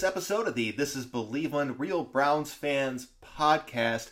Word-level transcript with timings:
this 0.00 0.08
episode 0.08 0.48
of 0.48 0.54
the 0.54 0.70
This 0.70 0.96
is 0.96 1.04
Believeland 1.04 1.78
Real 1.78 2.04
Browns 2.04 2.54
Fans 2.54 3.08
podcast. 3.22 4.10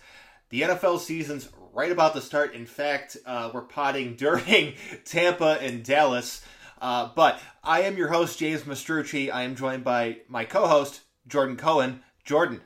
The 0.50 0.60
NFL 0.60 0.98
season's 0.98 1.48
right 1.72 1.90
about 1.90 2.12
to 2.12 2.20
start. 2.20 2.52
In 2.52 2.66
fact, 2.66 3.16
uh, 3.24 3.50
we're 3.54 3.62
potting 3.62 4.14
during 4.16 4.74
Tampa 5.06 5.56
and 5.62 5.82
Dallas. 5.82 6.44
Uh, 6.82 7.08
but 7.16 7.40
I 7.64 7.84
am 7.84 7.96
your 7.96 8.08
host, 8.08 8.38
James 8.38 8.64
Mastrucci. 8.64 9.32
I 9.32 9.44
am 9.44 9.56
joined 9.56 9.82
by 9.82 10.18
my 10.28 10.44
co 10.44 10.66
host, 10.66 11.00
Jordan 11.26 11.56
Cohen. 11.56 12.02
Jordan, 12.22 12.60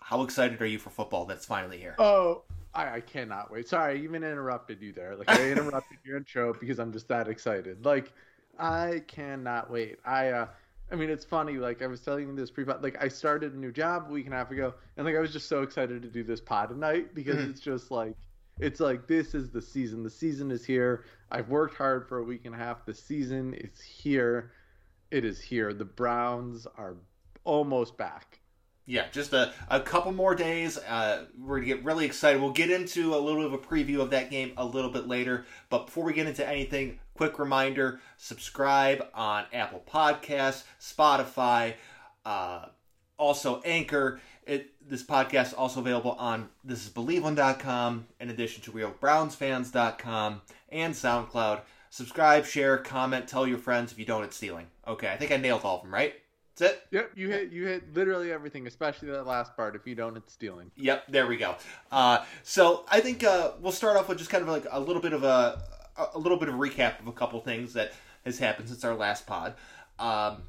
how 0.00 0.22
excited 0.22 0.62
are 0.62 0.66
you 0.66 0.78
for 0.78 0.90
football 0.90 1.24
that's 1.24 1.44
finally 1.44 1.78
here? 1.78 1.96
Oh, 1.98 2.44
I, 2.72 2.98
I 2.98 3.00
cannot 3.00 3.50
wait. 3.50 3.66
Sorry, 3.66 3.94
I 3.94 4.04
even 4.04 4.22
interrupted 4.22 4.80
you 4.80 4.92
there. 4.92 5.16
Like, 5.16 5.28
I 5.28 5.42
interrupted 5.50 5.98
your 6.04 6.16
intro 6.18 6.54
because 6.54 6.78
I'm 6.78 6.92
just 6.92 7.08
that 7.08 7.26
excited. 7.26 7.84
Like, 7.84 8.12
I 8.60 9.02
cannot 9.08 9.72
wait. 9.72 9.98
I, 10.04 10.28
uh, 10.28 10.46
I 10.90 10.96
mean, 10.96 11.10
it's 11.10 11.24
funny. 11.24 11.54
Like 11.54 11.82
I 11.82 11.86
was 11.86 12.00
telling 12.00 12.28
you 12.28 12.34
this 12.34 12.50
pre, 12.50 12.64
like 12.64 13.02
I 13.02 13.08
started 13.08 13.54
a 13.54 13.58
new 13.58 13.72
job 13.72 14.06
a 14.08 14.12
week 14.12 14.24
and 14.26 14.34
a 14.34 14.38
half 14.38 14.50
ago, 14.50 14.74
and 14.96 15.06
like 15.06 15.16
I 15.16 15.20
was 15.20 15.32
just 15.32 15.48
so 15.48 15.62
excited 15.62 16.02
to 16.02 16.08
do 16.08 16.24
this 16.24 16.40
pod 16.40 16.70
tonight 16.70 17.14
because 17.14 17.36
mm-hmm. 17.36 17.50
it's 17.50 17.60
just 17.60 17.90
like, 17.90 18.14
it's 18.58 18.80
like 18.80 19.06
this 19.06 19.34
is 19.34 19.50
the 19.50 19.62
season. 19.62 20.02
The 20.02 20.10
season 20.10 20.50
is 20.50 20.64
here. 20.64 21.04
I've 21.30 21.48
worked 21.48 21.76
hard 21.76 22.08
for 22.08 22.18
a 22.18 22.24
week 22.24 22.46
and 22.46 22.54
a 22.54 22.58
half. 22.58 22.86
The 22.86 22.94
season 22.94 23.54
is 23.54 23.80
here. 23.80 24.52
It 25.10 25.24
is 25.24 25.40
here. 25.40 25.72
The 25.72 25.84
Browns 25.84 26.66
are 26.76 26.96
almost 27.44 27.96
back. 27.96 28.40
Yeah, 28.88 29.04
just 29.12 29.34
a, 29.34 29.52
a 29.68 29.80
couple 29.80 30.12
more 30.12 30.34
days. 30.34 30.78
Uh, 30.78 31.26
we're 31.38 31.56
going 31.56 31.68
to 31.68 31.74
get 31.74 31.84
really 31.84 32.06
excited. 32.06 32.40
We'll 32.40 32.52
get 32.52 32.70
into 32.70 33.14
a 33.14 33.18
little 33.18 33.42
bit 33.42 33.52
of 33.52 33.52
a 33.52 33.58
preview 33.58 34.00
of 34.00 34.10
that 34.10 34.30
game 34.30 34.52
a 34.56 34.64
little 34.64 34.90
bit 34.90 35.06
later. 35.06 35.44
But 35.68 35.86
before 35.86 36.04
we 36.04 36.14
get 36.14 36.26
into 36.26 36.48
anything, 36.48 36.98
quick 37.18 37.40
reminder 37.40 38.00
subscribe 38.16 39.04
on 39.12 39.44
Apple 39.52 39.82
Podcasts, 39.92 40.62
Spotify, 40.80 41.74
uh, 42.24 42.66
also 43.16 43.60
Anchor. 43.64 44.20
It, 44.46 44.70
this 44.88 45.02
podcast 45.02 45.48
is 45.48 45.54
also 45.54 45.80
available 45.80 46.12
on 46.12 46.48
thisisbelieveland.com 46.64 48.06
in 48.20 48.30
addition 48.30 48.62
to 48.62 48.70
realbrownsfans.com 48.70 50.42
and 50.68 50.94
SoundCloud. 50.94 51.60
Subscribe, 51.90 52.46
share, 52.46 52.78
comment, 52.78 53.26
tell 53.26 53.48
your 53.48 53.58
friends. 53.58 53.90
If 53.90 53.98
you 53.98 54.04
don't, 54.04 54.22
it's 54.22 54.36
stealing. 54.36 54.68
Okay, 54.86 55.10
I 55.10 55.16
think 55.16 55.32
I 55.32 55.38
nailed 55.38 55.62
all 55.64 55.78
of 55.78 55.82
them, 55.82 55.92
right? 55.92 56.14
That's 56.56 56.72
it. 56.72 56.82
Yep, 56.92 57.10
you 57.16 57.30
hit 57.30 57.50
you 57.50 57.66
hit 57.66 57.94
literally 57.94 58.30
everything, 58.30 58.68
especially 58.68 59.10
that 59.10 59.26
last 59.26 59.56
part. 59.56 59.74
If 59.74 59.88
you 59.88 59.96
don't, 59.96 60.16
it's 60.16 60.32
stealing. 60.32 60.70
Yep, 60.76 61.04
there 61.08 61.26
we 61.26 61.36
go. 61.36 61.56
Uh, 61.90 62.24
so 62.44 62.84
I 62.88 63.00
think 63.00 63.24
uh, 63.24 63.52
we'll 63.60 63.72
start 63.72 63.96
off 63.96 64.08
with 64.08 64.18
just 64.18 64.30
kind 64.30 64.42
of 64.42 64.48
like 64.48 64.66
a 64.70 64.78
little 64.78 65.02
bit 65.02 65.12
of 65.12 65.24
a 65.24 65.62
a 66.14 66.18
little 66.18 66.38
bit 66.38 66.48
of 66.48 66.54
a 66.54 66.58
recap 66.58 67.00
of 67.00 67.06
a 67.06 67.12
couple 67.12 67.40
things 67.40 67.72
that 67.74 67.92
has 68.24 68.38
happened 68.38 68.68
since 68.68 68.84
our 68.84 68.94
last 68.94 69.26
pod. 69.26 69.54
Um, 69.98 70.42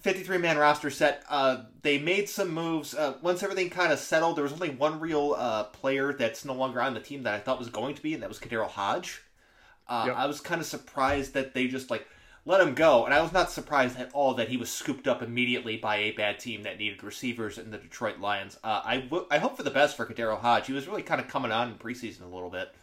53 0.00 0.38
man 0.38 0.58
roster 0.58 0.90
set. 0.90 1.24
Uh, 1.28 1.64
they 1.82 1.98
made 1.98 2.28
some 2.28 2.52
moves. 2.52 2.94
Uh, 2.94 3.14
once 3.22 3.42
everything 3.42 3.70
kind 3.70 3.92
of 3.92 3.98
settled, 3.98 4.36
there 4.36 4.42
was 4.42 4.52
only 4.52 4.70
one 4.70 4.98
real 4.98 5.34
uh, 5.38 5.64
player 5.64 6.12
that's 6.12 6.44
no 6.44 6.54
longer 6.54 6.80
on 6.80 6.94
the 6.94 7.00
team 7.00 7.22
that 7.22 7.34
I 7.34 7.38
thought 7.38 7.58
was 7.58 7.68
going 7.68 7.94
to 7.94 8.02
be, 8.02 8.14
and 8.14 8.22
that 8.22 8.28
was 8.28 8.38
KhaDarel 8.38 8.68
Hodge. 8.68 9.22
Uh, 9.88 10.04
yep. 10.08 10.16
I 10.16 10.26
was 10.26 10.40
kind 10.40 10.60
of 10.60 10.66
surprised 10.66 11.34
that 11.34 11.54
they 11.54 11.68
just 11.68 11.90
like 11.90 12.06
let 12.44 12.60
him 12.60 12.74
go. 12.74 13.04
And 13.04 13.14
I 13.14 13.22
was 13.22 13.32
not 13.32 13.50
surprised 13.50 13.98
at 13.98 14.10
all 14.12 14.34
that 14.34 14.48
he 14.48 14.56
was 14.56 14.70
scooped 14.70 15.06
up 15.06 15.22
immediately 15.22 15.76
by 15.76 15.96
a 15.96 16.12
bad 16.12 16.38
team 16.38 16.64
that 16.64 16.78
needed 16.78 17.04
receivers 17.04 17.58
in 17.58 17.70
the 17.70 17.78
Detroit 17.78 18.18
Lions. 18.18 18.58
Uh, 18.64 18.82
I, 18.84 18.98
w- 18.98 19.26
I 19.30 19.38
hope 19.38 19.56
for 19.56 19.62
the 19.62 19.70
best 19.70 19.96
for 19.96 20.06
KhaDarel 20.06 20.40
Hodge. 20.40 20.66
He 20.66 20.72
was 20.72 20.88
really 20.88 21.02
kind 21.02 21.20
of 21.20 21.28
coming 21.28 21.52
on 21.52 21.68
in 21.68 21.74
preseason 21.74 22.22
a 22.22 22.34
little 22.34 22.50
bit. 22.50 22.74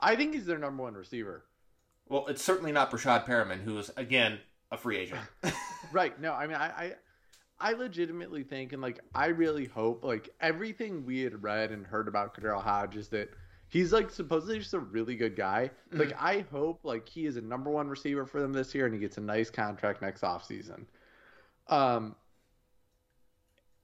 I 0.00 0.16
think 0.16 0.34
he's 0.34 0.46
their 0.46 0.58
number 0.58 0.82
one 0.82 0.94
receiver. 0.94 1.44
Well, 2.08 2.26
it's 2.28 2.42
certainly 2.42 2.72
not 2.72 2.90
Breshad 2.90 3.26
Perriman, 3.26 3.62
who 3.62 3.78
is, 3.78 3.90
again, 3.96 4.38
a 4.70 4.76
free 4.76 4.96
agent. 4.96 5.20
right. 5.92 6.18
No, 6.20 6.32
I 6.32 6.46
mean, 6.46 6.56
I, 6.56 6.66
I, 6.66 6.92
I 7.60 7.72
legitimately 7.72 8.44
think, 8.44 8.72
and 8.72 8.80
like, 8.80 9.00
I 9.14 9.26
really 9.26 9.66
hope, 9.66 10.04
like, 10.04 10.30
everything 10.40 11.04
we 11.04 11.20
had 11.20 11.42
read 11.42 11.70
and 11.70 11.86
heard 11.86 12.08
about 12.08 12.34
KhaDarel 12.34 12.62
Hodge 12.62 12.96
is 12.96 13.08
that– 13.08 13.30
he's 13.68 13.92
like 13.92 14.10
supposedly 14.10 14.58
just 14.58 14.74
a 14.74 14.78
really 14.78 15.14
good 15.14 15.36
guy. 15.36 15.70
Mm-hmm. 15.90 16.00
Like 16.00 16.14
I 16.18 16.44
hope 16.50 16.80
like 16.84 17.08
he 17.08 17.26
is 17.26 17.36
a 17.36 17.40
number 17.40 17.70
one 17.70 17.88
receiver 17.88 18.26
for 18.26 18.40
them 18.40 18.52
this 18.52 18.74
year 18.74 18.86
and 18.86 18.94
he 18.94 19.00
gets 19.00 19.18
a 19.18 19.20
nice 19.20 19.50
contract 19.50 20.02
next 20.02 20.22
offseason. 20.22 20.84
Um 21.68 22.16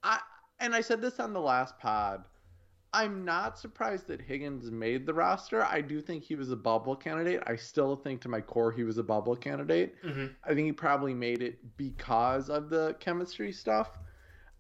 I 0.02 0.20
and 0.58 0.74
I 0.74 0.80
said 0.80 1.00
this 1.00 1.20
on 1.20 1.32
the 1.32 1.40
last 1.40 1.78
pod. 1.78 2.24
I'm 2.94 3.24
not 3.24 3.58
surprised 3.58 4.06
that 4.06 4.20
Higgins 4.20 4.70
made 4.70 5.04
the 5.04 5.12
roster. 5.12 5.64
I 5.64 5.80
do 5.80 6.00
think 6.00 6.22
he 6.22 6.36
was 6.36 6.52
a 6.52 6.56
bubble 6.56 6.94
candidate. 6.94 7.42
I 7.44 7.56
still 7.56 7.96
think 7.96 8.20
to 8.20 8.28
my 8.28 8.40
core 8.40 8.70
he 8.70 8.84
was 8.84 8.98
a 8.98 9.02
bubble 9.02 9.34
candidate. 9.34 9.96
Mm-hmm. 10.04 10.26
I 10.44 10.54
think 10.54 10.66
he 10.66 10.72
probably 10.72 11.12
made 11.12 11.42
it 11.42 11.58
because 11.76 12.48
of 12.48 12.70
the 12.70 12.94
chemistry 13.00 13.50
stuff. 13.50 13.98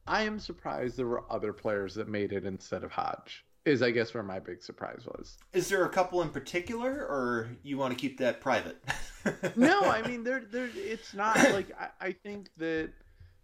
I 0.08 0.24
am 0.24 0.40
surprised 0.40 0.96
there 0.96 1.06
were 1.06 1.24
other 1.30 1.52
players 1.52 1.94
that 1.94 2.08
made 2.08 2.32
it 2.32 2.44
instead 2.44 2.82
of 2.82 2.90
Hodge 2.90 3.44
is 3.64 3.82
I 3.82 3.90
guess 3.90 4.12
where 4.12 4.22
my 4.22 4.38
big 4.38 4.62
surprise 4.62 5.04
was. 5.06 5.38
Is 5.52 5.68
there 5.68 5.84
a 5.84 5.88
couple 5.88 6.20
in 6.22 6.28
particular, 6.28 6.90
or 6.90 7.48
you 7.62 7.78
want 7.78 7.96
to 7.96 7.98
keep 7.98 8.18
that 8.18 8.40
private? 8.40 8.76
no, 9.56 9.80
I 9.82 10.06
mean 10.06 10.22
there 10.22 10.44
there 10.50 10.68
it's 10.74 11.14
not 11.14 11.36
like 11.52 11.68
I, 11.80 12.08
I 12.08 12.12
think 12.12 12.50
that 12.58 12.90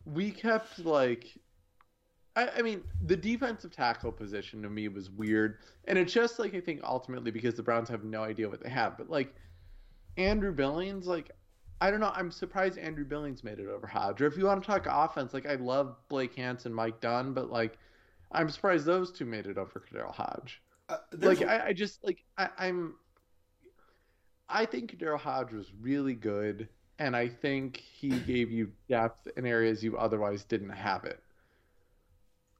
we 0.05 0.31
kept 0.31 0.85
like 0.85 1.27
I, 2.37 2.49
I, 2.59 2.63
mean 2.63 2.83
the 3.07 3.17
defensive 3.17 3.73
tackle 3.73 4.13
position 4.13 4.63
to 4.63 4.71
me 4.71 4.89
was 4.89 5.11
weird, 5.11 5.59
and 5.87 5.99
it's 5.99 6.13
just 6.13 6.39
like 6.39 6.55
I 6.55 6.61
think 6.61 6.81
ultimately 6.85 7.31
because 7.31 7.55
the 7.55 7.63
Browns 7.63 7.89
have 7.89 8.05
no 8.05 8.23
idea 8.23 8.49
what 8.49 8.63
they 8.63 8.71
have, 8.71 8.97
but 8.97 9.11
like 9.11 9.35
Andrew 10.17 10.53
Billings, 10.53 11.07
like 11.07 11.31
I 11.81 11.91
don't 11.91 12.01
know, 12.01 12.13
I'm 12.15 12.31
surprised 12.31 12.79
Andrew 12.79 13.05
Billings 13.05 13.43
made 13.43 13.59
it 13.59 13.67
over 13.67 13.87
Hodge. 13.87 14.21
Or 14.21 14.27
if 14.27 14.37
you 14.37 14.45
want 14.45 14.63
to 14.63 14.67
talk 14.67 14.87
offense, 14.89 15.33
like 15.33 15.47
I 15.47 15.55
love 15.55 15.97
Blake 16.09 16.35
Hanson, 16.35 16.75
Mike 16.75 17.01
Dunn, 17.01 17.33
but 17.33 17.51
like 17.51 17.79
I'm 18.33 18.49
surprised 18.49 18.85
those 18.85 19.11
two 19.11 19.25
made 19.25 19.47
it 19.47 19.59
over 19.59 19.83
KhaDarel 19.93 20.13
Hodge. 20.13 20.63
Uh, 20.89 20.99
like 21.19 21.43
I, 21.43 21.69
I, 21.69 21.73
just 21.73 22.05
like 22.05 22.25
I, 22.37 22.49
am 22.59 22.95
I 24.49 24.67
think 24.67 24.97
KhaDarel 24.97 25.19
Hodge 25.19 25.53
was 25.53 25.73
really 25.81 26.15
good, 26.15 26.69
and 26.99 27.17
I 27.17 27.29
think 27.29 27.79
he 27.79 28.11
gave 28.11 28.51
you 28.51 28.71
depth 28.89 29.27
in 29.37 29.47
areas 29.47 29.83
you 29.83 29.97
otherwise 29.97 30.45
didn't 30.45 30.71
have 30.71 31.05
it. 31.05 31.23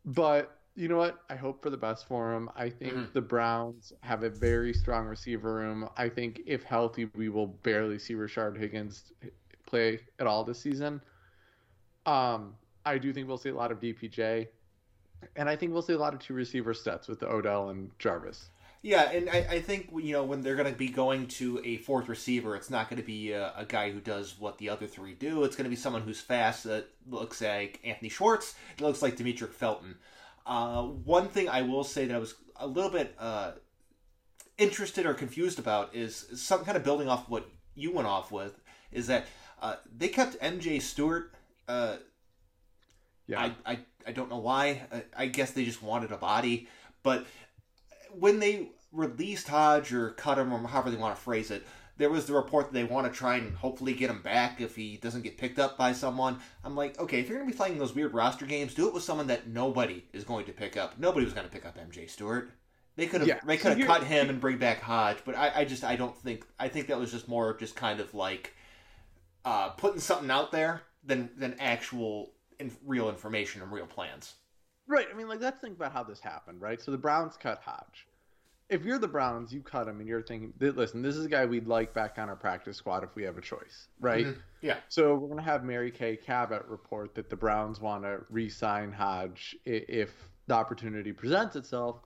But 0.05 0.57
you 0.77 0.89
know 0.89 0.97
what? 0.97 1.23
I 1.29 1.37
hope 1.37 1.63
for 1.63 1.71
the 1.71 1.77
best 1.77 2.07
for 2.07 2.33
him. 2.33 2.49
I 2.57 2.71
think 2.71 2.95
mm-hmm. 2.95 3.13
the 3.13 3.21
Browns 3.21 3.93
have 4.01 4.23
a 4.23 4.31
very 4.31 4.73
strong 4.73 5.07
receiver 5.07 5.55
room. 5.55 5.89
I 5.97 6.09
think 6.09 6.41
if 6.47 6.63
healthy, 6.63 7.07
we 7.15 7.29
will 7.29 7.49
barely 7.49 7.99
see 7.99 8.15
Rashard 8.15 8.57
Higgins 8.57 9.13
play 9.67 10.01
at 10.19 10.27
all 10.27 10.45
this 10.45 10.61
season. 10.61 11.03
Um, 12.07 12.55
I 12.87 12.99
do 12.99 13.13
think 13.13 13.29
we'll 13.29 13.37
see 13.39 13.51
a 13.51 13.55
lot 13.55 13.71
of 13.71 13.81
DPJ 13.81 14.49
and 15.37 15.49
I 15.49 15.57
think 15.57 15.73
we'll 15.73 15.83
see 15.83 15.93
a 15.93 15.99
lot 15.99 16.15
of 16.15 16.21
two 16.21 16.35
receiver 16.35 16.75
sets 16.75 17.09
with 17.09 17.21
the 17.21 17.29
Odell 17.29 17.71
and 17.71 17.91
Jarvis. 17.99 18.51
Yeah, 18.83 19.11
and 19.11 19.29
I, 19.29 19.47
I 19.51 19.61
think 19.61 19.91
you 19.95 20.13
know 20.13 20.25
when 20.25 20.41
they're 20.41 20.57
going 20.57 20.73
to 20.73 20.79
be 20.79 20.89
going 20.89 21.27
to 21.29 21.61
a 21.65 21.77
fourth 21.79 22.09
receiver, 22.09 22.57
it's 22.57 22.71
not 22.71 22.89
going 22.89 23.01
to 23.01 23.07
be 23.07 23.33
a, 23.33 23.53
a, 23.57 23.67
guy 23.67 23.91
who 23.91 24.01
does 24.01 24.39
what 24.39 24.57
the 24.57 24.71
other 24.71 24.87
three 24.87 25.13
do. 25.13 25.45
It's 25.45 25.55
going 25.55 25.65
to 25.65 25.71
be 25.71 25.77
someone 25.77 26.01
who's 26.01 26.21
fast. 26.21 26.65
That 26.65 26.89
looks 27.07 27.43
like 27.43 27.81
Anthony 27.85 28.09
Schwartz. 28.09 28.55
It 28.79 28.83
looks 28.83 29.03
like 29.03 29.17
Demetric 29.17 29.53
Felton. 29.53 29.97
Uh, 30.47 30.85
one 30.85 31.29
thing 31.29 31.49
I 31.49 31.61
will 31.63 31.85
say 31.85 32.07
that 32.07 32.15
I 32.15 32.19
was 32.19 32.35
a 32.57 32.67
little 32.67 32.91
bit 32.91 33.15
uh, 33.19 33.53
interested 34.57 35.05
or 35.05 35.13
confused 35.13 35.59
about 35.59 35.95
is 35.95 36.27
some 36.35 36.65
kind 36.65 36.77
of 36.77 36.83
building 36.83 37.09
off 37.09 37.29
what 37.29 37.47
you 37.75 37.93
went 37.93 38.09
off 38.09 38.33
with 38.33 38.59
is 38.91 39.09
that 39.09 39.27
uh, 39.61 39.77
they 39.95 40.09
kept 40.09 40.41
MJ 40.41 40.81
Stewart. 40.81 41.35
Uh, 41.69 41.97
yeah. 43.27 43.53
I, 43.67 43.73
I 43.73 43.79
I 44.07 44.13
don't 44.13 44.31
know 44.31 44.39
why. 44.39 44.83
I, 45.17 45.27
guess 45.27 45.51
they 45.51 45.65
just 45.65 45.83
wanted 45.83 46.11
a 46.11 46.17
body. 46.17 46.69
But 47.03 47.27
when 48.19 48.39
they 48.39 48.71
released 48.93 49.49
Hodge 49.49 49.93
or 49.93 50.11
cut 50.11 50.39
him 50.39 50.53
or 50.53 50.67
however 50.67 50.91
they 50.91 50.97
want 50.97 51.17
to 51.17 51.23
phrase 51.23 51.51
it, 51.51 51.67
there 52.01 52.11
was 52.11 52.25
the 52.25 52.33
report 52.33 52.67
that 52.67 52.73
they 52.73 52.85
want 52.85 53.07
to 53.07 53.17
try 53.17 53.37
and 53.37 53.55
hopefully 53.55 53.93
get 53.93 54.09
him 54.09 54.23
back 54.23 54.61
if 54.61 54.75
he 54.75 54.97
doesn't 54.97 55.23
get 55.23 55.37
picked 55.37 55.59
up 55.59 55.77
by 55.77 55.93
someone. 55.93 56.39
I'm 56.65 56.75
like, 56.75 56.99
okay, 56.99 57.21
if 57.21 57.29
you're 57.29 57.39
going 57.39 57.51
to 57.51 57.55
be 57.55 57.57
playing 57.57 57.79
those 57.79 57.95
weird 57.95 58.15
roster 58.15 58.47
games, 58.47 58.73
do 58.73 58.89
it 58.89 58.95
with 58.95 59.03
someone 59.03 59.27
that 59.27 59.49
nobody 59.49 60.05
is 60.15 60.25
going 60.25 60.47
to 60.47 60.53
pick 60.53 60.79
up. 60.79 60.99
Nobody 60.99 61.27
was 61.27 61.35
going 61.35 61.47
to 61.47 61.53
pick 61.53 61.67
up 61.67 61.77
MJ 61.77 62.09
Stewart. 62.09 62.53
They 62.97 63.07
could 63.07 63.21
have 63.21 63.29
yeah. 63.29 63.41
they 63.45 63.57
could 63.57 63.79
have 63.79 63.87
cut 63.87 64.03
him 64.05 64.29
and 64.31 64.41
bring 64.41 64.59
back 64.59 64.81
Hodge, 64.81 65.19
but 65.25 65.37
I, 65.37 65.53
I 65.57 65.65
just 65.65 65.85
I 65.85 65.97
don't 65.97 66.17
think 66.17 66.45
I 66.59 66.69
think 66.69 66.89
that 66.89 66.99
was 66.99 67.11
just 67.11 67.29
more 67.29 67.57
just 67.57 67.77
kind 67.77 68.01
of 68.01 68.13
like 68.15 68.55
uh, 69.45 69.71
putting 69.71 70.01
something 70.01 70.31
out 70.31 70.53
there 70.53 70.83
than 71.05 71.31
than 71.37 71.55
actual 71.61 72.33
in, 72.59 72.73
real 72.85 73.09
information 73.09 73.63
and 73.63 73.71
real 73.73 73.87
plans. 73.87 74.35
Right. 74.91 75.07
I 75.09 75.17
mean, 75.17 75.29
like, 75.29 75.41
let's 75.41 75.61
think 75.61 75.77
about 75.77 75.93
how 75.93 76.03
this 76.03 76.19
happened, 76.19 76.61
right? 76.61 76.83
So 76.83 76.91
the 76.91 76.99
Browns 76.99 77.37
cut 77.37 77.61
Hodge. 77.65 78.09
If 78.69 78.85
you're 78.85 78.99
the 78.99 79.09
Browns, 79.09 79.53
you 79.53 79.63
cut 79.63 79.87
him, 79.87 80.01
and 80.01 80.09
you're 80.09 80.23
thinking, 80.23 80.53
listen, 80.59 81.01
this 81.01 81.15
is 81.15 81.27
a 81.27 81.29
guy 81.29 81.47
we'd 81.47 81.69
like 81.69 81.95
back 81.95 82.19
on 82.19 82.29
our 82.29 82.35
practice 82.35 82.77
squad 82.77 83.05
if 83.05 83.15
we 83.15 83.23
have 83.23 83.39
a 83.39 83.41
choice, 83.41 83.87
right? 84.01 84.27
Mm-hmm. 84.27 84.41
Yeah. 84.63 84.79
So 84.89 85.15
we're 85.15 85.29
going 85.29 85.39
to 85.39 85.45
have 85.45 85.63
Mary 85.63 85.93
Kay 85.93 86.17
Cabot 86.17 86.65
report 86.67 87.15
that 87.15 87.31
the 87.31 87.37
Browns 87.37 87.81
want 87.81 88.03
to 88.03 88.21
re 88.31 88.49
sign 88.49 88.91
Hodge 88.91 89.57
if 89.65 90.11
the 90.49 90.55
opportunity 90.55 91.13
presents 91.13 91.55
itself 91.55 92.01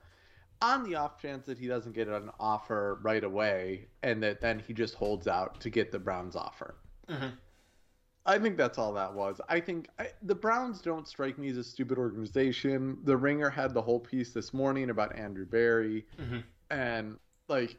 on 0.61 0.83
the 0.83 0.95
off 0.95 1.19
chance 1.19 1.45
that 1.47 1.57
he 1.57 1.67
doesn't 1.67 1.93
get 1.93 2.07
an 2.07 2.29
offer 2.39 2.99
right 3.01 3.23
away 3.23 3.87
and 4.03 4.21
that 4.23 4.41
then 4.41 4.59
he 4.59 4.73
just 4.73 4.93
holds 4.95 5.27
out 5.27 5.59
to 5.61 5.69
get 5.69 5.91
the 5.91 5.99
Browns 5.99 6.35
offer. 6.35 6.75
Mm-hmm. 7.09 7.29
I 8.25 8.39
think 8.39 8.57
that's 8.57 8.77
all 8.77 8.93
that 8.93 9.13
was. 9.13 9.39
I 9.49 9.59
think 9.59 9.87
I, 9.99 10.09
the 10.23 10.33
Browns 10.35 10.81
don't 10.81 11.07
strike 11.07 11.37
me 11.37 11.49
as 11.49 11.57
a 11.57 11.63
stupid 11.63 11.97
organization. 11.97 12.97
The 13.03 13.15
Ringer 13.15 13.49
had 13.49 13.73
the 13.73 13.81
whole 13.81 13.99
piece 13.99 14.31
this 14.33 14.53
morning 14.53 14.89
about 14.89 15.15
Andrew 15.15 15.45
Berry, 15.45 16.05
Mhm. 16.19 16.43
and 16.71 17.17
like, 17.47 17.77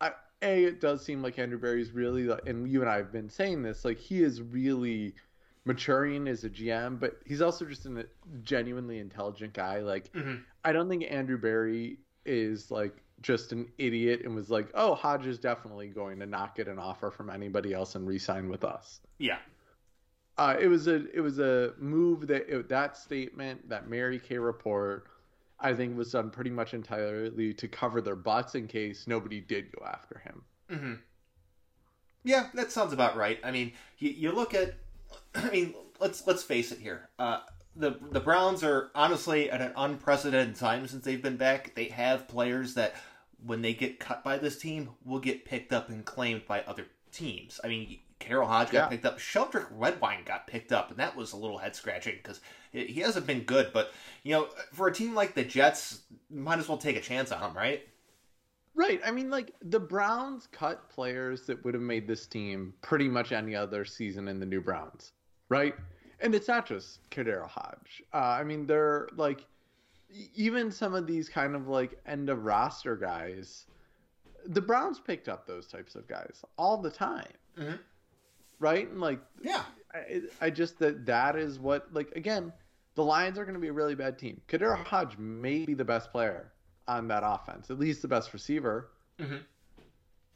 I, 0.00 0.12
a 0.42 0.64
it 0.64 0.80
does 0.80 1.02
seem 1.04 1.22
like 1.22 1.38
Andrew 1.38 1.58
Berry's 1.58 1.92
really, 1.92 2.24
like- 2.24 2.46
and 2.46 2.68
you 2.70 2.82
and 2.82 2.90
I 2.90 2.96
have 2.98 3.10
been 3.12 3.30
saying 3.30 3.62
this, 3.62 3.84
like 3.84 3.98
he 3.98 4.22
is 4.22 4.42
really 4.42 5.14
maturing 5.64 6.28
as 6.28 6.44
a 6.44 6.50
GM, 6.50 6.98
but 6.98 7.20
he's 7.26 7.40
also 7.42 7.64
just 7.64 7.84
a 7.86 8.06
genuinely 8.42 8.98
intelligent 8.98 9.52
guy. 9.54 9.80
Like, 9.80 10.12
Mhm. 10.12 10.42
I 10.64 10.72
don't 10.72 10.88
think 10.88 11.04
Andrew 11.10 11.38
Berry 11.38 11.98
is 12.26 12.70
like 12.70 12.94
just 13.22 13.52
an 13.52 13.70
idiot 13.78 14.20
and 14.24 14.34
was 14.34 14.50
like, 14.50 14.70
oh, 14.74 14.94
Hodge 14.94 15.26
is 15.26 15.38
definitely 15.38 15.88
going 15.88 16.20
to 16.20 16.26
not 16.26 16.54
get 16.54 16.68
an 16.68 16.78
offer 16.78 17.10
from 17.10 17.30
anybody 17.30 17.72
else 17.74 17.94
and 17.96 18.06
re-sign 18.06 18.48
with 18.48 18.64
us. 18.64 19.00
Yeah. 19.18 19.38
Uh, 20.38 20.56
it 20.60 20.68
was 20.68 20.86
a 20.86 21.10
it 21.12 21.20
was 21.20 21.38
a 21.40 21.74
move 21.78 22.28
that 22.28 22.48
it, 22.48 22.68
that 22.68 22.96
statement 22.96 23.68
that 23.68 23.88
Mary 23.88 24.20
Kay 24.20 24.38
report 24.38 25.08
I 25.58 25.74
think 25.74 25.96
was 25.96 26.12
done 26.12 26.30
pretty 26.30 26.50
much 26.50 26.74
entirely 26.74 27.52
to 27.54 27.68
cover 27.68 28.00
their 28.00 28.16
butts 28.16 28.54
in 28.54 28.68
case 28.68 29.06
nobody 29.08 29.40
did 29.40 29.72
go 29.72 29.84
after 29.84 30.18
him. 30.20 30.44
hmm 30.70 30.94
Yeah, 32.24 32.48
that 32.54 32.72
sounds 32.72 32.92
about 32.92 33.16
right. 33.16 33.38
I 33.42 33.50
mean, 33.50 33.72
you, 33.98 34.10
you 34.10 34.32
look 34.32 34.54
at, 34.54 34.74
I 35.34 35.50
mean, 35.50 35.74
let's 36.00 36.26
let's 36.26 36.42
face 36.42 36.72
it 36.72 36.78
here. 36.78 37.08
Uh, 37.18 37.40
the 37.74 37.98
the 38.10 38.20
Browns 38.20 38.62
are 38.62 38.90
honestly 38.94 39.50
at 39.50 39.60
an 39.60 39.72
unprecedented 39.76 40.56
time 40.56 40.86
since 40.86 41.04
they've 41.04 41.22
been 41.22 41.36
back. 41.36 41.74
They 41.74 41.86
have 41.86 42.28
players 42.28 42.74
that, 42.74 42.94
when 43.44 43.62
they 43.62 43.74
get 43.74 44.00
cut 44.00 44.24
by 44.24 44.38
this 44.38 44.58
team, 44.58 44.90
will 45.04 45.20
get 45.20 45.44
picked 45.44 45.72
up 45.72 45.88
and 45.88 46.04
claimed 46.04 46.46
by 46.46 46.62
other 46.62 46.86
teams. 47.12 47.60
I 47.64 47.68
mean, 47.68 47.98
KhaDarel 48.20 48.46
Hodge 48.46 48.70
got 48.70 48.78
Yeah. 48.84 48.88
picked 48.88 49.04
up. 49.06 49.18
Sheldrick 49.18 49.66
Redwine 49.70 50.24
got 50.24 50.46
picked 50.46 50.72
up, 50.72 50.90
and 50.90 50.98
that 50.98 51.14
was 51.16 51.32
a 51.32 51.36
little 51.36 51.58
head 51.58 51.76
scratching 51.76 52.16
because 52.16 52.40
he 52.72 53.00
hasn't 53.00 53.26
been 53.26 53.44
good. 53.44 53.72
But 53.72 53.92
you 54.24 54.32
know, 54.32 54.48
for 54.72 54.88
a 54.88 54.92
team 54.92 55.14
like 55.14 55.34
the 55.34 55.44
Jets, 55.44 56.02
might 56.30 56.58
as 56.58 56.68
well 56.68 56.78
take 56.78 56.96
a 56.96 57.00
chance 57.00 57.30
on 57.32 57.40
him, 57.50 57.56
right? 57.56 57.88
Right. 58.74 59.00
I 59.04 59.10
mean, 59.10 59.30
like 59.30 59.54
the 59.62 59.80
Browns 59.80 60.46
cut 60.52 60.88
players 60.90 61.46
that 61.46 61.64
would 61.64 61.74
have 61.74 61.82
made 61.82 62.06
this 62.06 62.26
team 62.26 62.74
pretty 62.82 63.08
much 63.08 63.32
any 63.32 63.54
other 63.56 63.84
season 63.84 64.28
in 64.28 64.38
the 64.40 64.46
new 64.46 64.60
Browns, 64.60 65.12
right? 65.48 65.74
And 66.20 66.34
it's 66.34 66.48
not 66.48 66.66
just 66.66 67.08
KhaDarel 67.10 67.48
Hodge. 67.48 68.02
Uh, 68.12 68.16
I 68.18 68.44
mean, 68.44 68.66
they're 68.66 69.08
like 69.16 69.44
even 70.34 70.70
some 70.72 70.94
of 70.94 71.06
these 71.06 71.28
kind 71.28 71.54
of 71.54 71.68
like 71.68 72.00
end 72.06 72.28
of 72.30 72.44
roster 72.44 72.96
guys. 72.96 73.66
The 74.46 74.60
Browns 74.60 74.98
picked 75.00 75.28
up 75.28 75.46
those 75.46 75.66
types 75.66 75.94
of 75.94 76.06
guys 76.08 76.42
all 76.56 76.78
the 76.78 76.90
time, 76.90 77.32
Mhm. 77.56 77.78
Right? 78.58 78.90
And 78.90 79.00
like, 79.00 79.20
Yeah. 79.42 79.62
I, 79.94 80.20
I 80.40 80.50
just 80.50 80.78
that 80.80 81.06
that 81.06 81.36
is 81.36 81.58
what 81.58 81.92
like 81.92 82.12
again, 82.16 82.52
the 82.94 83.02
Lions 83.04 83.38
are 83.38 83.44
going 83.44 83.54
to 83.54 83.60
be 83.60 83.68
a 83.68 83.72
really 83.72 83.94
bad 83.94 84.18
team. 84.18 84.40
KhaDarel 84.48 84.84
Hodge 84.84 85.16
may 85.16 85.64
be 85.64 85.74
the 85.74 85.84
best 85.84 86.10
player 86.12 86.52
on 86.86 87.08
that 87.08 87.22
offense, 87.24 87.70
at 87.70 87.78
least 87.78 88.02
the 88.02 88.08
best 88.08 88.32
receiver. 88.32 88.90
Mhm. 89.18 89.40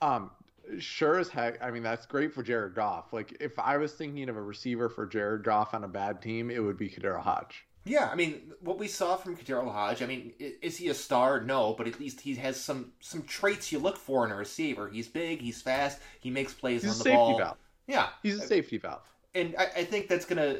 Um, 0.01 0.31
sure 0.79 1.19
as 1.19 1.29
heck. 1.29 1.63
I 1.63 1.71
mean, 1.71 1.83
that's 1.83 2.07
great 2.07 2.33
for 2.33 2.43
Jared 2.43 2.75
Goff. 2.75 3.13
Like, 3.13 3.37
if 3.41 3.59
I 3.59 3.77
was 3.77 3.93
thinking 3.93 4.29
of 4.29 4.37
a 4.37 4.43
receiver 4.43 4.89
for 4.89 5.07
Jared 5.07 5.45
Goff 5.45 5.75
on 5.75 5.85
a 5.85 5.89
bad 5.89 6.23
team, 6.23 6.51
it 6.51 6.59
would 6.61 6.77
be 6.77 6.89
KhaDarel 6.89 7.21
Hodge. 7.23 7.65
Yeah, 7.85 8.09
I 8.09 8.15
mean, 8.15 8.53
what 8.61 8.79
we 8.79 8.87
saw 8.87 9.17
from 9.17 9.37
KhaDarel 9.37 9.73
Hodge, 9.73 10.03
I 10.03 10.07
mean, 10.07 10.33
is 10.39 10.77
he 10.77 10.89
a 10.89 10.95
star? 10.95 11.41
No, 11.41 11.75
but 11.77 11.89
at 11.89 11.99
least 11.99 12.21
he 12.21 12.37
has 12.37 12.61
some 12.61 12.93
some 13.01 13.23
traits 13.25 13.73
you 13.73 13.81
look 13.81 13.97
for 13.97 14.25
in 14.25 14.31
a 14.31 14.37
receiver. 14.37 14.89
He's 14.89 15.09
big, 15.09 15.41
he's 15.41 15.61
fast, 15.61 15.99
he 16.21 16.31
makes 16.31 16.53
plays 16.55 16.83
He's 16.83 16.93
on 16.93 16.99
the 16.99 17.05
safety 17.05 17.17
ball. 17.17 17.39
valve. 17.39 17.57
Yeah, 17.87 18.09
He's 18.23 18.39
a 18.43 18.47
safety 18.47 18.79
valve. 18.79 19.03
and 19.35 19.55
I, 19.59 19.65
I 19.79 19.85
think 19.85 20.09
that's 20.09 20.25
gonna. 20.25 20.57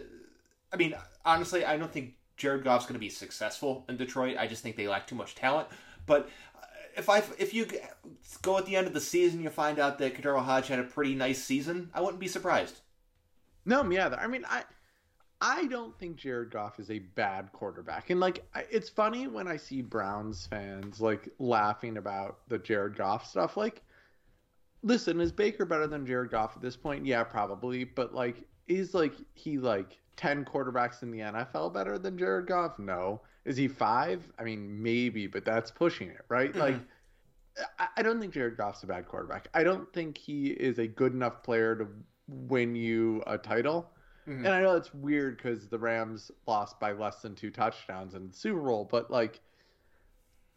I 0.73 0.77
mean, 0.77 0.95
honestly, 1.25 1.65
I 1.65 1.77
don't 1.77 1.93
think 1.93 2.15
Jared 2.37 2.65
Goff's 2.65 2.87
gonna 2.87 2.99
be 2.99 3.09
successful 3.11 3.85
in 3.89 3.97
Detroit. 3.97 4.37
I 4.39 4.47
just 4.47 4.63
think 4.63 4.77
they 4.77 4.89
lack 4.89 5.07
too 5.07 5.15
much 5.15 5.35
talent. 5.35 5.69
But 6.07 6.29
uh, 6.57 6.67
if 6.97 7.09
I 7.09 7.23
if 7.39 7.55
you 7.55 7.67
go 8.43 8.59
at 8.59 8.67
the 8.67 8.77
end 8.77 8.87
of 8.87 8.93
the 8.95 9.01
season, 9.01 9.43
you 9.43 9.51
find 9.51 9.79
out 9.79 9.99
that 9.99 10.15
KhaDarel 10.15 10.43
Hodge 10.43 10.69
had 10.69 10.79
a 10.79 10.85
pretty 10.85 11.15
nice 11.15 11.43
season, 11.43 11.91
I 11.95 12.01
wouldn't 12.01 12.21
be 12.21 12.29
surprised. 12.29 12.81
No, 13.65 13.83
me 13.85 13.99
either. 13.99 14.19
I 14.19 14.27
mean, 14.27 14.45
I 14.49 14.65
I 15.41 15.67
don't 15.67 15.97
think 15.99 16.17
Jared 16.17 16.51
Goff 16.51 16.79
is 16.79 16.91
a 16.91 17.01
bad 17.01 17.51
quarterback. 17.53 18.11
And 18.11 18.21
like, 18.21 18.45
it's 18.71 18.89
funny 18.89 19.27
when 19.27 19.49
I 19.49 19.57
see 19.57 19.83
Browns 19.83 20.47
fans 20.47 21.01
like 21.01 21.29
laughing 21.39 21.97
about 21.97 22.39
the 22.49 22.59
Jared 22.59 22.97
Goff 22.97 23.27
stuff. 23.27 23.57
Like, 23.57 23.83
listen, 24.83 25.21
is 25.21 25.33
Baker 25.33 25.65
better 25.65 25.87
than 25.87 26.07
Jared 26.07 26.31
Goff 26.31 26.57
at 26.57 26.63
this 26.63 26.77
point? 26.77 27.05
Yeah, 27.07 27.25
probably. 27.25 27.85
But 27.85 28.15
like, 28.15 28.45
is 28.69 28.95
like 28.95 29.15
he 29.35 29.59
like 29.59 29.99
ten 30.17 30.45
quarterbacks 30.45 31.03
in 31.03 31.11
the 31.11 31.21
NFL 31.21 31.73
better 31.73 31.99
than 31.99 32.19
Jared 32.19 32.47
Goff? 32.47 32.79
No. 32.79 33.21
Is 33.45 33.57
he 33.57 33.67
five? 33.69 34.23
I 34.39 34.45
mean, 34.45 34.83
maybe, 34.83 35.27
but 35.27 35.45
that's 35.45 35.71
pushing 35.71 36.09
it, 36.09 36.25
right? 36.29 36.53
Mhm. 36.53 36.59
Like. 36.61 36.77
I- 37.79 37.89
I 37.99 38.03
don't 38.03 38.19
think 38.19 38.33
Jared 38.33 38.57
Goff's 38.57 38.83
a 38.83 38.87
bad 38.87 39.07
quarterback. 39.07 39.49
I 39.53 39.63
don't 39.63 39.93
think 39.93 40.17
he 40.17 40.47
is 40.53 40.79
a 40.79 40.87
good 40.87 41.13
enough 41.13 41.43
player 41.43 41.77
to 41.77 41.87
win 42.27 42.75
you 42.75 43.23
a 43.27 43.37
title. 43.37 43.91
Mhm. 44.27 44.37
And 44.39 44.49
I 44.49 44.63
know 44.63 44.75
it's 44.75 44.95
weird 44.95 45.37
because 45.37 45.69
the 45.69 45.79
Rams 45.79 46.31
lost 46.47 46.81
by 46.81 46.93
less 46.93 47.21
than 47.21 47.35
two 47.35 47.51
touchdowns 47.51 48.15
in 48.15 48.29
the 48.29 48.33
Super 48.33 48.61
Bowl, 48.63 48.89
but 48.91 49.11
like, 49.11 49.43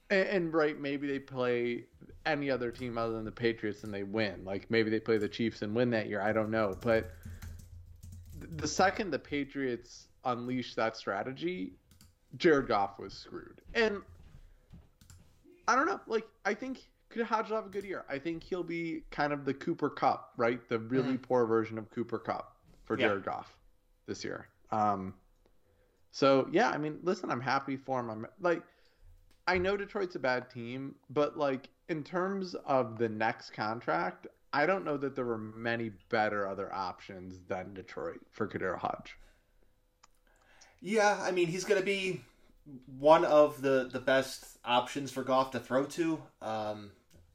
and, 0.09 0.27
and 0.27 0.53
right, 0.53 0.79
maybe 0.79 1.07
they 1.07 1.19
play 1.19 1.85
any 2.25 2.49
other 2.49 2.71
team 2.71 2.97
other 2.97 3.13
than 3.13 3.25
the 3.25 3.31
Patriots 3.31 3.83
and 3.83 3.93
they 3.93 4.03
win. 4.03 4.43
Like 4.43 4.69
maybe 4.69 4.89
they 4.89 4.99
play 4.99 5.17
the 5.17 5.29
Chiefs 5.29 5.61
and 5.61 5.75
win 5.75 5.89
that 5.91 6.07
year. 6.07 6.21
I 6.21 6.33
don't 6.33 6.49
know, 6.49 6.75
but 6.81 7.11
the 8.57 8.67
second 8.67 9.11
the 9.11 9.19
Patriots 9.19 10.07
unleashed 10.23 10.75
that 10.75 10.97
strategy, 10.97 11.73
Jared 12.37 12.67
Goff 12.67 12.99
was 12.99 13.13
screwed. 13.13 13.61
And 13.73 14.01
I 15.67 15.75
don't 15.75 15.85
know. 15.85 15.99
Like 16.07 16.27
I 16.45 16.53
think 16.53 16.79
could 17.09 17.25
Hodge 17.25 17.49
will 17.49 17.57
have 17.57 17.67
a 17.67 17.69
good 17.69 17.85
year. 17.85 18.03
I 18.09 18.19
think 18.19 18.43
he'll 18.43 18.63
be 18.63 19.03
kind 19.11 19.31
of 19.31 19.45
the 19.45 19.53
Cooper 19.53 19.89
Kupp, 19.89 20.33
right? 20.37 20.67
The 20.67 20.79
really 20.79 21.17
poor 21.17 21.45
version 21.45 21.77
of 21.77 21.89
Cooper 21.91 22.19
Kupp 22.19 22.55
for 22.83 22.99
Yeah. 22.99 23.07
Jared 23.07 23.25
Goff 23.25 23.55
this 24.07 24.23
year. 24.23 24.47
Um, 24.71 25.13
so 26.11 26.47
yeah, 26.51 26.69
I 26.69 26.77
mean, 26.77 26.99
listen, 27.03 27.29
I'm 27.29 27.41
happy 27.41 27.77
for 27.77 27.99
him. 27.99 28.09
I'm 28.09 28.27
like, 28.39 28.63
I 29.47 29.57
know 29.57 29.77
Detroit's 29.77 30.15
a 30.15 30.19
bad 30.19 30.49
team, 30.49 30.95
but 31.09 31.37
like 31.37 31.69
in 31.87 32.03
terms 32.03 32.55
of 32.65 32.97
the 32.97 33.09
next 33.09 33.51
contract, 33.51 34.27
I 34.51 34.65
don't 34.65 34.85
know 34.85 34.97
that 34.97 35.15
there 35.15 35.25
were 35.25 35.37
many 35.37 35.91
better 36.09 36.47
other 36.47 36.73
options 36.73 37.41
than 37.47 37.73
Detroit 37.73 38.21
for 38.31 38.47
KhaDarel 38.47 38.79
Hodge. 38.79 39.17
Yeah, 40.81 41.19
I 41.21 41.31
mean 41.31 41.47
he's 41.47 41.65
going 41.65 41.79
to 41.79 41.85
be 41.85 42.21
one 42.97 43.25
of 43.25 43.61
the 43.61 43.89
the 43.91 43.99
best 43.99 44.57
options 44.65 45.11
for 45.11 45.23
Goff 45.23 45.51
to 45.51 45.59
throw 45.59 45.85
to. 45.85 46.21
Um, 46.41 46.91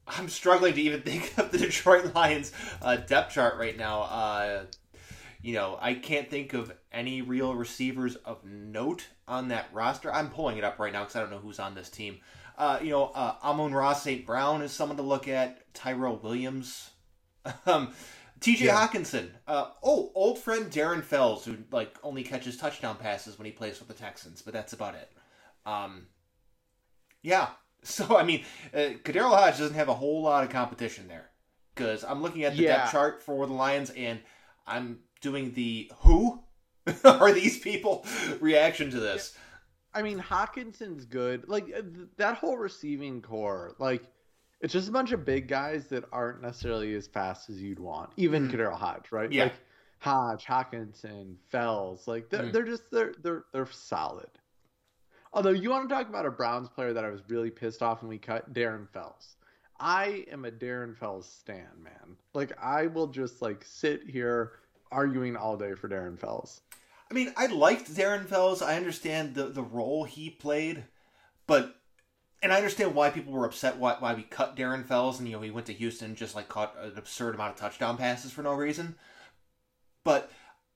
I'm 0.07 0.29
struggling 0.29 0.73
to 0.73 0.81
even 0.81 1.01
think 1.03 1.37
of 1.37 1.51
the 1.51 1.57
Detroit 1.57 2.13
Lions 2.13 2.51
uh, 2.81 2.97
depth 2.97 3.33
chart 3.33 3.57
right 3.57 3.77
now. 3.77 4.01
Uh, 4.01 4.63
you 5.41 5.53
know, 5.53 5.77
I 5.81 5.93
can't 5.95 6.29
think 6.29 6.53
of 6.53 6.71
any 6.91 7.21
real 7.21 7.55
receivers 7.55 8.15
of 8.17 8.43
note 8.45 9.07
on 9.27 9.47
that 9.49 9.67
roster. 9.73 10.13
I'm 10.13 10.29
pulling 10.29 10.57
it 10.57 10.63
up 10.63 10.77
right 10.79 10.93
now 10.93 11.01
because 11.01 11.15
I 11.15 11.19
don't 11.21 11.31
know 11.31 11.39
who's 11.39 11.59
on 11.59 11.73
this 11.75 11.89
team. 11.89 12.19
Uh, 12.57 12.79
you 12.81 12.91
know, 12.91 13.05
uh, 13.15 13.35
Amon-Ra 13.43 13.93
St. 13.93 14.25
Brown 14.25 14.61
is 14.61 14.71
someone 14.71 14.97
to 14.97 15.03
look 15.03 15.27
at. 15.27 15.73
Tyrell 15.73 16.17
Williams. 16.17 16.91
um, 17.65 17.93
TJ 18.39 18.59
Yeah. 18.61 18.87
Hockenson. 18.87 19.29
Uh, 19.47 19.69
oh, 19.83 20.11
old 20.13 20.37
friend 20.37 20.69
Darren 20.71 21.03
Fells, 21.03 21.45
who 21.45 21.57
like 21.71 21.97
only 22.03 22.23
catches 22.23 22.57
touchdown 22.57 22.97
passes 22.97 23.39
when 23.39 23.45
he 23.45 23.51
plays 23.51 23.79
with 23.79 23.87
the 23.87 23.93
Texans, 23.95 24.41
but 24.41 24.53
that's 24.53 24.73
about 24.73 24.95
it. 24.95 25.11
Um, 25.65 26.07
yeah. 27.21 27.47
So 27.83 28.15
I 28.15 28.21
mean, 28.23 28.43
uh, 28.75 28.93
KhaDarel 29.03 29.35
Hodge 29.35 29.57
doesn't 29.57 29.73
have 29.73 29.89
a 29.89 29.95
whole 29.95 30.21
lot 30.21 30.43
of 30.43 30.51
competition 30.51 31.07
there 31.07 31.31
because 31.73 32.03
I'm 32.03 32.21
looking 32.21 32.43
at 32.43 32.55
the 32.55 32.61
Yeah. 32.61 32.77
depth 32.77 32.91
chart 32.91 33.23
for 33.23 33.47
the 33.47 33.53
Lions 33.53 33.89
and 33.89 34.19
I'm 34.67 34.99
doing 35.21 35.53
the 35.53 35.91
who 35.99 36.41
are 37.05 37.31
these 37.31 37.59
people 37.59 38.05
reaction 38.39 38.89
to 38.91 38.99
this. 38.99 39.37
I 39.93 40.01
mean, 40.01 40.19
Hockenson's 40.19 41.05
good. 41.05 41.47
Like 41.47 41.65
uh, 41.75 41.81
that 42.17 42.37
whole 42.37 42.57
receiving 42.57 43.21
core, 43.21 43.75
like 43.79 44.03
it's 44.61 44.73
just 44.73 44.87
a 44.89 44.91
bunch 44.91 45.11
of 45.11 45.25
big 45.25 45.47
guys 45.47 45.87
that 45.87 46.03
aren't 46.11 46.41
necessarily 46.41 46.93
as 46.95 47.07
fast 47.07 47.49
as 47.49 47.61
you'd 47.61 47.79
want. 47.79 48.11
Even. 48.17 48.49
KhaDarel 48.49 48.77
Hodge, 48.77 49.11
right? 49.11 49.31
Yeah. 49.31 49.43
Like 49.45 49.55
Hodge, 49.99 50.45
Hockenson, 50.45 51.35
Fells, 51.49 52.07
like 52.07 52.29
they're, 52.29 52.43
Mhm. 52.43 52.53
they're 52.53 52.65
just 52.65 52.83
they're 52.91 53.13
they're 53.21 53.43
they're 53.53 53.67
solid. 53.71 54.29
Although 55.33 55.51
you 55.51 55.69
want 55.69 55.87
to 55.87 55.93
talk 55.95 56.09
about 56.09 56.25
a 56.25 56.31
Browns 56.31 56.69
player 56.69 56.93
that 56.93 57.05
I 57.05 57.09
was 57.09 57.21
really 57.29 57.51
pissed 57.51 57.81
off 57.81 58.01
when 58.01 58.09
we 58.09 58.17
cut 58.17 58.53
Darren 58.53 58.89
Fells. 58.89 59.35
I 59.79 60.25
am 60.31 60.45
a 60.45 60.51
Darren 60.51 60.95
Fells 60.97 61.27
stan, 61.27 61.67
man. 61.83 62.17
Like 62.33 62.51
I 62.61 62.87
will 62.87 63.07
just 63.07 63.41
like 63.41 63.63
sit 63.65 64.03
here 64.09 64.53
arguing 64.91 65.35
all 65.35 65.57
day 65.57 65.73
for 65.73 65.87
Darren 65.89 66.17
Fells. 66.19 66.61
I 67.09 67.13
mean, 67.13 67.33
I 67.35 67.47
liked 67.47 67.93
Darren 67.93 68.25
Fells. 68.25 68.61
I 68.61 68.75
understand 68.77 69.35
the 69.35 69.45
the 69.45 69.63
role 69.63 70.03
he 70.05 70.29
played, 70.29 70.83
but 71.47 71.75
and 72.43 72.51
I 72.51 72.57
understand 72.57 72.95
why 72.95 73.09
people 73.09 73.33
were 73.33 73.45
upset 73.45 73.77
why 73.77 73.95
why 73.99 74.13
we 74.13 74.23
cut 74.23 74.55
Darren 74.55 74.85
Fells 74.85 75.19
and 75.19 75.27
you 75.27 75.35
know 75.35 75.41
he 75.41 75.51
went 75.51 75.67
to 75.67 75.73
Houston 75.73 76.09
and 76.09 76.17
just 76.17 76.35
like 76.35 76.47
caught 76.49 76.75
an 76.81 76.93
absurd 76.97 77.35
amount 77.35 77.53
of 77.55 77.59
touchdown 77.59 77.97
passes 77.97 78.31
for 78.31 78.43
no 78.43 78.53
reason. 78.53 78.95
But 80.03 80.31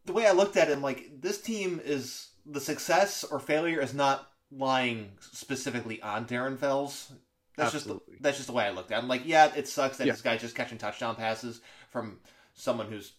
the 0.06 0.14
way 0.14 0.28
I 0.28 0.32
looked 0.34 0.56
at 0.56 0.68
him, 0.70 0.84
like, 0.84 1.20
this 1.20 1.42
team 1.42 1.82
is 1.84 2.30
the 2.46 2.62
success 2.62 3.24
or 3.24 3.40
failure 3.40 3.82
is 3.82 3.94
not 3.94 4.30
lying 4.52 5.14
specifically 5.20 6.00
on 6.04 6.26
Darren 6.28 6.60
Fells. 6.60 7.12
That's 7.58 7.74
Absolutely. 7.74 8.14
just 8.14 8.22
that's 8.24 8.38
just 8.38 8.48
the 8.48 8.54
way 8.54 8.66
I 8.66 8.70
looked 8.72 8.92
at. 8.92 9.00
it. 9.00 9.02
I'm 9.02 9.08
like, 9.08 9.26
yeah, 9.26 9.52
it 9.56 9.68
sucks 9.68 9.98
that 9.98 10.06
Yeah. 10.06 10.14
this 10.14 10.22
guy's 10.22 10.42
just 10.42 10.56
catching 10.56 10.78
touchdown 10.78 11.16
passes 11.16 11.62
from 11.90 12.20
someone 12.54 12.88
whose 12.88 13.14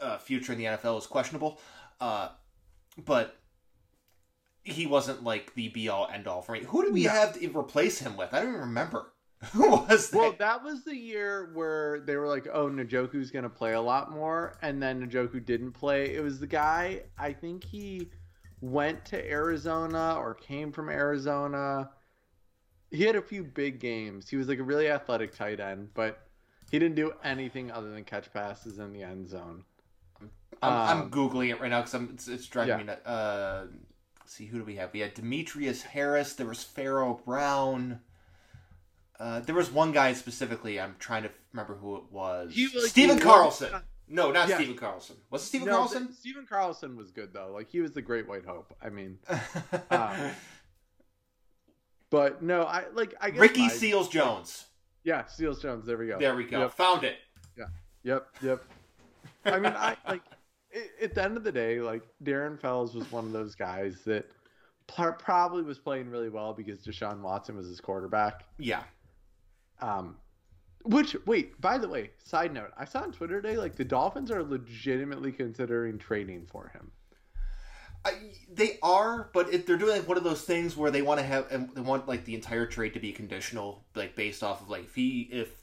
uh, 0.00 0.18
future 0.18 0.52
in 0.52 0.58
the 0.58 0.64
NFL 0.64 0.98
is 0.98 1.06
questionable. 1.06 1.60
Uh, 2.00 2.28
but 3.04 3.36
he 4.64 4.86
wasn't 4.86 5.24
like 5.24 5.54
the 5.54 5.68
be 5.68 5.88
all 5.88 6.08
end 6.12 6.26
all 6.26 6.42
for 6.42 6.52
me. 6.52 6.60
Who 6.60 6.84
did 6.84 6.92
we 6.92 7.04
No. 7.04 7.10
have 7.10 7.38
to 7.38 7.58
replace 7.58 7.98
him 7.98 8.16
with? 8.16 8.32
I 8.34 8.40
don't 8.40 8.48
even 8.50 8.60
remember. 8.60 9.12
Who 9.52 9.70
was 9.70 10.10
that? 10.10 10.18
Well, 10.18 10.34
that 10.40 10.64
was 10.64 10.84
the 10.84 10.96
year 10.96 11.50
where 11.54 12.00
they 12.00 12.16
were 12.16 12.26
like, 12.26 12.48
"Oh, 12.52 12.68
Njoku's 12.68 13.30
going 13.30 13.44
to 13.44 13.48
play 13.48 13.72
a 13.74 13.80
lot 13.80 14.10
more," 14.10 14.58
and 14.62 14.82
then 14.82 15.08
Njoku 15.08 15.44
didn't 15.44 15.72
play. 15.72 16.14
It 16.14 16.22
was 16.24 16.40
the 16.40 16.46
guy. 16.48 17.02
I 17.16 17.32
think 17.32 17.62
he 17.62 18.10
went 18.60 19.04
to 19.06 19.30
Arizona 19.30 20.16
or 20.18 20.34
came 20.34 20.72
from 20.72 20.88
Arizona. 20.88 21.90
He 22.90 23.04
had 23.04 23.14
a 23.14 23.22
few 23.22 23.44
big 23.44 23.78
games. 23.78 24.28
He 24.28 24.36
was 24.36 24.48
like 24.48 24.58
a 24.58 24.64
really 24.64 24.90
athletic 24.90 25.36
tight 25.36 25.60
end, 25.60 25.90
but 25.94 26.26
he 26.72 26.78
didn't 26.80 26.96
do 26.96 27.12
anything 27.22 27.70
other 27.70 27.90
than 27.90 28.02
catch 28.02 28.32
passes 28.32 28.78
in 28.80 28.92
the 28.92 29.04
end 29.04 29.28
zone. 29.28 29.62
I'm, 30.62 30.72
I'm 30.72 31.02
Um, 31.04 31.10
googling 31.10 31.50
it 31.50 31.60
right 31.60 31.70
now 31.70 31.82
because 31.82 31.94
it's, 32.10 32.28
it's 32.28 32.46
driving 32.46 32.70
yeah. 32.70 32.76
me 32.78 32.84
nuts. 32.84 33.06
Uh, 33.06 33.66
see, 34.26 34.46
who 34.46 34.58
do 34.58 34.64
we 34.64 34.76
have? 34.76 34.92
We 34.92 35.00
had 35.00 35.14
Demetrius 35.14 35.82
Harris. 35.82 36.34
There 36.34 36.46
was 36.46 36.62
Pharaoh 36.64 37.20
Brown. 37.24 38.00
Uh, 39.18 39.40
there 39.40 39.54
was 39.54 39.70
one 39.70 39.92
guy 39.92 40.12
specifically. 40.12 40.80
I'm 40.80 40.94
trying 40.98 41.24
to 41.24 41.30
remember 41.52 41.74
who 41.74 41.96
it 41.96 42.04
was. 42.10 42.52
He, 42.54 42.66
like, 42.68 42.88
Stephen 42.88 43.16
he 43.18 43.22
Carlson. 43.22 43.72
was- 43.72 43.82
No, 44.08 44.30
not 44.30 44.48
Yeah. 44.48 44.56
Stephen 44.56 44.76
Carlson. 44.76 45.16
Was 45.30 45.42
it 45.42 45.46
Stephen 45.46 45.66
No, 45.68 45.76
Carlson? 45.78 46.06
th- 46.06 46.18
Stephen 46.18 46.46
Carlson 46.46 46.96
was 46.96 47.10
good 47.10 47.32
though. 47.32 47.50
Like 47.52 47.68
he 47.68 47.80
was 47.80 47.92
the 47.92 48.00
Great 48.02 48.26
White 48.28 48.44
Hope. 48.46 48.74
I 48.80 48.88
mean, 48.90 49.18
uh, 49.90 50.30
but 52.10 52.42
no, 52.42 52.62
I 52.62 52.84
like 52.94 53.14
I 53.20 53.30
guess 53.30 53.40
Ricky 53.40 53.62
my- 53.62 53.68
Seals 53.68 54.08
Jones. 54.08 54.64
Yeah, 55.04 55.26
Seals 55.26 55.60
Jones. 55.62 55.84
There 55.86 55.96
we 55.96 56.06
go. 56.08 56.18
There 56.18 56.34
we 56.36 56.44
go. 56.44 56.60
Yep. 56.60 56.72
Found 56.74 57.04
it. 57.04 57.16
Yeah. 57.56 57.64
Yep, 58.02 58.26
yep. 58.42 58.64
I 59.44 59.58
mean, 59.58 59.72
I 59.76 59.96
like 60.08 60.22
i 60.30 60.34
at 61.02 61.14
the 61.14 61.22
end 61.22 61.36
of 61.36 61.44
the 61.44 61.52
day, 61.52 61.80
like 61.80 62.02
Darren 62.22 62.60
Fells 62.60 62.94
was 62.94 63.10
one 63.10 63.24
of 63.24 63.32
those 63.32 63.54
guys 63.54 64.00
that 64.06 64.30
probably 64.86 65.62
was 65.62 65.78
playing 65.78 66.10
really 66.10 66.28
well 66.28 66.52
because 66.52 66.80
Deshaun 66.80 67.20
Watson 67.20 67.56
was 67.56 67.66
his 67.66 67.80
quarterback. 67.80 68.44
Yeah. 68.58 68.82
Um, 69.80 70.16
which 70.84 71.16
wait, 71.26 71.60
by 71.60 71.78
the 71.78 71.88
way, 71.88 72.10
side 72.18 72.52
note, 72.52 72.70
I 72.76 72.84
saw 72.84 73.02
on 73.02 73.12
Twitter 73.12 73.40
today 73.40 73.56
like 73.56 73.76
the 73.76 73.84
Dolphins 73.84 74.30
are 74.30 74.42
legitimately 74.42 75.32
considering 75.32 75.98
trading 75.98 76.46
for 76.46 76.68
him. 76.68 76.92
I, 78.04 78.12
they 78.52 78.78
are, 78.82 79.28
but 79.34 79.52
it, 79.52 79.66
they're 79.66 79.76
doing 79.76 79.96
like 79.96 80.08
one 80.08 80.16
of 80.16 80.24
those 80.24 80.42
things 80.42 80.76
where 80.76 80.90
they 80.90 81.02
want 81.02 81.18
to 81.20 81.26
have 81.26 81.50
and 81.50 81.68
they 81.74 81.80
want 81.80 82.08
like 82.08 82.24
the 82.24 82.34
entire 82.34 82.64
trade 82.64 82.94
to 82.94 83.00
be 83.00 83.12
conditional, 83.12 83.84
like 83.94 84.14
based 84.14 84.42
off 84.42 84.62
of 84.62 84.70
like 84.70 84.84
if 84.84 84.94
he 84.94 85.28
if 85.32 85.57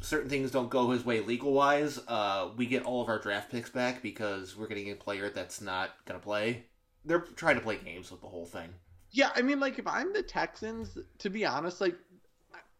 certain 0.00 0.28
things 0.30 0.50
don't 0.50 0.70
go 0.70 0.90
his 0.90 1.04
way 1.04 1.20
legal 1.20 1.52
wise, 1.52 1.98
uh, 2.08 2.50
we 2.56 2.66
get 2.66 2.84
all 2.84 3.02
of 3.02 3.08
our 3.08 3.18
draft 3.18 3.50
picks 3.50 3.70
back 3.70 4.02
because 4.02 4.56
we're 4.56 4.66
getting 4.66 4.90
a 4.90 4.94
player 4.94 5.30
that's 5.30 5.60
not 5.60 5.90
gonna 6.06 6.18
play. 6.18 6.64
They're 7.04 7.20
trying 7.20 7.56
to 7.56 7.62
play 7.62 7.76
games 7.76 8.10
with 8.10 8.20
the 8.20 8.28
whole 8.28 8.46
thing. 8.46 8.70
Yeah, 9.10 9.30
I 9.34 9.42
mean, 9.42 9.60
like 9.60 9.78
if 9.78 9.86
I'm 9.86 10.12
the 10.12 10.22
Texans, 10.22 10.98
to 11.18 11.30
be 11.30 11.44
honest, 11.44 11.80
like 11.80 11.96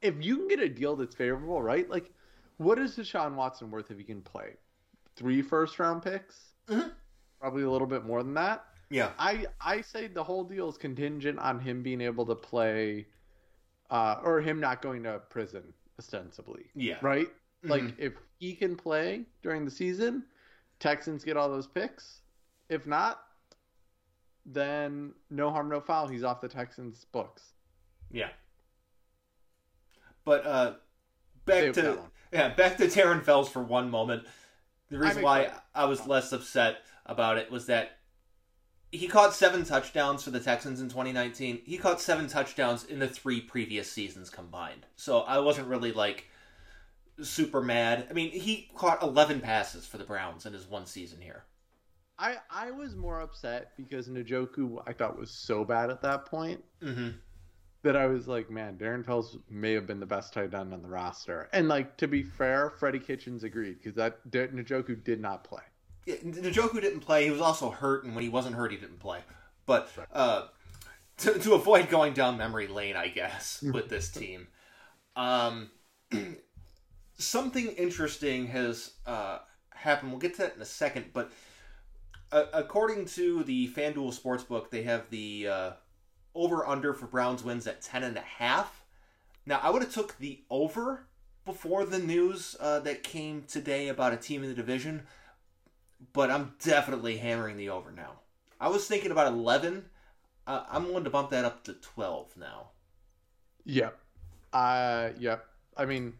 if 0.03 0.15
you 0.25 0.37
can 0.37 0.49
get 0.49 0.61
a 0.61 0.69
deal 0.69 0.97
that's 0.97 1.15
favorable, 1.15 1.61
right? 1.62 1.89
Like, 1.89 2.11
what 2.57 2.79
is 2.79 2.97
Deshaun 2.97 3.35
Watson 3.35 3.71
worth 3.71 3.91
if 3.91 3.99
he 3.99 4.05
can 4.05 4.23
play? 4.23 4.57
Three 5.17 5.43
first 5.43 5.79
round 5.79 6.03
picks, 6.03 6.55
Mhm. 6.69 6.93
probably 7.39 7.62
a 7.62 7.71
little 7.71 7.87
bit 7.87 8.05
more 8.05 8.23
than 8.23 8.35
that. 8.35 8.65
Yeah, 8.91 9.12
I 9.19 9.47
I 9.61 9.83
say 9.83 10.09
the 10.09 10.25
whole 10.25 10.45
deal 10.45 10.69
is 10.69 10.77
contingent 10.79 11.39
on 11.39 11.61
him 11.61 11.83
being 11.83 12.00
able 12.00 12.27
to 12.27 12.35
play, 12.35 13.07
uh, 13.91 14.21
or 14.25 14.41
him 14.41 14.61
not 14.61 14.83
going 14.83 15.03
to 15.05 15.19
prison 15.31 15.75
ostensibly, 16.00 16.64
yeah, 16.75 16.97
right? 17.02 17.28
Like 17.62 17.83
Mhm. 17.83 17.95
if 17.99 18.14
he 18.38 18.54
can 18.54 18.75
play 18.75 19.26
during 19.42 19.64
the 19.66 19.71
season, 19.71 20.25
Texans 20.78 21.25
get 21.25 21.37
all 21.37 21.49
those 21.50 21.66
picks. 21.66 22.23
If 22.71 22.87
not, 22.87 23.23
then 24.47 25.14
no 25.28 25.50
harm, 25.50 25.69
no 25.69 25.80
foul. 25.80 26.09
He's 26.09 26.25
off 26.25 26.40
the 26.40 26.49
Texans' 26.49 27.04
books. 27.04 27.52
yeah. 28.11 28.30
But 30.25 30.47
uh, 30.47 30.75
back 31.45 31.62
Save 31.62 31.75
to 31.75 31.99
yeah, 32.33 32.49
back 32.54 32.76
to 32.78 32.87
Darren 32.87 33.23
Fells 33.23 33.49
for 33.49 33.62
one 33.62 33.90
moment. 33.90 34.26
The 34.90 34.99
reason 34.99 35.23
why. 35.23 35.50
I 35.75 35.85
was 35.87 36.07
less 36.07 36.33
upset 36.33 36.78
about 37.07 37.38
it 37.38 37.50
was 37.50 37.66
that 37.66 38.00
he 38.92 39.06
caught 39.09 39.35
seven 39.35 39.64
touchdowns 39.64 40.23
for 40.23 40.30
the 40.30 40.40
Texans 40.40 40.80
in 40.80 40.88
2019. 40.88 41.62
He 41.64 41.78
caught 41.78 42.00
seven 42.00 42.26
touchdowns 42.28 42.85
in 42.85 42.99
the 42.99 43.09
three 43.09 43.40
previous 43.40 43.90
seasons 43.90 44.30
combined. 44.30 44.87
So 44.97 45.20
I 45.20 45.38
wasn't 45.38 45.68
really 45.68 45.92
like 45.92 46.26
super 47.23 47.61
mad. 47.61 48.06
I 48.11 48.12
mean, 48.14 48.30
he 48.30 48.68
caught 48.75 49.02
11 49.02 49.40
passes 49.40 49.87
for 49.87 49.99
the 49.99 50.04
Browns 50.04 50.47
in 50.47 50.52
his 50.52 50.66
one 50.66 50.87
season 50.87 51.20
here. 51.20 51.44
I 52.18 52.37
I 52.50 52.70
was 52.70 52.94
more 52.97 53.20
upset 53.20 53.73
because 53.76 54.09
Njoku 54.09 54.82
I 54.87 54.92
thought 54.92 55.18
was 55.18 55.30
so 55.30 55.64
bad 55.64 55.88
at 55.90 56.02
that 56.02 56.26
point 56.26 56.62
Mm-hmm. 56.82 57.11
that 57.82 57.97
I 57.97 58.06
was 58.06 58.28
like, 58.28 58.50
man, 58.50 58.76
Darren 58.76 59.04
Fells 59.06 59.38
may 59.49 59.73
have 59.73 59.87
been 59.87 60.00
the 60.00 60.06
best 60.06 60.35
tight 60.35 60.52
end 60.52 60.75
on 60.75 60.82
the 60.82 60.88
roster. 60.88 61.49
And 61.52 61.68
like 61.68 61.97
to 61.99 62.09
be 62.09 62.23
fair, 62.23 62.70
Freddie 62.70 62.99
Kitchens 62.99 63.42
agreed 63.44 63.78
because 63.78 63.94
that 63.94 64.30
Njoku 64.30 65.02
did 65.02 65.20
not 65.20 65.44
play. 65.44 65.62
Yeah, 66.07 66.16
Njoku 66.16 66.80
didn't 66.80 67.00
play. 67.00 67.25
He 67.25 67.30
was 67.30 67.40
also 67.40 67.71
hurt, 67.71 68.04
and 68.04 68.14
when 68.14 68.25
he 68.25 68.30
wasn't 68.30 68.57
hurt, 68.57 68.73
he 68.73 68.78
didn't 68.78 69.00
play. 69.00 69.21
But 69.66 69.90
uh, 70.12 70.47
to, 71.19 71.38
to 71.38 71.54
avoid 71.54 71.88
going 71.88 72.14
down 72.14 72.37
memory 72.37 72.66
lane, 72.66 72.97
I 72.97 73.09
guess, 73.09 73.62
with 73.75 73.88
this 73.88 74.11
team, 74.11 74.49
um, 75.16 75.71
something 77.19 77.66
interesting 77.69 78.47
has 78.49 78.92
uh, 79.07 79.38
happened. 79.75 80.12
We'll 80.12 80.21
get 80.21 80.35
to 80.35 80.42
that 80.42 80.57
in 80.57 80.62
a 80.62 80.66
second. 80.66 81.07
But 81.12 81.30
uh, 82.33 82.47
according 82.52 83.07
to 83.07 83.45
the 83.45 83.69
FanDuel 83.69 84.19
Sportsbook, 84.19 84.71
they 84.71 84.83
have 84.83 85.11
the 85.11 85.49
uh, 85.49 85.71
over 86.35 86.66
under 86.66 86.95
for 86.95 87.07
Browns 87.07 87.45
wins 87.45 87.66
at 87.66 87.83
ten 87.83 88.02
and 88.02 88.16
a 88.16 88.23
half. 88.23 88.85
Now, 89.47 89.61
I 89.62 89.71
would 89.71 89.83
have 89.83 89.92
took 89.92 90.16
the 90.19 90.42
over 90.50 91.07
before 91.45 91.85
the 91.85 91.99
news 91.99 92.57
uh, 92.61 92.80
that 92.80 93.02
came 93.02 93.45
today 93.49 93.88
about 93.88 94.12
a 94.12 94.16
team 94.16 94.42
in 94.42 94.49
the 94.49 94.54
division 94.54 95.02
but 96.12 96.30
I'm 96.30 96.54
definitely 96.62 97.16
hammering 97.16 97.57
the 97.57 97.71
over 97.71 97.90
now. 97.90 98.21
I 98.61 98.69
was 98.69 98.87
thinking 98.87 99.11
about 99.11 99.28
11. 99.28 99.85
Uh, 100.47 100.64
I'm 100.71 100.87
willing 100.87 101.04
to 101.04 101.11
bump 101.11 101.30
that 101.30 101.45
up 101.45 101.64
to 101.64 101.75
12 101.75 102.37
now. 102.37 102.71
Yep. 103.64 103.99
Uh 104.52 105.11
yep. 105.19 105.47
I 105.76 105.85
mean, 105.85 106.14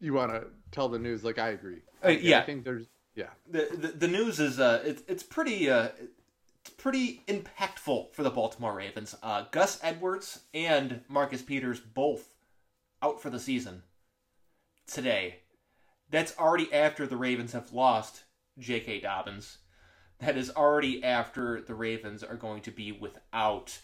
you 0.00 0.12
want 0.14 0.32
to 0.32 0.46
tell 0.72 0.88
the 0.88 0.98
news 0.98 1.22
like 1.22 1.38
I 1.38 1.50
agree. 1.50 1.82
Uh, 2.04 2.08
yeah. 2.08 2.40
I 2.40 2.42
think 2.42 2.64
there's 2.64 2.86
yeah. 3.14 3.28
The 3.48 3.68
the, 3.72 3.88
the 3.88 4.08
news 4.08 4.40
is 4.40 4.58
uh 4.58 4.82
it, 4.84 5.02
it's 5.06 5.22
pretty 5.22 5.70
uh 5.70 5.90
it's 6.62 6.70
pretty 6.70 7.22
impactful 7.28 8.12
for 8.12 8.22
the 8.22 8.30
Baltimore 8.30 8.74
Ravens. 8.74 9.14
Uh, 9.22 9.44
Gus 9.50 9.78
Edwards 9.82 10.40
and 10.52 11.00
Marcus 11.08 11.42
Peters 11.42 11.80
both 11.80 12.34
out 13.02 13.20
for 13.22 13.30
the 13.30 13.40
season 13.40 13.82
today. 14.86 15.36
That's 16.10 16.36
already 16.38 16.72
after 16.72 17.06
the 17.06 17.16
Ravens 17.16 17.52
have 17.52 17.72
lost 17.72 18.24
J.K. 18.60 19.00
Dobbins. 19.00 19.58
That 20.20 20.36
is 20.36 20.50
already 20.50 21.02
after 21.02 21.62
the 21.62 21.74
Ravens 21.74 22.22
are 22.22 22.36
going 22.36 22.60
to 22.62 22.70
be 22.70 22.92
without 22.92 23.78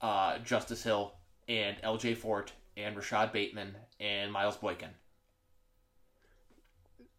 uh, 0.00 0.38
Justice 0.40 0.82
Hill 0.82 1.14
and 1.48 1.76
L.J. 1.82 2.14
Fort 2.16 2.52
and 2.76 2.96
Rashod 2.96 3.32
Bateman 3.32 3.74
and 4.00 4.32
Miles 4.32 4.56
Boykin. 4.56 4.90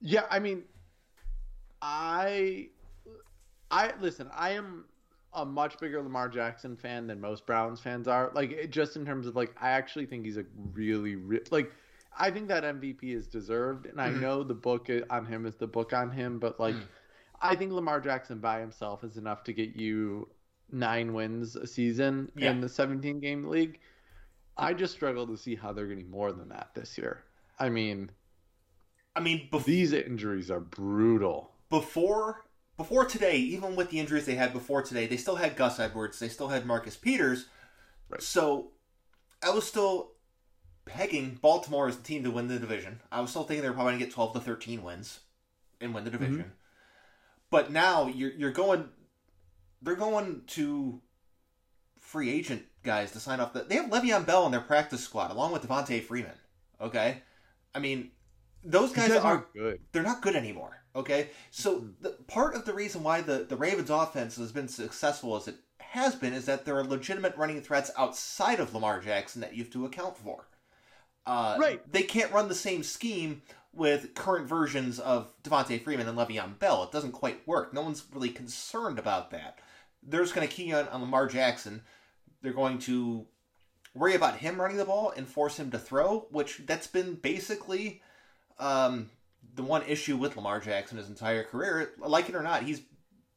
Yeah, 0.01 0.25
I 0.29 0.39
mean, 0.39 0.63
I, 1.81 2.67
I 3.71 3.93
listen. 3.99 4.29
I 4.33 4.51
am 4.51 4.85
a 5.33 5.45
much 5.45 5.79
bigger 5.79 6.01
Lamar 6.01 6.29
Jackson 6.29 6.75
fan 6.75 7.07
than 7.07 7.19
most 7.21 7.45
Browns 7.45 7.79
fans 7.79 8.07
are. 8.07 8.31
Like, 8.33 8.51
it- 8.51 8.69
just 8.71 8.95
in 8.95 9.05
terms 9.05 9.27
of 9.27 9.35
like, 9.35 9.55
I 9.59 9.71
actually 9.71 10.05
think 10.05 10.25
he's 10.25 10.37
a 10.37 10.45
really, 10.73 11.15
re- 11.15 11.41
like, 11.51 11.71
I 12.19 12.31
think 12.31 12.47
that 12.47 12.63
MVP 12.63 13.03
is 13.15 13.27
deserved, 13.27 13.85
and 13.85 14.01
I 14.01 14.09
Mhm. 14.09 14.21
know 14.21 14.43
the 14.43 14.53
book 14.55 14.89
on 15.09 15.25
him 15.25 15.45
is 15.45 15.55
the 15.55 15.67
book 15.67 15.93
on 15.93 16.09
him, 16.11 16.39
but 16.39 16.59
like, 16.59 16.75
Mhm. 16.75 16.83
I 17.41 17.55
think 17.55 17.71
Lamar 17.71 18.01
Jackson 18.01 18.39
by 18.39 18.59
himself 18.59 19.03
is 19.03 19.17
enough 19.17 19.43
to 19.45 19.53
get 19.53 19.75
you 19.75 20.29
nine 20.71 21.13
wins 21.13 21.55
a 21.55 21.67
season 21.67 22.31
Yeah. 22.35 22.51
in 22.51 22.61
the 22.61 22.69
17 22.69 23.19
game 23.19 23.47
league. 23.47 23.79
I 24.57 24.73
just 24.73 24.93
struggle 24.93 25.27
to 25.27 25.37
see 25.37 25.55
how 25.55 25.71
they're 25.71 25.87
getting 25.87 26.09
more 26.09 26.31
than 26.31 26.49
that 26.49 26.73
this 26.73 26.97
year. 26.97 27.23
I 27.59 27.69
mean, 27.69 28.11
I 29.15 29.19
mean, 29.19 29.49
bef- 29.51 29.65
these 29.65 29.93
injuries 29.93 30.51
are 30.51 30.59
brutal. 30.59 31.51
before 31.69 32.43
before 32.77 33.05
today, 33.05 33.37
even 33.37 33.75
with 33.75 33.89
the 33.89 33.99
injuries 33.99 34.27
they 34.27 34.35
had 34.35 34.53
before 34.53 34.83
today, 34.83 35.07
they 35.07 35.17
still 35.17 35.37
had 35.37 35.55
Gus 35.55 35.79
Edwards, 35.79 36.19
they 36.19 36.29
still 36.29 36.49
had 36.49 36.65
Marcus 36.65 36.95
Peters. 36.95 37.47
Right. 38.07 38.21
So 38.21 38.71
I 39.41 39.49
was 39.49 39.67
still 39.67 40.11
pegging 40.85 41.39
Baltimore 41.41 41.87
as 41.87 41.97
the 41.97 42.03
team 42.03 42.23
to 42.23 42.31
win 42.31 42.47
the 42.47 42.59
division. 42.59 43.01
I 43.11 43.19
was 43.21 43.31
still 43.31 43.43
thinking 43.43 43.63
they 43.63 43.69
were 43.69 43.73
probably 43.73 43.93
going 43.93 43.99
to 43.99 44.05
get 44.05 44.13
12 44.13 44.33
to 44.33 44.39
13 44.39 44.83
wins 44.83 45.21
and 45.81 45.93
win 45.93 46.03
the 46.03 46.11
mm-hmm. 46.11 46.23
division. 46.23 46.51
But 47.49 47.71
now 47.71 48.07
you're 48.07 48.31
you're 48.31 48.51
going 48.51 48.89
they're 49.81 49.95
going 49.95 50.41
to 50.47 51.01
free 51.99 52.29
agent 52.29 52.63
guys 52.83 53.11
to 53.11 53.19
sign 53.19 53.39
off. 53.39 53.53
The, 53.53 53.63
they 53.63 53.75
have 53.75 53.89
Le'Veon 53.89 54.25
Bell 54.25 54.45
in 54.45 54.51
their 54.51 54.61
practice 54.61 55.03
squad 55.03 55.31
along 55.31 55.53
with 55.53 55.67
Devonta 55.67 56.01
Freeman. 56.03 56.31
Okay, 56.81 57.21
I 57.73 57.79
mean 57.79 58.11
those 58.63 58.91
guys, 58.91 59.09
guys 59.09 59.17
aren't 59.17 59.53
good. 59.53 59.79
They're 59.91 60.03
not 60.03 60.21
good 60.21 60.35
anymore. 60.35 60.81
Okay, 60.95 61.29
so 61.51 61.85
the, 62.01 62.11
part 62.27 62.55
of 62.55 62.65
the 62.65 62.73
reason 62.73 63.03
why 63.03 63.21
the 63.21 63.45
the 63.47 63.55
Ravens 63.55 63.89
offense 63.89 64.35
has 64.37 64.51
been 64.51 64.67
successful 64.67 65.35
as 65.35 65.47
it 65.47 65.55
has 65.79 66.15
been 66.15 66.33
is 66.33 66.45
that 66.45 66.65
there 66.65 66.77
are 66.77 66.83
legitimate 66.83 67.35
running 67.37 67.61
threats 67.61 67.91
outside 67.97 68.59
of 68.59 68.73
Lamar 68.73 68.99
Jackson 68.99 69.41
that 69.41 69.55
you 69.55 69.63
have 69.63 69.71
to 69.73 69.85
account 69.85 70.17
for. 70.17 70.47
Uh, 71.25 71.57
right. 71.59 71.91
They 71.91 72.03
can't 72.03 72.31
run 72.31 72.47
the 72.47 72.55
same 72.55 72.83
scheme 72.83 73.41
with 73.77 74.15
current 74.15 74.47
versions 74.47 74.99
of 74.99 75.31
Devonta 75.43 75.81
Freeman 75.81 76.07
and 76.07 76.17
Le'Veon 76.17 76.57
Bell. 76.57 76.83
It 76.83 76.91
doesn't 76.91 77.11
quite 77.11 77.47
work. 77.47 77.73
No 77.73 77.83
one's 77.83 78.03
really 78.11 78.29
concerned 78.29 78.97
about 78.97 79.31
that. 79.31 79.59
They're 80.01 80.21
just 80.21 80.33
going 80.33 80.47
to 80.47 80.53
key 80.53 80.73
on, 80.73 80.87
on 80.87 81.01
Lamar 81.01 81.27
Jackson. 81.27 81.83
They're 82.41 82.53
going 82.53 82.79
to 82.79 83.27
worry 83.93 84.15
about 84.15 84.37
him 84.37 84.59
running 84.59 84.77
the 84.77 84.85
ball 84.85 85.13
and 85.15 85.27
force 85.27 85.57
him 85.57 85.71
to 85.71 85.79
throw, 85.79 86.27
which 86.31 86.61
that's 86.65 86.87
been 86.87 87.15
basically 87.15 88.01
um, 88.59 89.09
the 89.55 89.63
one 89.63 89.83
issue 89.83 90.17
with 90.17 90.35
Lamar 90.35 90.59
Jackson 90.59 90.97
his 90.97 91.09
entire 91.09 91.43
career. 91.43 91.91
Like 91.99 92.29
it 92.29 92.35
or 92.35 92.43
not, 92.43 92.63
he's 92.63 92.81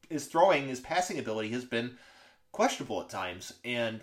his 0.09 0.27
throwing, 0.27 0.69
his 0.69 0.81
passing 0.81 1.19
ability 1.19 1.51
has 1.51 1.65
been 1.65 1.97
questionable 2.53 3.01
at 3.01 3.09
times. 3.09 3.53
And 3.65 4.01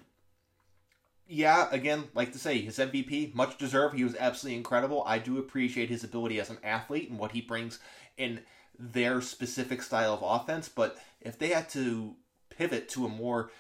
yeah, 1.28 1.68
again, 1.72 2.06
like 2.14 2.32
to 2.34 2.40
say, 2.40 2.62
his 2.62 2.78
MVP, 2.78 3.34
much 3.36 3.58
deserved. 3.58 3.96
He 3.96 4.04
was 4.04 4.16
absolutely 4.18 4.58
incredible. 4.58 5.04
I 5.06 5.20
do 5.20 5.38
appreciate 5.38 5.90
his 5.90 6.04
ability 6.04 6.40
as 6.40 6.50
an 6.50 6.60
athlete 6.64 7.10
and 7.10 7.20
what 7.20 7.34
he 7.34 7.42
brings 7.42 7.80
in 8.18 8.42
their 8.80 9.22
specific 9.22 9.82
style 9.82 10.14
of 10.14 10.22
offense. 10.24 10.70
But 10.70 10.98
if 11.20 11.38
they 11.38 11.50
had 11.50 11.70
to 11.70 12.16
pivot 12.50 12.90
to 12.90 13.06
a 13.06 13.10
more 13.10 13.52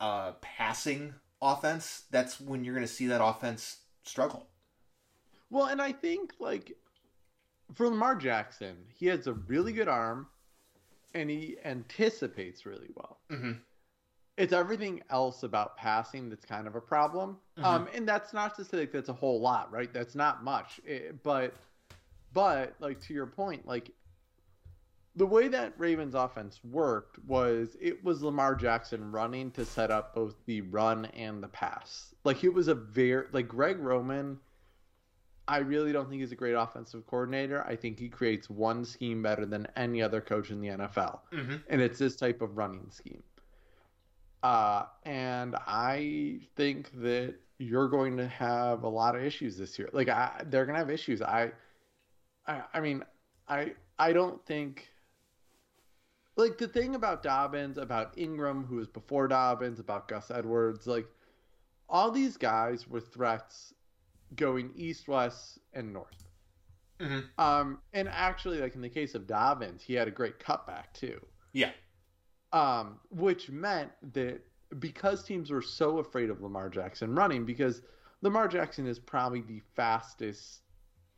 uh, 0.00 0.32
passing 0.40 1.14
offense, 1.40 2.04
that's 2.10 2.40
when 2.40 2.64
you're 2.64 2.74
going 2.74 2.86
to 2.86 2.92
see 2.92 3.06
that 3.08 3.24
offense 3.24 3.78
struggle. 4.04 4.46
Well, 5.50 5.66
and 5.66 5.82
I 5.82 5.92
think 5.92 6.34
like 6.38 6.76
for 7.74 7.88
Lamar 7.88 8.14
Jackson, 8.14 8.76
he 8.94 9.06
has 9.06 9.26
a 9.26 9.34
really 9.34 9.72
good 9.72 9.88
arm, 9.88 10.28
and 11.14 11.28
he 11.28 11.56
anticipates 11.62 12.64
really 12.64 12.88
well. 12.94 13.18
Mm-hmm 13.30 13.52
it's 14.36 14.52
everything 14.52 15.02
else 15.10 15.42
about 15.42 15.76
passing 15.76 16.30
that's 16.30 16.44
kind 16.44 16.66
of 16.66 16.74
a 16.74 16.80
problem. 16.80 17.36
Mm-hmm. 17.58 17.64
Um, 17.64 17.88
and 17.94 18.08
that's 18.08 18.32
not 18.32 18.54
to 18.56 18.64
say 18.64 18.78
like 18.78 18.92
that's 18.92 19.08
a 19.08 19.14
whole 19.14 19.40
lot, 19.40 19.70
right? 19.70 19.92
That's 19.92 20.14
not 20.14 20.42
much. 20.42 20.80
It, 20.84 21.06
eh, 21.08 21.12
but, 21.22 21.54
but 22.32 22.74
like 22.80 23.00
to 23.02 23.14
your 23.14 23.26
point, 23.26 23.66
like 23.66 23.90
the 25.16 25.26
way 25.26 25.48
that 25.48 25.74
Ravens 25.76 26.14
offense 26.14 26.60
worked 26.64 27.18
was 27.26 27.76
it 27.80 28.02
was 28.02 28.22
Lamar 28.22 28.54
Jackson 28.54 29.12
running 29.12 29.50
to 29.52 29.64
set 29.64 29.90
up 29.90 30.14
both 30.14 30.34
the 30.46 30.62
run 30.62 31.04
and 31.06 31.42
the 31.42 31.48
pass. 31.48 32.14
Like 32.24 32.44
it 32.44 32.54
was 32.54 32.68
a 32.68 32.74
very 32.74 33.26
like 33.32 33.48
Greg 33.48 33.78
Roman. 33.78 34.38
I 35.46 35.58
really 35.58 35.92
don't 35.92 36.08
think 36.08 36.20
he's 36.20 36.32
a 36.32 36.36
great 36.36 36.54
offensive 36.54 37.06
coordinator. 37.06 37.66
I 37.66 37.76
think 37.76 37.98
he 37.98 38.08
creates 38.08 38.48
one 38.48 38.84
scheme 38.84 39.22
better 39.22 39.44
than 39.44 39.66
any 39.76 40.00
other 40.00 40.20
coach 40.20 40.50
in 40.50 40.60
the 40.60 40.68
NFL, 40.68 41.18
mm-hmm. 41.32 41.56
and 41.68 41.82
it's 41.82 41.98
this 41.98 42.16
type 42.16 42.40
of 42.40 42.56
running 42.56 42.86
scheme. 42.90 43.22
Uh, 44.42 44.84
and 45.04 45.54
I 45.66 46.40
think 46.56 46.90
that 47.00 47.34
you're 47.58 47.88
going 47.88 48.16
to 48.16 48.26
have 48.26 48.82
a 48.82 48.88
lot 48.88 49.14
of 49.14 49.22
issues 49.22 49.56
this 49.56 49.78
year. 49.78 49.88
Like 49.92 50.08
I, 50.08 50.42
they're 50.46 50.66
going 50.66 50.74
to 50.74 50.80
have 50.80 50.90
issues. 50.90 51.22
I, 51.22 51.52
I, 52.46 52.62
I 52.74 52.80
mean, 52.80 53.04
I, 53.48 53.72
I 53.98 54.12
don't 54.12 54.44
think. 54.46 54.88
Like 56.34 56.56
the 56.56 56.66
thing 56.66 56.94
about 56.94 57.22
Dobbins, 57.22 57.76
about 57.76 58.16
Ingram, 58.16 58.64
who 58.64 58.76
was 58.76 58.88
before 58.88 59.28
Dobbins, 59.28 59.78
about 59.78 60.08
Gus 60.08 60.30
Edwards, 60.30 60.86
like 60.86 61.06
all 61.90 62.10
these 62.10 62.38
guys 62.38 62.88
were 62.88 63.00
threats 63.00 63.74
going 64.34 64.72
east, 64.74 65.08
west, 65.08 65.58
and 65.74 65.92
north. 65.92 66.30
Mm-hmm. 67.00 67.20
Um, 67.38 67.80
and 67.92 68.08
actually, 68.08 68.60
like 68.60 68.74
in 68.74 68.80
the 68.80 68.88
case 68.88 69.14
of 69.14 69.26
Dobbins, 69.26 69.82
he 69.82 69.92
had 69.92 70.08
a 70.08 70.10
great 70.10 70.40
cutback 70.40 70.94
too. 70.94 71.20
Yeah 71.52 71.72
um, 72.52 72.98
which 73.10 73.50
meant 73.50 73.90
that 74.12 74.40
because 74.78 75.24
teams 75.24 75.50
were 75.50 75.62
so 75.62 75.98
afraid 75.98 76.30
of 76.30 76.40
Lamar 76.40 76.68
Jackson 76.68 77.14
running, 77.14 77.44
because 77.44 77.82
Lamar 78.22 78.48
Jackson 78.48 78.86
is 78.86 78.98
probably 78.98 79.42
the 79.42 79.60
fastest. 79.74 80.60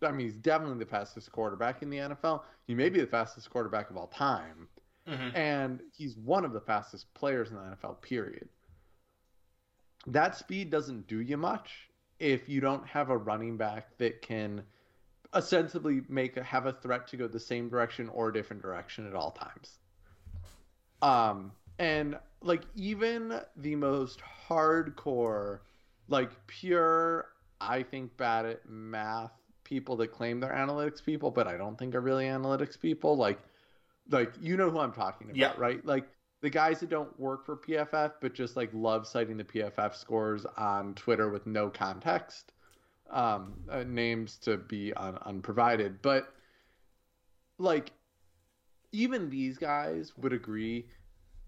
I 0.02 0.10
mean, 0.10 0.26
he's 0.26 0.36
definitely 0.36 0.78
the 0.78 0.90
fastest 0.90 1.30
quarterback 1.32 1.82
in 1.82 1.90
the 1.90 1.98
NFL. 1.98 2.42
He 2.66 2.74
may 2.74 2.88
be 2.88 3.00
the 3.00 3.06
fastest 3.06 3.48
quarterback 3.50 3.90
of 3.90 3.96
all 3.96 4.08
time, 4.08 4.68
mm-hmm. 5.08 5.36
and 5.36 5.80
he's 5.96 6.16
one 6.16 6.44
of 6.44 6.52
the 6.52 6.60
fastest 6.60 7.12
players 7.14 7.50
in 7.50 7.56
the 7.56 7.62
NFL. 7.62 8.00
Period. 8.02 8.48
That 10.06 10.36
speed 10.36 10.70
doesn't 10.70 11.06
do 11.06 11.20
you 11.20 11.36
much 11.36 11.88
if 12.18 12.48
you 12.48 12.60
don't 12.60 12.86
have 12.86 13.10
a 13.10 13.16
running 13.16 13.56
back 13.56 13.96
that 13.98 14.22
can 14.22 14.62
ostensibly 15.32 16.02
make 16.08 16.36
a, 16.36 16.42
have 16.42 16.66
a 16.66 16.72
threat 16.72 17.08
to 17.08 17.16
go 17.16 17.26
the 17.26 17.40
same 17.40 17.68
direction 17.68 18.08
or 18.10 18.28
a 18.28 18.32
different 18.32 18.62
direction 18.62 19.06
at 19.06 19.14
all 19.14 19.32
times. 19.32 19.78
Um, 21.04 21.52
and 21.78 22.18
like 22.42 22.62
even 22.74 23.40
the 23.56 23.76
most 23.76 24.20
hardcore, 24.48 25.60
like 26.08 26.30
pure, 26.46 27.26
I 27.60 27.82
think 27.82 28.16
bad 28.16 28.46
at 28.46 28.68
math 28.68 29.32
people 29.64 29.96
that 29.96 30.08
claim 30.12 30.40
they're 30.40 30.50
analytics 30.50 31.04
people, 31.04 31.30
but 31.30 31.46
I 31.46 31.58
don't 31.58 31.78
think 31.78 31.94
are 31.94 32.00
really 32.00 32.24
analytics 32.24 32.80
people. 32.80 33.16
Like, 33.16 33.38
like 34.10 34.32
you 34.40 34.56
know 34.56 34.70
who 34.70 34.78
I'm 34.78 34.92
talking 34.92 35.28
about, 35.28 35.36
yeah. 35.36 35.52
right? 35.58 35.84
Like 35.84 36.06
the 36.40 36.48
guys 36.50 36.80
that 36.80 36.88
don't 36.88 37.18
work 37.20 37.44
for 37.44 37.56
PFF, 37.56 38.12
but 38.22 38.32
just 38.32 38.56
like 38.56 38.70
love 38.72 39.06
citing 39.06 39.36
the 39.36 39.44
PFF 39.44 39.94
scores 39.94 40.46
on 40.56 40.94
Twitter 40.94 41.28
with 41.28 41.46
no 41.46 41.68
context, 41.68 42.52
um, 43.10 43.54
uh, 43.70 43.84
names 43.84 44.38
to 44.38 44.56
be 44.56 44.94
un- 44.94 45.18
unprovided. 45.26 46.00
But 46.00 46.32
like 47.58 47.92
even 48.94 49.28
these 49.28 49.58
guys 49.58 50.12
would 50.16 50.32
agree 50.32 50.86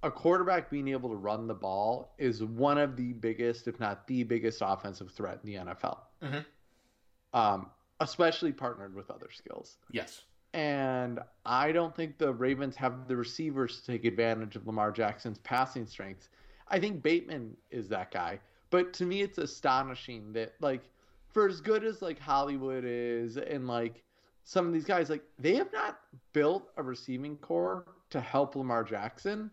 a 0.02 0.11
quarterback 0.11 0.70
being 0.70 0.88
able 0.88 1.09
to 1.09 1.16
run 1.16 1.46
the 1.46 1.54
ball 1.54 2.14
is 2.18 2.44
one 2.44 2.78
of 2.78 2.96
the 2.96 3.12
biggest, 3.14 3.66
if 3.66 3.80
not 3.80 4.06
the 4.06 4.22
biggest, 4.24 4.62
offensive 4.64 5.11
threat 5.11 5.40
in 5.42 5.52
the 5.52 5.59
NFL. 5.59 5.98
Mm-hmm. 6.22 7.38
Um, 7.38 7.70
especially 8.00 8.52
partnered 8.52 8.94
with 8.94 9.11
other 9.11 9.28
skills. 9.32 9.78
Yes. 9.90 10.22
And 10.54 11.20
I 11.44 11.72
don't 11.72 11.94
think 11.94 12.18
the 12.18 12.32
Ravens 12.32 12.76
have 12.76 13.09
the 13.09 13.16
receivers 13.16 13.80
to 13.80 13.92
take 13.92 14.04
advantage 14.04 14.56
of 14.56 14.66
Lamar 14.66 14.92
Jackson's 14.92 15.38
passing 15.38 15.87
strengths. 15.87 16.28
I 16.68 16.78
think 16.78 17.02
Bateman 17.02 17.56
is 17.70 17.88
that 17.88 18.11
guy. 18.11 18.40
But 18.70 18.92
to 18.94 19.06
me, 19.06 19.22
it's 19.22 19.38
astonishing 19.38 20.32
that, 20.32 20.54
like, 20.61 20.82
for 21.28 21.48
as 21.48 21.61
good 21.61 21.85
as, 21.85 22.02
like, 22.02 22.18
Hollywood 22.18 22.85
is 22.87 23.37
and, 23.37 23.66
like, 23.66 24.02
some 24.46 24.64
of 24.68 24.72
these 24.72 24.85
guys, 24.85 25.11
like 25.11 25.24
they 25.40 25.56
have 25.56 25.72
not 25.72 25.98
built 26.32 26.70
a 26.76 26.82
receiving 26.82 27.37
core 27.38 27.85
to 28.11 28.20
help 28.20 28.54
Lamar 28.54 28.85
Jackson. 28.85 29.50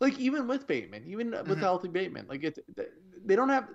Like 0.00 0.18
even 0.18 0.48
with 0.48 0.66
Bateman, 0.66 1.04
even 1.06 1.30
with 1.30 1.46
mm-hmm. 1.46 1.60
healthy 1.60 1.88
Bateman, 1.88 2.26
like 2.28 2.42
it's 2.42 2.58
they 3.24 3.36
don't 3.36 3.48
have 3.48 3.68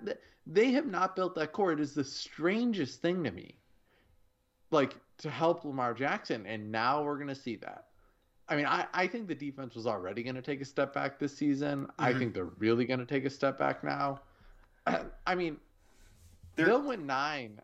they 0.46 0.70
have 0.72 0.84
not 0.84 1.16
built 1.16 1.34
that 1.36 1.52
core. 1.52 1.72
It 1.72 1.80
is 1.80 1.94
the 1.94 2.04
strangest 2.04 3.00
thing 3.00 3.24
to 3.24 3.30
me. 3.30 3.56
Like 4.70 4.94
to 5.18 5.30
help 5.30 5.64
Lamar 5.64 5.94
Jackson, 5.94 6.44
and 6.44 6.70
now 6.70 7.02
we're 7.02 7.18
gonna 7.18 7.34
see 7.34 7.56
that. 7.56 7.86
I 8.46 8.56
mean, 8.56 8.66
I, 8.66 8.86
I 8.92 9.06
think 9.06 9.26
the 9.26 9.34
defense 9.34 9.74
was 9.74 9.86
already 9.86 10.22
going 10.22 10.36
to 10.36 10.40
take 10.40 10.62
a 10.62 10.64
step 10.64 10.94
back 10.94 11.18
this 11.18 11.36
season. 11.36 11.80
Mm-hmm. 11.80 12.02
I 12.02 12.14
think 12.14 12.32
they're 12.32 12.46
really 12.58 12.86
going 12.86 13.00
to 13.00 13.04
take 13.04 13.26
a 13.26 13.30
step 13.30 13.58
back 13.58 13.84
now. 13.84 14.20
I 15.26 15.34
mean, 15.34 15.58
they're, 16.56 16.64
they'll 16.64 16.80
win 16.80 17.06
nine 17.06 17.60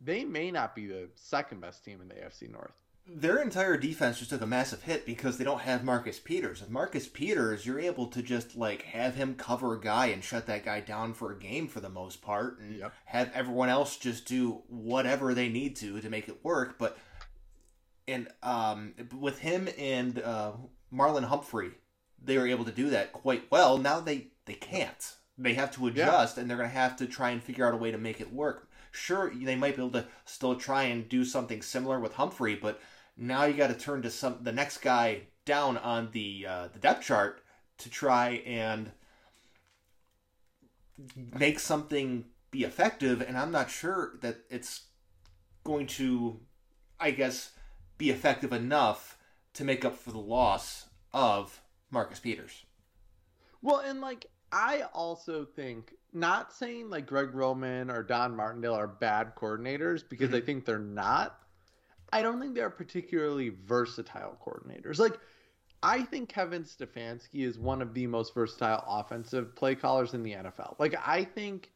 they 0.00 0.24
may 0.24 0.50
not 0.50 0.74
be 0.74 0.86
the 0.86 1.08
second 1.14 1.60
best 1.60 1.84
team 1.84 2.00
in 2.00 2.08
the 2.08 2.14
AFC 2.14 2.50
North. 2.50 2.72
Their 3.10 3.38
entire 3.38 3.78
defense 3.78 4.18
just 4.18 4.30
took 4.30 4.42
a 4.42 4.46
massive 4.46 4.82
hit 4.82 5.06
because 5.06 5.38
they 5.38 5.44
don't 5.44 5.62
have 5.62 5.82
Marcus 5.82 6.18
Peters. 6.18 6.60
With 6.60 6.68
Marcus 6.68 7.08
Peters, 7.08 7.64
you're 7.64 7.80
able 7.80 8.06
to 8.08 8.20
just 8.20 8.54
like 8.54 8.82
have 8.82 9.14
him 9.14 9.34
cover 9.34 9.74
a 9.74 9.80
guy 9.80 10.06
and 10.06 10.22
shut 10.22 10.46
that 10.46 10.64
guy 10.64 10.80
down 10.80 11.14
for 11.14 11.32
a 11.32 11.38
game 11.38 11.68
for 11.68 11.80
the 11.80 11.88
most 11.88 12.20
part, 12.20 12.58
and 12.60 12.78
yep. 12.78 12.92
have 13.06 13.30
everyone 13.34 13.70
else 13.70 13.96
just 13.96 14.26
do 14.26 14.62
whatever 14.68 15.32
they 15.32 15.48
need 15.48 15.74
to 15.76 16.00
to 16.02 16.10
make 16.10 16.28
it 16.28 16.44
work. 16.44 16.78
But 16.78 16.98
and 18.06 18.28
um, 18.42 18.92
with 19.18 19.38
him 19.38 19.70
and 19.78 20.20
uh, 20.20 20.52
Marlon 20.92 21.24
Humphrey, 21.24 21.70
they 22.22 22.36
were 22.36 22.46
able 22.46 22.66
to 22.66 22.72
do 22.72 22.90
that 22.90 23.14
quite 23.14 23.50
well. 23.50 23.78
Now 23.78 24.00
they 24.00 24.26
they 24.44 24.54
can't. 24.54 25.14
They 25.38 25.54
have 25.54 25.70
to 25.76 25.86
adjust, 25.86 26.36
yeah. 26.36 26.42
and 26.42 26.50
they're 26.50 26.58
going 26.58 26.68
to 26.68 26.76
have 26.76 26.96
to 26.96 27.06
try 27.06 27.30
and 27.30 27.42
figure 27.42 27.66
out 27.66 27.72
a 27.72 27.76
way 27.76 27.90
to 27.92 27.98
make 27.98 28.20
it 28.20 28.32
work 28.32 28.67
sure 28.90 29.32
they 29.34 29.56
might 29.56 29.76
be 29.76 29.82
able 29.82 29.92
to 29.92 30.06
still 30.24 30.56
try 30.56 30.84
and 30.84 31.08
do 31.08 31.24
something 31.24 31.62
similar 31.62 32.00
with 32.00 32.14
Humphrey, 32.14 32.54
but 32.54 32.80
now 33.16 33.44
you 33.44 33.54
got 33.54 33.68
to 33.68 33.74
turn 33.74 34.02
to 34.02 34.10
some 34.10 34.38
the 34.42 34.52
next 34.52 34.78
guy 34.78 35.22
down 35.44 35.76
on 35.78 36.10
the 36.12 36.46
uh, 36.48 36.68
the 36.72 36.78
depth 36.78 37.04
chart 37.04 37.42
to 37.78 37.90
try 37.90 38.42
and 38.46 38.92
make 41.38 41.58
something 41.58 42.24
be 42.50 42.64
effective. 42.64 43.20
And 43.20 43.36
I'm 43.36 43.50
not 43.50 43.70
sure 43.70 44.18
that 44.20 44.38
it's 44.50 44.84
going 45.64 45.86
to, 45.86 46.40
I 46.98 47.10
guess, 47.10 47.52
be 47.98 48.10
effective 48.10 48.52
enough 48.52 49.18
to 49.54 49.64
make 49.64 49.84
up 49.84 49.96
for 49.96 50.12
the 50.12 50.18
loss 50.18 50.86
of 51.12 51.60
Marcus 51.90 52.20
Peters. 52.20 52.64
Well, 53.62 53.78
and 53.78 54.00
like 54.00 54.26
I 54.52 54.82
also 54.92 55.44
think 55.44 55.94
not 56.12 56.52
saying 56.52 56.90
like 56.90 57.06
Greg 57.06 57.34
Roman 57.34 57.90
or 57.90 58.02
Don 58.02 58.34
Martindale 58.34 58.74
are 58.74 58.86
bad 58.86 59.34
coordinators 59.36 60.02
because 60.08 60.32
I 60.32 60.40
Mhm. 60.40 60.46
think 60.46 60.64
they're 60.64 60.78
not. 60.78 61.42
I 62.12 62.22
don't 62.22 62.40
think 62.40 62.54
they're 62.54 62.70
particularly 62.70 63.50
versatile 63.50 64.38
coordinators. 64.44 64.98
Like 64.98 65.18
I 65.82 66.02
think 66.02 66.28
Kevin 66.28 66.64
Stefanski 66.64 67.46
is 67.46 67.58
one 67.58 67.82
of 67.82 67.94
the 67.94 68.06
most 68.06 68.34
versatile 68.34 68.82
offensive 68.88 69.54
play 69.54 69.74
callers 69.74 70.14
in 70.14 70.22
the 70.22 70.32
NFL. 70.32 70.76
Like 70.78 70.94
I 71.06 71.24
think 71.24 71.70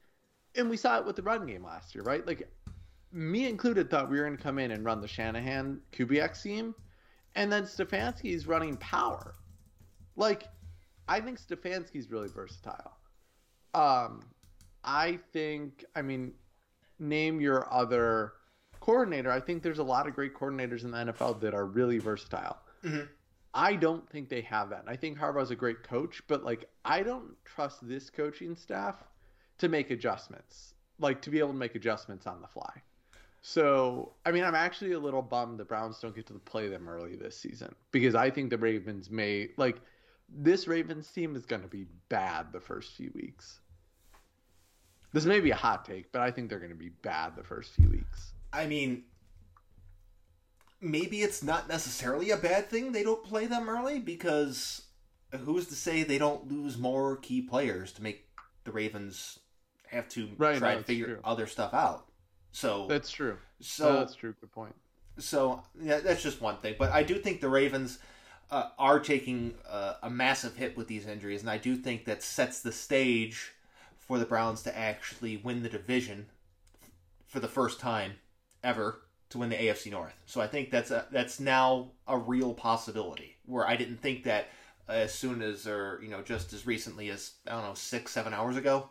and 0.54 0.68
we 0.68 0.76
saw 0.76 0.98
it 0.98 1.06
with 1.06 1.16
the 1.16 1.22
run 1.22 1.46
game 1.46 1.64
last 1.64 1.94
year, 1.94 2.04
right? 2.04 2.26
Like 2.26 2.50
me 3.12 3.46
included 3.46 3.90
thought 3.90 4.10
we 4.10 4.18
were 4.18 4.24
going 4.24 4.36
to 4.36 4.42
come 4.42 4.58
in 4.58 4.70
and 4.70 4.84
run 4.84 5.00
the 5.00 5.08
Shanahan 5.08 5.80
Kubiak 5.92 6.34
scheme 6.34 6.74
and 7.34 7.52
then 7.52 7.64
Stefanski's 7.64 8.46
running 8.46 8.76
power. 8.78 9.34
Like 10.16 10.48
I 11.08 11.20
think 11.20 11.38
Stefanski's 11.38 12.10
really 12.10 12.28
versatile. 12.28 12.96
Um, 13.74 14.22
I 14.84 15.18
think, 15.32 15.84
I 15.94 16.02
mean, 16.02 16.32
name 16.98 17.40
your 17.40 17.72
other 17.72 18.34
coordinator. 18.80 19.30
I 19.30 19.40
think 19.40 19.62
there's 19.62 19.78
a 19.78 19.84
lot 19.84 20.06
of 20.06 20.14
great 20.14 20.34
coordinators 20.34 20.84
in 20.84 20.90
the 20.90 20.98
NFL 20.98 21.40
that 21.40 21.54
are 21.54 21.66
really 21.66 21.98
versatile. 21.98 22.58
Mhm. 22.82 23.08
I 23.54 23.76
don't 23.76 24.08
think 24.08 24.28
they 24.28 24.40
have 24.42 24.70
that. 24.70 24.84
I 24.86 24.96
think 24.96 25.18
Harbaugh's 25.18 25.50
a 25.50 25.56
great 25.56 25.82
coach, 25.82 26.22
but 26.26 26.42
like, 26.42 26.68
I 26.84 27.02
don't 27.02 27.36
trust 27.44 27.86
this 27.86 28.10
coaching 28.10 28.56
staff 28.56 28.96
to 29.58 29.68
make 29.68 29.90
adjustments, 29.90 30.74
like 30.98 31.20
to 31.22 31.30
be 31.30 31.38
able 31.38 31.50
to 31.50 31.58
make 31.58 31.74
adjustments 31.74 32.26
on 32.26 32.40
the 32.40 32.48
fly. 32.48 32.82
So, 33.42 34.14
I 34.24 34.30
mean, 34.32 34.44
I'm 34.44 34.54
actually 34.54 34.92
a 34.92 34.98
little 34.98 35.22
bummed 35.22 35.58
the 35.58 35.64
Browns 35.64 36.00
don't 36.00 36.14
get 36.14 36.26
to 36.26 36.34
play 36.34 36.68
them 36.68 36.88
early 36.88 37.16
this 37.16 37.36
season 37.36 37.74
because 37.90 38.14
I 38.14 38.30
think 38.30 38.50
the 38.50 38.58
Ravens 38.58 39.10
may 39.10 39.50
like 39.56 39.80
this 40.28 40.66
Ravens 40.66 41.10
team 41.10 41.36
is 41.36 41.44
going 41.44 41.62
to 41.62 41.68
be 41.68 41.86
bad 42.08 42.52
the 42.52 42.60
first 42.60 42.94
few 42.94 43.10
weeks. 43.14 43.60
This 45.12 45.24
may 45.26 45.40
be 45.40 45.50
a 45.50 45.56
hot 45.56 45.84
take, 45.84 46.10
but 46.12 46.22
I 46.22 46.30
think 46.30 46.48
they're 46.48 46.58
going 46.58 46.70
to 46.70 46.76
be 46.76 46.88
bad 46.88 47.36
the 47.36 47.42
first 47.42 47.72
few 47.72 47.88
weeks. 47.88 48.32
I 48.52 48.66
mean, 48.66 49.04
maybe 50.80 51.22
it's 51.22 51.42
not 51.42 51.68
necessarily 51.68 52.30
a 52.30 52.36
bad 52.36 52.68
thing 52.68 52.92
they 52.92 53.02
don't 53.02 53.22
play 53.24 53.46
them 53.46 53.68
early 53.68 53.98
because 53.98 54.82
who's 55.44 55.66
to 55.68 55.74
say 55.74 56.02
they 56.02 56.18
don't 56.18 56.50
lose 56.50 56.76
more 56.78 57.16
key 57.16 57.42
players 57.42 57.92
to 57.92 58.02
make 58.02 58.26
the 58.64 58.72
Ravens 58.72 59.38
have 59.88 60.08
to 60.10 60.28
Right, 60.38 60.58
try 60.58 60.72
no, 60.74 60.78
to 60.78 60.84
figure 60.84 61.06
true. 61.06 61.18
other 61.24 61.46
stuff 61.46 61.74
out. 61.74 62.06
So 62.52 62.86
That's 62.86 63.10
true. 63.10 63.38
so 63.60 63.84
So 63.84 63.92
that's 63.94 64.14
true. 64.14 64.34
Good 64.40 64.52
point. 64.52 64.74
so 65.18 65.62
yeah, 65.80 66.00
that's 66.00 66.22
just 66.22 66.40
one 66.40 66.56
thing. 66.58 66.74
But 66.78 66.90
I 66.92 67.02
do 67.02 67.18
think 67.18 67.40
the 67.40 67.48
Ravens 67.48 67.98
uh, 68.50 68.70
are 68.78 69.00
taking 69.00 69.54
uh, 69.68 69.94
a 70.02 70.10
massive 70.10 70.56
hit 70.56 70.76
with 70.76 70.86
these 70.88 71.06
injuries, 71.06 71.40
and 71.40 71.48
I 71.50 71.56
do 71.56 71.76
think 71.76 72.04
that 72.04 72.22
sets 72.22 72.60
the 72.60 72.72
stage 72.72 73.52
for 74.06 74.18
the 74.18 74.24
Browns 74.24 74.62
to 74.62 74.76
actually 74.76 75.36
win 75.36 75.62
the 75.62 75.68
division 75.68 76.26
for 77.26 77.40
the 77.40 77.48
first 77.48 77.80
time 77.80 78.12
ever 78.62 79.00
to 79.30 79.38
win 79.38 79.48
the 79.48 79.56
AFC 79.56 79.90
North. 79.90 80.14
So 80.26 80.40
I 80.40 80.46
think 80.46 80.70
that's 80.70 80.90
a, 80.90 81.06
that's 81.10 81.40
now 81.40 81.92
a 82.06 82.18
real 82.18 82.52
possibility. 82.54 83.36
Where 83.46 83.66
I 83.66 83.76
didn't 83.76 84.02
think 84.02 84.24
that 84.24 84.48
as 84.88 85.14
soon 85.14 85.40
as, 85.42 85.66
or 85.66 85.98
you 86.02 86.08
know, 86.08 86.20
just 86.22 86.52
as 86.52 86.66
recently 86.66 87.08
as 87.10 87.32
I 87.46 87.52
don't 87.52 87.62
know, 87.64 87.74
six 87.74 88.12
seven 88.12 88.34
hours 88.34 88.56
ago. 88.56 88.90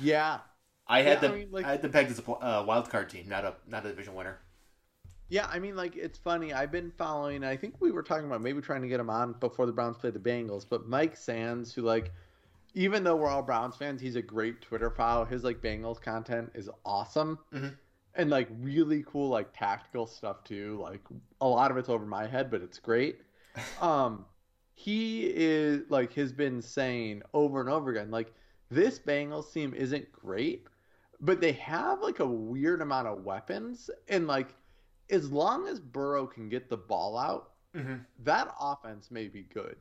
Yeah. 0.00 0.38
I 0.86 1.02
had 1.02 1.06
Yeah, 1.08 1.16
I 1.16 1.20
them. 1.20 1.34
mean, 1.38 1.48
like- 1.50 1.64
I 1.64 1.70
had 1.72 1.82
them 1.82 1.90
pegged 1.92 2.10
as 2.10 2.18
a 2.20 2.30
uh, 2.30 2.64
wild 2.66 2.88
card 2.90 3.08
team, 3.10 3.28
not 3.28 3.44
a 3.44 3.54
not 3.66 3.84
a 3.84 3.88
division 3.88 4.14
winner. 4.14 4.38
Yeah, 5.28 5.48
I 5.50 5.58
mean, 5.58 5.74
like 5.74 5.96
it's 5.96 6.18
funny. 6.18 6.52
I've 6.52 6.70
been 6.70 6.92
following. 6.92 7.42
I 7.42 7.56
think 7.56 7.80
we 7.80 7.90
were 7.90 8.04
talking 8.04 8.26
about 8.26 8.40
maybe 8.42 8.60
trying 8.60 8.82
to 8.82 8.88
get 8.88 9.00
him 9.00 9.10
on 9.10 9.32
before 9.40 9.66
the 9.66 9.72
Browns 9.72 9.96
played 9.96 10.14
the 10.14 10.20
Bengals. 10.20 10.64
But 10.68 10.86
Mike 10.86 11.16
Sands, 11.16 11.74
who 11.74 11.82
like, 11.82 12.12
even 12.76 13.02
though 13.02 13.16
we're 13.16 13.26
all 13.28 13.42
Browns 13.42 13.74
fans, 13.74 14.00
he's 14.00 14.14
a 14.16 14.22
great 14.22 14.60
Twitter 14.62 14.90
follow. 14.90 15.24
His 15.24 15.42
like 15.42 15.60
Bengals 15.60 16.00
content 16.00 16.52
is 16.54 16.70
awesome, 16.84 17.38
Mhm. 17.52 17.74
and 18.14 18.30
like 18.30 18.48
really 18.60 19.02
cool 19.08 19.28
like 19.30 19.48
tactical 19.52 20.06
stuff 20.06 20.44
too. 20.44 20.78
Like 20.80 21.00
a 21.40 21.48
lot 21.48 21.70
of 21.72 21.76
it's 21.78 21.88
over 21.88 22.06
my 22.06 22.26
head, 22.26 22.50
but 22.50 22.62
it's 22.62 22.78
great. 22.78 23.20
Um, 23.80 24.26
he 24.74 25.24
is 25.34 25.82
like 25.88 26.12
has 26.12 26.32
been 26.32 26.60
saying 26.60 27.22
over 27.32 27.60
and 27.60 27.70
over 27.70 27.90
again, 27.90 28.10
like 28.10 28.32
this 28.70 28.98
Bengals 28.98 29.50
team 29.52 29.72
isn't 29.72 30.12
great, 30.12 30.66
but 31.20 31.40
they 31.40 31.52
have 31.52 32.00
like 32.02 32.18
a 32.20 32.26
weird 32.26 32.82
amount 32.82 33.08
of 33.08 33.24
weapons, 33.24 33.88
and 34.08 34.26
like 34.26 34.54
as 35.08 35.30
long 35.32 35.66
as 35.68 35.80
Burrow 35.80 36.26
can 36.26 36.48
get 36.50 36.68
the 36.68 36.76
ball 36.76 37.16
out, 37.16 37.52
Mm-hmm. 37.74 37.96
that 38.24 38.54
offense 38.60 39.10
may 39.10 39.28
be 39.28 39.42
good. 39.44 39.76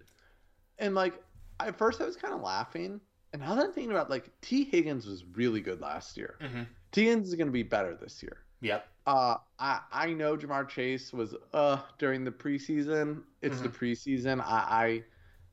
And 0.79 0.95
like 0.95 1.21
at 1.59 1.77
first 1.77 2.01
I 2.01 2.05
was 2.05 2.15
kind 2.15 2.33
of 2.33 2.41
laughing, 2.41 2.99
and 3.33 3.41
now 3.41 3.55
that 3.55 3.65
I'm 3.65 3.73
thinking 3.73 3.91
about 3.91 4.09
like 4.09 4.29
Tee 4.41 4.63
Higgins 4.63 5.05
was 5.05 5.23
really 5.33 5.61
good 5.61 5.81
last 5.81 6.17
year. 6.17 6.35
Mm-hmm. 6.41 6.63
Tee 6.91 7.05
Higgins 7.05 7.29
is 7.29 7.35
going 7.35 7.47
to 7.47 7.53
be 7.53 7.63
better 7.63 7.95
this 7.95 8.21
year. 8.21 8.37
Yep. 8.61 8.87
Uh, 9.05 9.35
I 9.59 9.79
I 9.91 10.13
know 10.13 10.35
Ja'Marr 10.35 10.67
Chase 10.67 11.13
was 11.13 11.35
uh 11.53 11.79
during 11.99 12.23
the 12.23 12.31
preseason. 12.31 13.23
It's 13.41 13.61
the 13.61 13.69
preseason. 13.69 14.41
I, 14.41 15.03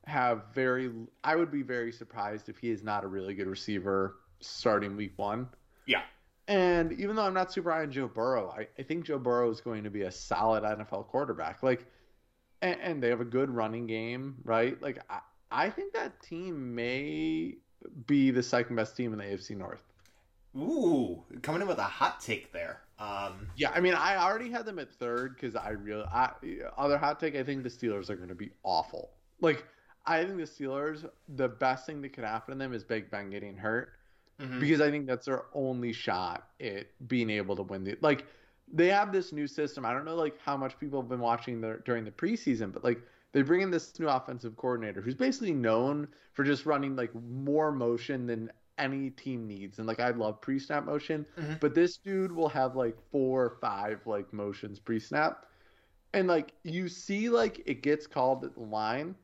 I 0.06 0.10
have 0.10 0.44
very 0.54 0.90
I 1.22 1.36
would 1.36 1.50
be 1.50 1.62
very 1.62 1.92
surprised 1.92 2.48
if 2.48 2.58
he 2.58 2.70
is 2.70 2.82
not 2.82 3.04
a 3.04 3.06
really 3.06 3.34
good 3.34 3.46
receiver 3.46 4.16
starting 4.40 4.96
week 4.96 5.12
one. 5.16 5.48
Yeah. 5.86 6.02
And 6.48 6.92
even 6.92 7.16
though 7.16 7.22
I'm 7.22 7.34
not 7.34 7.52
super 7.52 7.70
high 7.70 7.82
on 7.82 7.92
Joe 7.92 8.08
Burrow, 8.08 8.54
I, 8.56 8.66
I 8.78 8.82
think 8.82 9.04
Joe 9.04 9.18
Burrow 9.18 9.50
is 9.50 9.60
going 9.60 9.84
to 9.84 9.90
be 9.90 10.02
a 10.02 10.10
solid 10.10 10.64
NFL 10.64 11.06
quarterback. 11.06 11.62
Like, 11.62 11.86
and, 12.60 12.80
and 12.80 13.02
they 13.02 13.08
have 13.08 13.20
a 13.20 13.26
good 13.26 13.50
running 13.50 13.86
game, 13.86 14.36
right? 14.44 14.80
Like, 14.82 14.98
I, 15.08 15.20
I 15.52 15.70
think 15.70 15.92
that 15.92 16.20
team 16.22 16.74
may 16.74 17.56
be 18.06 18.30
the 18.30 18.42
second 18.42 18.76
best 18.76 18.96
team 18.96 19.12
in 19.12 19.18
the 19.18 19.24
AFC 19.24 19.56
North. 19.56 19.82
Ooh, 20.56 21.22
coming 21.42 21.62
in 21.62 21.68
with 21.68 21.78
a 21.78 21.82
hot 21.82 22.20
take 22.20 22.52
there. 22.52 22.80
Um, 22.98 23.48
Yeah, 23.56 23.70
I 23.70 23.80
mean, 23.80 23.94
I 23.94 24.16
already 24.16 24.50
had 24.50 24.66
them 24.66 24.78
at 24.78 24.92
third 24.92 25.34
because 25.34 25.56
I 25.56 25.70
really, 25.70 26.04
I, 26.04 26.30
other 26.76 26.98
hot 26.98 27.18
take, 27.18 27.36
I 27.36 27.42
think 27.42 27.62
the 27.62 27.68
Steelers 27.68 28.10
are 28.10 28.16
going 28.16 28.28
to 28.28 28.34
be 28.34 28.50
awful. 28.62 29.10
Like, 29.40 29.64
I 30.06 30.24
think 30.24 30.36
the 30.36 30.44
Steelers, 30.44 31.08
the 31.36 31.48
best 31.48 31.86
thing 31.86 32.02
that 32.02 32.12
could 32.12 32.24
happen 32.24 32.54
to 32.54 32.58
them 32.58 32.72
is 32.74 32.84
Big 32.84 33.10
Ben 33.10 33.30
getting 33.30 33.56
hurt 33.56 33.92
mhm. 34.40 34.60
because 34.60 34.80
I 34.80 34.90
think 34.90 35.06
that's 35.06 35.26
their 35.26 35.44
only 35.54 35.92
shot 35.92 36.48
at 36.60 36.86
being 37.08 37.30
able 37.30 37.56
to 37.56 37.62
win 37.62 37.84
the 37.84 37.96
like. 38.00 38.24
They 38.74 38.88
have 38.88 39.12
this 39.12 39.32
new 39.32 39.46
system. 39.46 39.84
I 39.84 39.92
don't 39.92 40.06
know 40.06 40.14
like 40.14 40.38
how 40.40 40.56
much 40.56 40.78
people 40.78 41.00
have 41.00 41.08
been 41.08 41.20
watching 41.20 41.60
their, 41.60 41.78
during 41.78 42.04
the 42.04 42.10
preseason, 42.10 42.72
but 42.72 42.82
like 42.82 43.00
they 43.32 43.42
bring 43.42 43.62
in 43.62 43.70
this 43.70 43.98
new 43.98 44.08
offensive 44.08 44.56
coordinator 44.56 45.00
who's 45.00 45.14
basically 45.14 45.52
known 45.52 46.06
for 46.34 46.44
just 46.44 46.66
running 46.66 46.94
like 46.96 47.10
more 47.14 47.72
motion 47.72 48.26
than 48.26 48.50
any 48.78 49.10
team 49.10 49.46
needs. 49.46 49.78
And 49.78 49.86
like 49.86 50.00
I 50.00 50.10
love 50.10 50.40
pre-snap 50.40 50.84
motion, 50.84 51.26
Mhm. 51.36 51.60
but 51.60 51.74
this 51.74 51.96
dude 51.98 52.32
will 52.32 52.48
have 52.48 52.74
like 52.76 52.96
four 53.10 53.44
or 53.44 53.50
five 53.60 54.06
like 54.06 54.32
motions 54.32 54.78
pre-snap. 54.78 55.46
And 56.14 56.28
like 56.28 56.52
you 56.62 56.88
see 56.88 57.28
like 57.28 57.62
it 57.66 57.82
gets 57.82 58.06
called 58.06 58.44
at 58.44 58.54
the 58.54 58.60
line. 58.60 59.14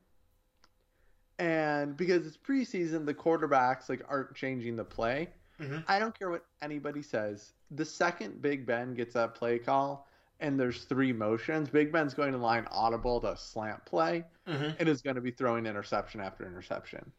And 1.38 1.96
because 1.96 2.26
it's 2.26 2.36
preseason, 2.36 3.06
the 3.06 3.14
quarterbacks 3.14 3.88
like 3.88 4.02
aren't 4.08 4.34
changing 4.34 4.76
the 4.76 4.84
play. 4.84 5.28
Mhm. 5.60 5.84
I 5.86 5.98
don't 5.98 6.16
care 6.18 6.30
what 6.30 6.44
anybody 6.62 7.02
says. 7.02 7.52
The 7.70 7.84
second 7.84 8.40
Big 8.42 8.64
Ben 8.66 8.94
gets 8.94 9.14
that 9.14 9.34
play 9.34 9.58
call 9.58 10.08
and 10.40 10.58
there's 10.58 10.84
three 10.84 11.12
motions, 11.12 11.68
Big 11.68 11.90
Ben's 11.92 12.14
going 12.14 12.32
to 12.32 12.38
line 12.38 12.66
audible 12.70 13.20
to 13.20 13.36
slant 13.36 13.84
play 13.84 14.24
Mhm. 14.46 14.76
and 14.78 14.88
is 14.88 15.02
going 15.02 15.16
to 15.16 15.22
be 15.22 15.30
throwing 15.30 15.66
interception 15.66 16.20
after 16.20 16.46
interception. 16.46 17.10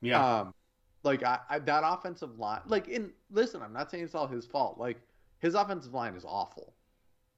Yeah. 0.00 0.40
Um, 0.40 0.54
like 1.02 1.22
I, 1.22 1.38
I 1.48 1.58
that 1.60 1.82
offensive 1.84 2.38
line, 2.38 2.60
like 2.66 2.88
in 2.88 3.12
listen, 3.30 3.62
I'm 3.62 3.72
not 3.72 3.90
saying 3.90 4.04
it's 4.04 4.14
all 4.14 4.26
his 4.26 4.46
fault. 4.46 4.78
Like 4.78 5.00
his 5.38 5.54
offensive 5.54 5.94
line 5.94 6.14
is 6.14 6.24
awful, 6.24 6.74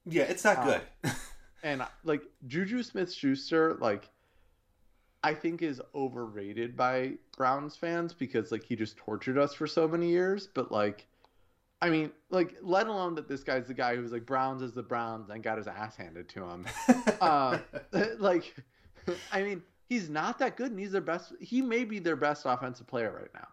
yeah, 0.05 0.23
it's 0.23 0.43
not 0.43 0.57
uh, 0.59 0.79
good. 1.03 1.11
and 1.63 1.85
like 2.03 2.23
Juju 2.47 2.81
Smith-Schuster, 2.83 3.75
like 3.75 4.09
I 5.23 5.35
think 5.35 5.61
is 5.61 5.79
overrated 5.93 6.75
by 6.75 7.13
Browns 7.37 7.75
fans 7.75 8.13
because 8.13 8.51
like 8.51 8.63
he 8.63 8.75
just 8.75 8.97
tortured 8.97 9.37
us 9.37 9.53
for 9.53 9.67
so 9.67 9.87
many 9.87 10.09
years. 10.09 10.47
But 10.47 10.71
like, 10.71 11.07
I 11.81 11.89
mean, 11.89 12.11
like 12.29 12.55
let 12.61 12.87
alone 12.87 13.15
that 13.15 13.27
this 13.27 13.43
guy's 13.43 13.67
the 13.67 13.73
guy 13.73 13.95
who's 13.95 14.11
like 14.11 14.25
Browns 14.25 14.61
is 14.61 14.71
the 14.73 14.83
Browns 14.83 15.29
and 15.29 15.41
got 15.41 15.57
his 15.57 15.67
ass 15.67 15.95
handed 15.95 16.29
to 16.29 16.43
him. 16.43 16.65
uh, 17.19 17.57
like, 18.19 18.55
I 19.31 19.41
mean, 19.43 19.63
he's 19.89 20.09
not 20.09 20.37
that 20.39 20.57
good, 20.57 20.71
and 20.71 20.79
he's 20.79 20.91
their 20.91 21.01
best. 21.01 21.33
He 21.39 21.61
may 21.61 21.83
be 21.83 21.99
their 21.99 22.15
best 22.15 22.43
offensive 22.45 22.85
player 22.87 23.11
right 23.11 23.33
now. 23.33 23.47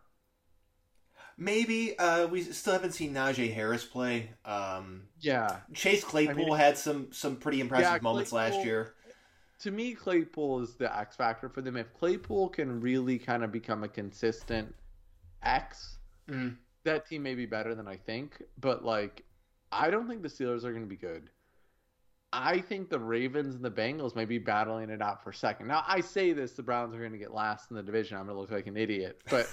Maybe 1.40 1.96
uh, 1.98 2.26
we 2.26 2.42
still 2.42 2.72
haven't 2.72 2.92
seen 2.92 3.14
Najee 3.14 3.54
Harris 3.54 3.84
play. 3.84 4.30
Um, 4.44 5.04
Yeah, 5.20 5.58
Chase 5.72 6.02
Claypool 6.02 6.34
I 6.46 6.48
mean- 6.48 6.56
had 6.56 6.76
some 6.76 7.12
some 7.12 7.36
pretty 7.36 7.60
impressive 7.60 7.92
Yeah, 7.92 7.98
moments 8.02 8.32
last 8.32 8.64
year. 8.64 8.94
to 9.60 9.70
me, 9.70 9.94
Claypool 9.94 10.60
is 10.62 10.74
the 10.74 10.94
X 10.96 11.14
factor 11.16 11.48
for 11.48 11.62
them. 11.62 11.76
If 11.76 11.94
Claypool 11.94 12.48
can 12.50 12.80
really 12.80 13.18
kind 13.18 13.44
of 13.44 13.52
become 13.52 13.84
a 13.84 13.88
consistent 13.88 14.74
X, 15.42 15.98
Mhm. 16.28 16.56
That 16.88 17.06
team 17.06 17.22
may 17.22 17.34
be 17.34 17.46
better 17.46 17.74
than 17.74 17.86
I 17.88 17.96
think. 17.96 18.42
But 18.60 18.84
like, 18.84 19.24
I 19.70 19.90
don't 19.90 20.08
think 20.08 20.22
the 20.22 20.28
Steelers 20.28 20.64
are 20.64 20.70
going 20.72 20.82
to 20.84 20.88
be 20.88 20.96
good. 20.96 21.30
I 22.30 22.60
think 22.60 22.90
the 22.90 22.98
Ravens 22.98 23.54
and 23.54 23.64
the 23.64 23.70
Bengals 23.70 24.14
may 24.14 24.26
be 24.26 24.36
battling 24.38 24.90
it 24.90 25.00
out 25.00 25.24
for 25.24 25.32
second. 25.32 25.66
Now, 25.66 25.82
I 25.88 26.00
say 26.00 26.32
this, 26.34 26.52
the 26.52 26.62
Browns 26.62 26.94
are 26.94 26.98
going 26.98 27.12
to 27.12 27.18
get 27.18 27.32
last 27.32 27.70
in 27.70 27.76
the 27.76 27.82
division. 27.82 28.18
I'm 28.18 28.26
going 28.26 28.36
to 28.36 28.40
look 28.40 28.50
like 28.50 28.66
an 28.66 28.76
idiot. 28.76 29.22
But 29.30 29.48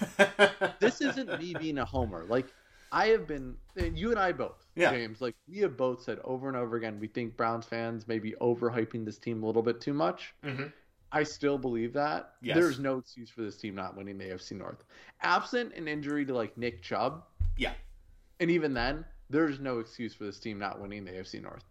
this 0.82 1.00
isn't 1.00 1.40
me 1.40 1.56
being 1.58 1.78
a 1.78 1.86
homer. 1.86 2.26
Like, 2.28 2.48
I 2.92 3.08
have 3.08 3.28
been, 3.28 3.56
and 3.78 3.98
you 3.98 4.12
and 4.12 4.20
I 4.20 4.34
both, 4.34 4.66
Yeah. 4.76 4.92
James, 4.92 5.22
like, 5.22 5.36
we 5.48 5.60
have 5.60 5.78
both 5.78 6.04
said 6.04 6.20
over 6.26 6.50
and 6.50 6.58
over 6.58 6.76
again, 6.76 7.00
we 7.00 7.08
think 7.08 7.38
Browns 7.38 7.66
fans 7.66 8.10
may 8.10 8.20
be 8.20 8.34
overhyping 8.42 9.06
this 9.06 9.18
team 9.18 9.42
a 9.42 9.46
little 9.46 9.64
bit 9.64 9.80
too 9.80 9.94
much. 9.94 10.34
Mhm. 10.44 10.72
I 11.16 11.24
still 11.24 11.58
believe 11.58 11.94
that. 11.94 12.34
Yes. 12.42 12.56
There's 12.58 12.78
no 12.78 12.98
excuse 12.98 13.30
for 13.30 13.42
this 13.42 13.56
team 13.56 13.74
not 13.74 13.96
winning 13.96 14.18
the 14.18 14.26
AFC 14.26 14.52
North. 14.52 14.84
Absent 15.22 15.74
an 15.74 15.88
injury 15.88 16.26
to, 16.26 16.34
like, 16.34 16.58
Nick 16.58 16.82
Chubb. 16.84 17.24
Yeah. 17.58 17.72
And 18.42 18.52
even 18.52 18.74
then, 18.74 19.06
there's 19.30 19.60
no 19.60 19.80
excuse 19.80 20.14
for 20.14 20.26
this 20.26 20.40
team 20.40 20.60
not 20.60 20.82
winning 20.82 21.06
the 21.06 21.12
AFC 21.12 21.42
North. 21.42 21.64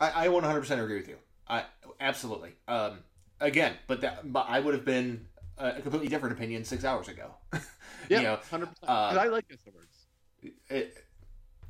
I, 0.00 0.24
I 0.24 0.28
100% 0.28 0.82
agree 0.84 0.96
with 0.98 1.08
you. 1.08 1.16
I 1.48 1.64
absolutely. 2.00 2.54
Um, 2.66 2.98
again, 3.40 3.74
but 3.86 4.02
that 4.02 4.30
but 4.30 4.46
I 4.48 4.60
would 4.60 4.74
have 4.74 4.84
been 4.84 5.26
a 5.56 5.80
completely 5.80 6.08
different 6.08 6.34
opinion 6.36 6.64
six 6.64 6.84
hours 6.84 7.08
ago. 7.08 7.30
Yeah, 8.08 8.18
you 8.18 8.24
know, 8.24 8.38
hundred 8.50 8.66
percent. 8.66 8.88
uh, 8.88 9.18
I 9.20 9.26
like 9.26 9.48
Gus 9.48 9.58
Edwards. 9.66 10.06
it, 10.70 11.04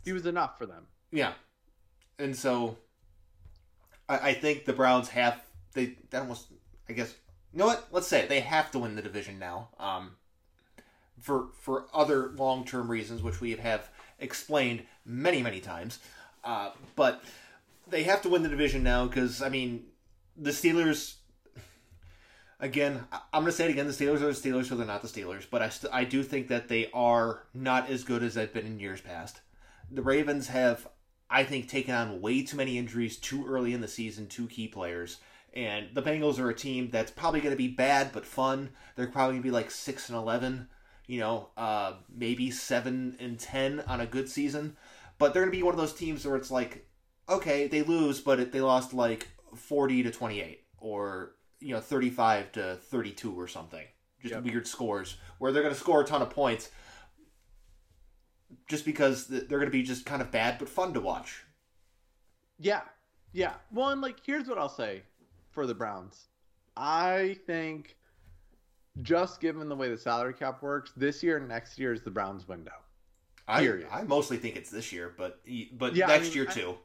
He 0.05 0.13
was 0.13 0.25
enough 0.27 0.57
for 0.59 0.67
them. 0.67 0.87
yeah, 1.11 1.33
and 2.19 2.37
so 2.37 2.77
I, 4.09 4.19
I 4.19 4.35
think 4.35 4.65
the 4.65 4.73
Browns 4.73 5.09
have 5.09 5.41
they 5.75 5.97
that 6.11 6.21
almost 6.21 6.49
I 6.89 6.93
guess 6.93 7.15
you 7.53 7.59
know 7.59 7.67
what 7.67 7.89
let's 7.93 8.07
say 8.07 8.21
it, 8.21 8.29
they 8.29 8.41
have 8.41 8.71
to 8.73 8.79
win 8.79 8.97
the 8.97 9.03
division 9.03 9.39
now. 9.39 9.69
Um, 9.79 10.13
for 11.21 11.49
for 11.61 11.87
other 11.93 12.31
long 12.37 12.65
term 12.65 12.91
reasons, 12.91 13.23
which 13.23 13.41
we 13.41 13.57
have 13.57 13.89
explained 14.19 14.85
many 15.05 15.43
many 15.43 15.61
times, 15.61 15.99
uh, 16.45 16.71
but 16.97 17.23
they 17.89 18.05
have 18.05 18.23
to 18.23 18.29
win 18.29 18.43
the 18.43 18.49
division 18.49 18.83
now 18.83 19.07
because 19.07 19.43
I 19.43 19.49
mean 19.49 19.85
the 20.37 20.51
Steelers. 20.51 21.15
Again, 22.61 23.05
I'm 23.33 23.43
going 23.43 23.53
to 23.53 23.53
say 23.53 23.67
it 23.67 23.71
again. 23.71 23.87
The 23.87 23.93
Steelers 23.93 24.21
are 24.21 24.33
the 24.33 24.33
Steelers, 24.33 24.67
so 24.67 24.75
they're 24.75 24.85
not 24.85 25.01
the 25.01 25.07
Steelers. 25.07 25.45
But 25.49 25.63
I, 25.63 25.69
st- 25.69 25.95
I 25.95 26.03
do 26.03 26.25
think 26.25 26.49
that 26.49 26.67
they 26.67 26.91
are 26.93 27.45
not 27.55 27.89
as 27.89 28.03
good 28.03 28.25
as 28.25 28.35
they've 28.35 28.53
been 28.53 28.67
in 28.67 28.81
years 28.81 29.01
past. 29.01 29.43
The 29.93 30.03
Ravens 30.03 30.49
have, 30.49 30.89
I 31.31 31.45
think, 31.45 31.69
taken 31.69 31.95
on 31.95 32.21
way 32.21 32.43
too 32.43 32.57
many 32.57 32.77
injuries 32.77 33.17
too 33.17 33.47
early 33.47 33.75
in 33.75 33.81
the 33.81 33.87
season, 33.87 34.27
two 34.27 34.49
key 34.49 34.67
players. 34.67 35.19
And 35.55 35.89
the 35.95 36.03
Bengals 36.03 36.39
are 36.39 36.51
a 36.51 36.55
team 36.55 36.91
that's 36.91 37.11
probably 37.11 37.41
going 37.41 37.53
to 37.53 37.57
be 37.57 37.69
bad 37.69 38.13
but 38.13 38.27
fun. 38.27 38.71
They're 38.95 39.09
probably 39.09 39.35
going 39.35 39.43
to 39.43 39.49
be 39.49 39.53
like 39.53 39.71
six 39.71 40.09
and 40.09 40.17
eleven, 40.17 40.69
you 41.07 41.19
know, 41.21 41.49
uh, 41.57 41.95
maybe 42.15 42.51
seven 42.51 43.17
and 43.19 43.39
ten 43.39 43.81
on 43.81 44.01
a 44.01 44.07
good 44.07 44.29
season. 44.29 44.77
But 45.19 45.33
they're 45.33 45.43
going 45.43 45.53
to 45.53 45.59
be 45.59 45.63
one 45.63 45.75
of 45.75 45.81
those 45.81 45.95
teams 45.95 46.25
where 46.25 46.37
it's 46.37 46.51
like, 46.51 46.87
okay, 47.29 47.67
they 47.67 47.83
lose, 47.83 48.21
but 48.21 48.39
it, 48.39 48.53
they 48.53 48.61
lost 48.61 48.95
like 48.95 49.29
forty 49.57 50.03
to 50.03 50.11
twenty-eight, 50.11 50.65
or 50.79 51.33
you 51.61 51.75
know, 51.75 51.81
thirty-five 51.81 52.53
to 52.53 52.77
thirty-two, 52.77 53.35
or 53.39 53.49
something. 53.49 53.85
Just 54.21 54.35
Yep. 54.35 54.45
weird 54.45 54.67
scores 54.67 55.17
where 55.39 55.51
they're 55.53 55.63
going 55.63 55.75
to 55.75 55.81
score 55.81 56.03
a 56.03 56.05
ton 56.05 56.23
of 56.23 56.31
points, 56.31 56.71
just 58.69 58.85
because 58.85 59.27
they're 59.27 59.47
going 59.47 59.65
to 59.65 59.71
be 59.71 59.83
just 59.83 60.05
kind 60.05 60.21
of 60.21 60.31
bad 60.31 60.59
but 60.59 60.69
fun 60.69 60.93
to 60.95 61.01
watch. 61.01 61.45
Yeah, 62.59 62.83
yeah. 63.33 63.55
Well, 63.73 63.91
and 63.91 64.01
like, 64.01 64.17
here's 64.25 64.49
what 64.49 64.59
I'll 64.59 64.69
say 64.69 65.03
for 65.59 65.67
the 65.67 65.75
Browns. 65.75 66.29
I 66.77 67.37
think, 67.45 67.97
just 69.03 69.41
given 69.41 69.69
the 69.69 69.75
way 69.75 69.89
the 69.89 69.99
salary 69.99 70.33
cap 70.33 70.63
works, 70.63 70.93
this 70.97 71.21
year 71.21 71.39
and 71.39 71.49
next 71.49 71.81
year 71.81 71.93
is 71.93 72.01
the 72.03 72.13
Browns' 72.13 72.47
window. 72.47 72.71
I, 73.49 73.63
Period. 73.63 73.89
I 73.91 74.03
mostly 74.05 74.37
think 74.37 74.55
it's 74.55 74.71
this 74.71 74.93
year, 74.93 75.13
but 75.19 75.41
but 75.73 75.97
Yeah, 75.97 76.05
I 76.07 76.09
next 76.19 76.27
mean, 76.29 76.35
year 76.37 76.47
I- 76.49 76.53
too. 76.53 76.77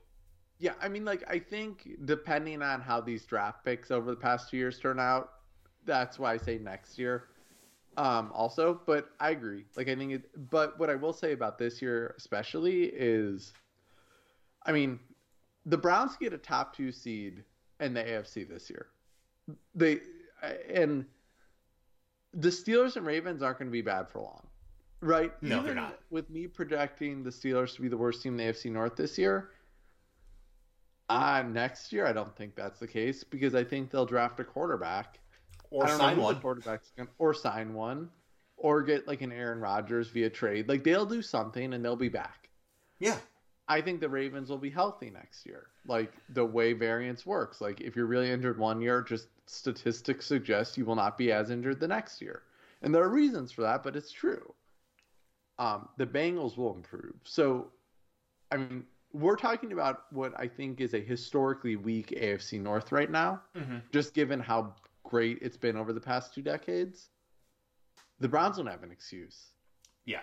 Yeah, 0.57 0.73
I 0.81 0.87
mean, 0.87 1.05
like, 1.05 1.23
I 1.29 1.37
think 1.37 1.87
depending 2.05 2.63
on 2.63 2.81
how 2.81 2.99
these 2.99 3.25
draft 3.25 3.63
picks 3.63 3.91
over 3.91 4.09
the 4.09 4.15
past 4.19 4.49
two 4.49 4.57
years 4.57 4.79
turn 4.79 4.99
out, 4.99 5.29
that's 5.85 6.17
why 6.17 6.33
I 6.33 6.37
say 6.37 6.57
next 6.57 6.97
year. 6.97 7.25
Um, 7.97 8.31
also, 8.33 8.81
but 8.87 9.09
I 9.19 9.29
agree. 9.31 9.65
Like, 9.77 9.87
I 9.87 9.95
think 9.95 10.13
it, 10.13 10.49
but 10.49 10.79
what 10.79 10.89
I 10.89 10.95
will 10.95 11.13
say 11.13 11.33
about 11.33 11.59
this 11.59 11.79
year, 11.79 12.15
especially, 12.17 12.85
is, 12.85 13.53
I 14.65 14.71
mean, 14.71 14.99
the 15.67 15.77
Browns 15.77 16.15
get 16.17 16.33
a 16.33 16.37
top 16.39 16.75
two 16.75 16.91
seed 16.91 17.43
in 17.83 17.93
the 17.93 18.03
AFC 18.03 18.47
this 18.47 18.69
year. 18.69 18.87
They, 19.75 19.99
and 20.73 21.05
the 22.33 22.49
Steelers 22.49 22.95
and 22.95 23.05
Ravens 23.05 23.41
aren't 23.43 23.59
going 23.59 23.69
to 23.69 23.71
be 23.71 23.81
bad 23.81 24.09
for 24.09 24.19
long, 24.19 24.45
right? 25.01 25.31
No, 25.41 25.61
they're 25.61 25.75
not. 25.75 25.99
With 26.09 26.29
me 26.29 26.47
projecting 26.47 27.23
the 27.23 27.29
Steelers 27.29 27.75
to 27.75 27.81
be 27.81 27.87
the 27.87 27.97
worst 27.97 28.21
team 28.23 28.37
in 28.39 28.45
the 28.47 28.53
AFC 28.53 28.71
North 28.71 28.95
this 28.95 29.17
year, 29.17 29.51
uh, 31.09 31.43
next 31.47 31.91
year, 31.93 32.05
I 32.07 32.13
don't 32.13 32.35
think 32.35 32.55
that's 32.55 32.79
the 32.79 32.87
case 32.87 33.23
because 33.23 33.53
I 33.55 33.63
think 33.63 33.91
they'll 33.91 34.05
draft 34.05 34.39
a 34.39 34.43
quarterback 34.43 35.19
Or 35.69 35.87
sign 35.87 36.17
one. 36.17 36.39
Quarterback's 36.39 36.91
gonna, 36.97 37.09
or 37.19 37.33
sign 37.33 37.73
one, 37.73 38.09
or 38.57 38.81
get 38.81 39.07
like 39.07 39.21
an 39.21 39.31
Aaron 39.31 39.59
Rodgers 39.59 40.09
via 40.09 40.29
trade. 40.29 40.69
Like 40.69 40.83
they'll 40.83 41.05
do 41.05 41.21
something 41.21 41.73
and 41.73 41.83
they'll 41.83 41.95
be 41.95 42.09
back. 42.09 42.49
Yeah. 42.99 43.17
I 43.67 43.81
think 43.81 44.01
the 44.01 44.09
Ravens 44.09 44.49
will 44.49 44.57
be 44.57 44.69
healthy 44.69 45.09
next 45.09 45.45
year. 45.45 45.67
Like 45.87 46.13
the 46.29 46.45
way 46.45 46.73
variance 46.73 47.25
works. 47.25 47.61
Like 47.61 47.79
if 47.81 47.95
you're 47.95 48.05
really 48.05 48.29
injured 48.29 48.57
one 48.57 48.81
year, 48.81 49.01
just 49.01 49.27
statistics 49.45 50.25
suggest 50.25 50.77
you 50.77 50.85
will 50.85 50.95
not 50.95 51.17
be 51.17 51.31
as 51.31 51.49
injured 51.49 51.79
the 51.79 51.87
next 51.87 52.21
year. 52.21 52.43
And 52.81 52.93
there 52.93 53.03
are 53.03 53.09
reasons 53.09 53.51
for 53.51 53.61
that, 53.61 53.81
but 53.83 53.95
it's 53.95 54.11
true. 54.11 54.53
Um, 55.59 55.87
the 55.97 56.05
Bengals 56.05 56.57
will 56.57 56.75
improve. 56.75 57.15
So, 57.23 57.67
I 58.51 58.57
mean, 58.57 58.85
we're 59.13 59.35
talking 59.37 59.71
about 59.71 60.11
what 60.11 60.33
I 60.37 60.47
think 60.47 60.81
is 60.81 60.93
a 60.93 60.99
historically 60.99 61.75
weak 61.75 62.07
AFC 62.09 62.59
North 62.59 62.91
right 62.91 63.11
now 63.11 63.41
hmm 63.55 63.77
just 63.91 64.13
given 64.15 64.39
how 64.39 64.73
great 65.03 65.37
it's 65.41 65.55
been 65.57 65.77
over 65.77 65.93
the 65.93 66.01
past 66.01 66.33
two 66.33 66.41
decades, 66.41 67.09
the 68.19 68.27
Browns 68.27 68.57
don't 68.57 68.65
have 68.65 68.81
an 68.83 68.91
excuse. 68.91 69.51
Yeah. 70.05 70.21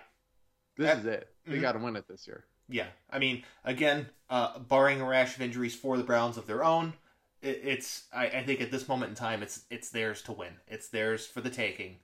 This 0.77 0.89
That- 0.89 0.99
is 0.99 1.05
it. 1.07 1.35
They 1.47 1.59
Mhm. 1.59 1.61
got 1.61 1.73
to 1.73 1.79
win 1.79 1.97
it 1.97 2.09
this 2.09 2.27
year. 2.27 2.45
Yeah, 2.71 2.87
I 3.11 3.19
mean, 3.19 3.43
again, 3.65 4.07
uh, 4.29 4.59
barring 4.61 5.01
a 5.01 5.05
rash 5.05 5.35
of 5.37 5.43
injuries 5.43 5.75
for 5.75 5.97
the 5.97 6.05
Browns 6.05 6.37
of 6.37 6.47
their 6.47 6.65
own, 6.65 6.95
it, 7.43 7.61
it's 7.65 8.05
I, 8.13 8.27
I 8.27 8.43
think 8.45 8.61
at 8.61 8.71
this 8.71 8.89
moment 8.89 9.11
in 9.11 9.17
time, 9.17 9.43
it's 9.43 9.65
it's 9.71 9.91
theirs 9.91 10.23
to 10.23 10.33
win. 10.33 10.53
It's 10.69 10.89
theirs 10.89 11.27
for 11.27 11.41
the 11.41 11.51
taking, 11.51 11.97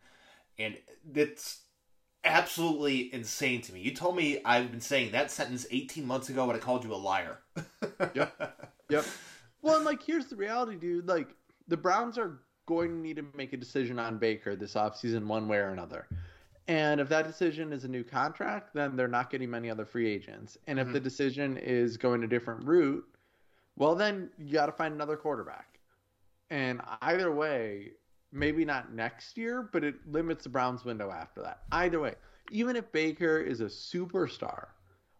and 0.58 0.76
it's 1.14 1.60
absolutely 2.24 3.12
insane 3.14 3.62
to 3.62 3.72
me. 3.72 3.80
You 3.80 3.94
told 3.94 4.16
me 4.16 4.40
I've 4.44 4.70
been 4.70 4.80
saying 4.80 5.12
that 5.12 5.30
sentence 5.30 5.66
18 5.70 6.04
months 6.04 6.28
ago, 6.28 6.44
and 6.44 6.52
I 6.52 6.58
called 6.58 6.84
you 6.84 6.92
a 6.92 6.96
liar. 6.96 7.38
yep. 8.14 8.72
Yep. 8.88 9.04
Well, 9.62 9.76
and 9.76 9.84
like, 9.84 10.02
here's 10.02 10.26
the 10.26 10.36
reality, 10.36 10.76
dude. 10.76 11.08
Like, 11.08 11.34
the 11.68 11.76
Browns 11.76 12.18
are 12.18 12.40
going 12.66 12.90
to 12.90 12.96
need 12.96 13.16
to 13.16 13.24
make 13.34 13.52
a 13.52 13.56
decision 13.56 13.98
on 13.98 14.18
Baker 14.18 14.56
this 14.56 14.74
offseason, 14.74 15.26
one 15.26 15.48
way 15.48 15.58
or 15.58 15.70
another. 15.70 16.06
And 16.68 17.00
if 17.00 17.08
that 17.10 17.26
decision 17.26 17.72
is 17.72 17.84
a 17.84 17.88
new 17.88 18.02
contract, 18.02 18.74
then 18.74 18.96
they're 18.96 19.06
not 19.06 19.30
getting 19.30 19.50
many 19.50 19.70
other 19.70 19.84
free 19.84 20.08
agents. 20.10 20.58
And 20.66 20.80
if 20.80 20.88
Mhm. 20.88 20.92
the 20.94 21.00
decision 21.00 21.56
is 21.56 21.96
going 21.96 22.24
a 22.24 22.26
different 22.26 22.64
route, 22.64 23.06
well, 23.76 23.94
then 23.94 24.30
you 24.36 24.52
got 24.52 24.66
to 24.66 24.72
find 24.72 24.92
another 24.94 25.16
quarterback. 25.16 25.78
And 26.50 26.80
either 27.02 27.30
way, 27.32 27.92
maybe 28.32 28.64
not 28.64 28.92
next 28.92 29.36
year, 29.36 29.62
but 29.62 29.84
it 29.84 30.06
limits 30.10 30.44
the 30.44 30.50
Browns 30.50 30.84
window 30.84 31.10
after 31.10 31.40
that. 31.42 31.62
Either 31.72 32.00
way, 32.00 32.16
even 32.50 32.74
if 32.76 32.90
Baker 32.92 33.38
is 33.38 33.60
a 33.60 33.66
superstar, 33.66 34.68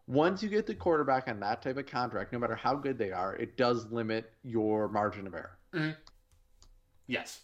once 0.07 0.41
you 0.41 0.49
get 0.49 0.65
the 0.65 0.75
quarterback 0.75 1.27
on 1.27 1.39
that 1.41 1.61
type 1.61 1.77
of 1.77 1.85
contract, 1.85 2.31
no 2.31 2.39
matter 2.39 2.55
how 2.55 2.75
good 2.75 2.97
they 2.97 3.11
are, 3.11 3.35
it 3.35 3.57
does 3.57 3.85
limit 3.91 4.33
your 4.43 4.87
margin 4.87 5.27
of 5.27 5.33
error. 5.33 5.57
Yes. 7.07 7.41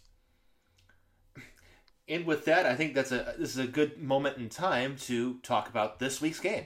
And 2.08 2.26
with 2.26 2.46
that, 2.46 2.66
I 2.66 2.76
think 2.76 2.94
that's 2.94 3.12
a 3.12 3.36
this 3.38 3.52
is 3.52 3.60
a 3.60 3.68
good 3.68 4.02
moment 4.02 4.38
in 4.38 4.50
time 4.50 4.98
to 5.04 5.40
talk 5.40 5.70
about 5.70 6.00
this 6.00 6.22
week's 6.22 6.40
game. 6.40 6.66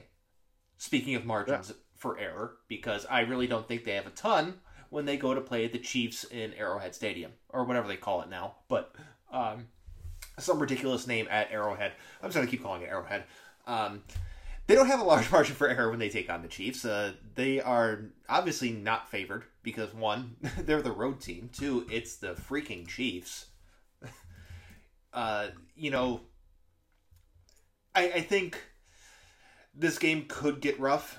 Speaking 0.78 1.16
of 1.16 1.26
margins 1.26 1.74
for 1.96 2.18
error, 2.18 2.58
because 2.68 3.06
I 3.06 3.22
really 3.22 3.48
don't 3.48 3.68
think 3.68 3.84
they 3.84 3.94
have 3.94 4.08
a 4.08 4.12
ton 4.12 4.56
when 4.90 5.06
they 5.06 5.18
go 5.18 5.34
to 5.34 5.42
play 5.42 5.68
the 5.68 5.80
Chiefs 5.80 6.24
in 6.24 6.54
Arrowhead 6.54 6.96
Stadium 6.96 7.32
or 7.50 7.66
whatever 7.66 7.88
they 7.88 7.98
call 7.98 8.22
it 8.22 8.30
now, 8.30 8.56
but 8.68 8.96
um, 9.32 9.68
some 10.40 10.60
ridiculous 10.60 11.08
name 11.08 11.28
at 11.30 11.52
Arrowhead. 11.52 11.94
I'm 12.22 12.30
just 12.30 12.36
gonna 12.36 12.48
keep 12.48 12.64
calling 12.64 12.84
it 12.84 12.90
Arrowhead. 12.90 13.24
Um, 13.66 14.04
they 14.68 14.76
don't 14.76 14.88
have 14.88 15.00
a 15.00 15.04
large 15.04 15.32
margin 15.32 15.56
for 15.56 15.68
error 15.68 15.90
when 15.90 16.00
they 16.00 16.10
take 16.10 16.30
on 16.30 16.42
the 16.42 16.48
Chiefs. 16.48 16.86
Uh, 16.86 17.14
they 17.36 17.60
are 17.60 18.06
obviously 18.30 18.72
not 18.72 19.10
favored 19.10 19.46
because 19.64 19.94
one, 19.94 20.36
they're 20.60 20.82
the 20.82 20.92
road 20.92 21.20
team. 21.22 21.50
Two, 21.52 21.88
it's 21.90 22.18
the 22.18 22.34
freaking 22.34 22.88
Chiefs. 22.88 23.48
Uh, 25.18 25.48
you 25.76 25.90
know, 25.90 26.22
I, 27.96 28.12
I 28.12 28.22
think 28.22 28.62
this 29.74 29.98
game 29.98 30.26
could 30.28 30.62
get 30.62 30.80
rough, 30.80 31.18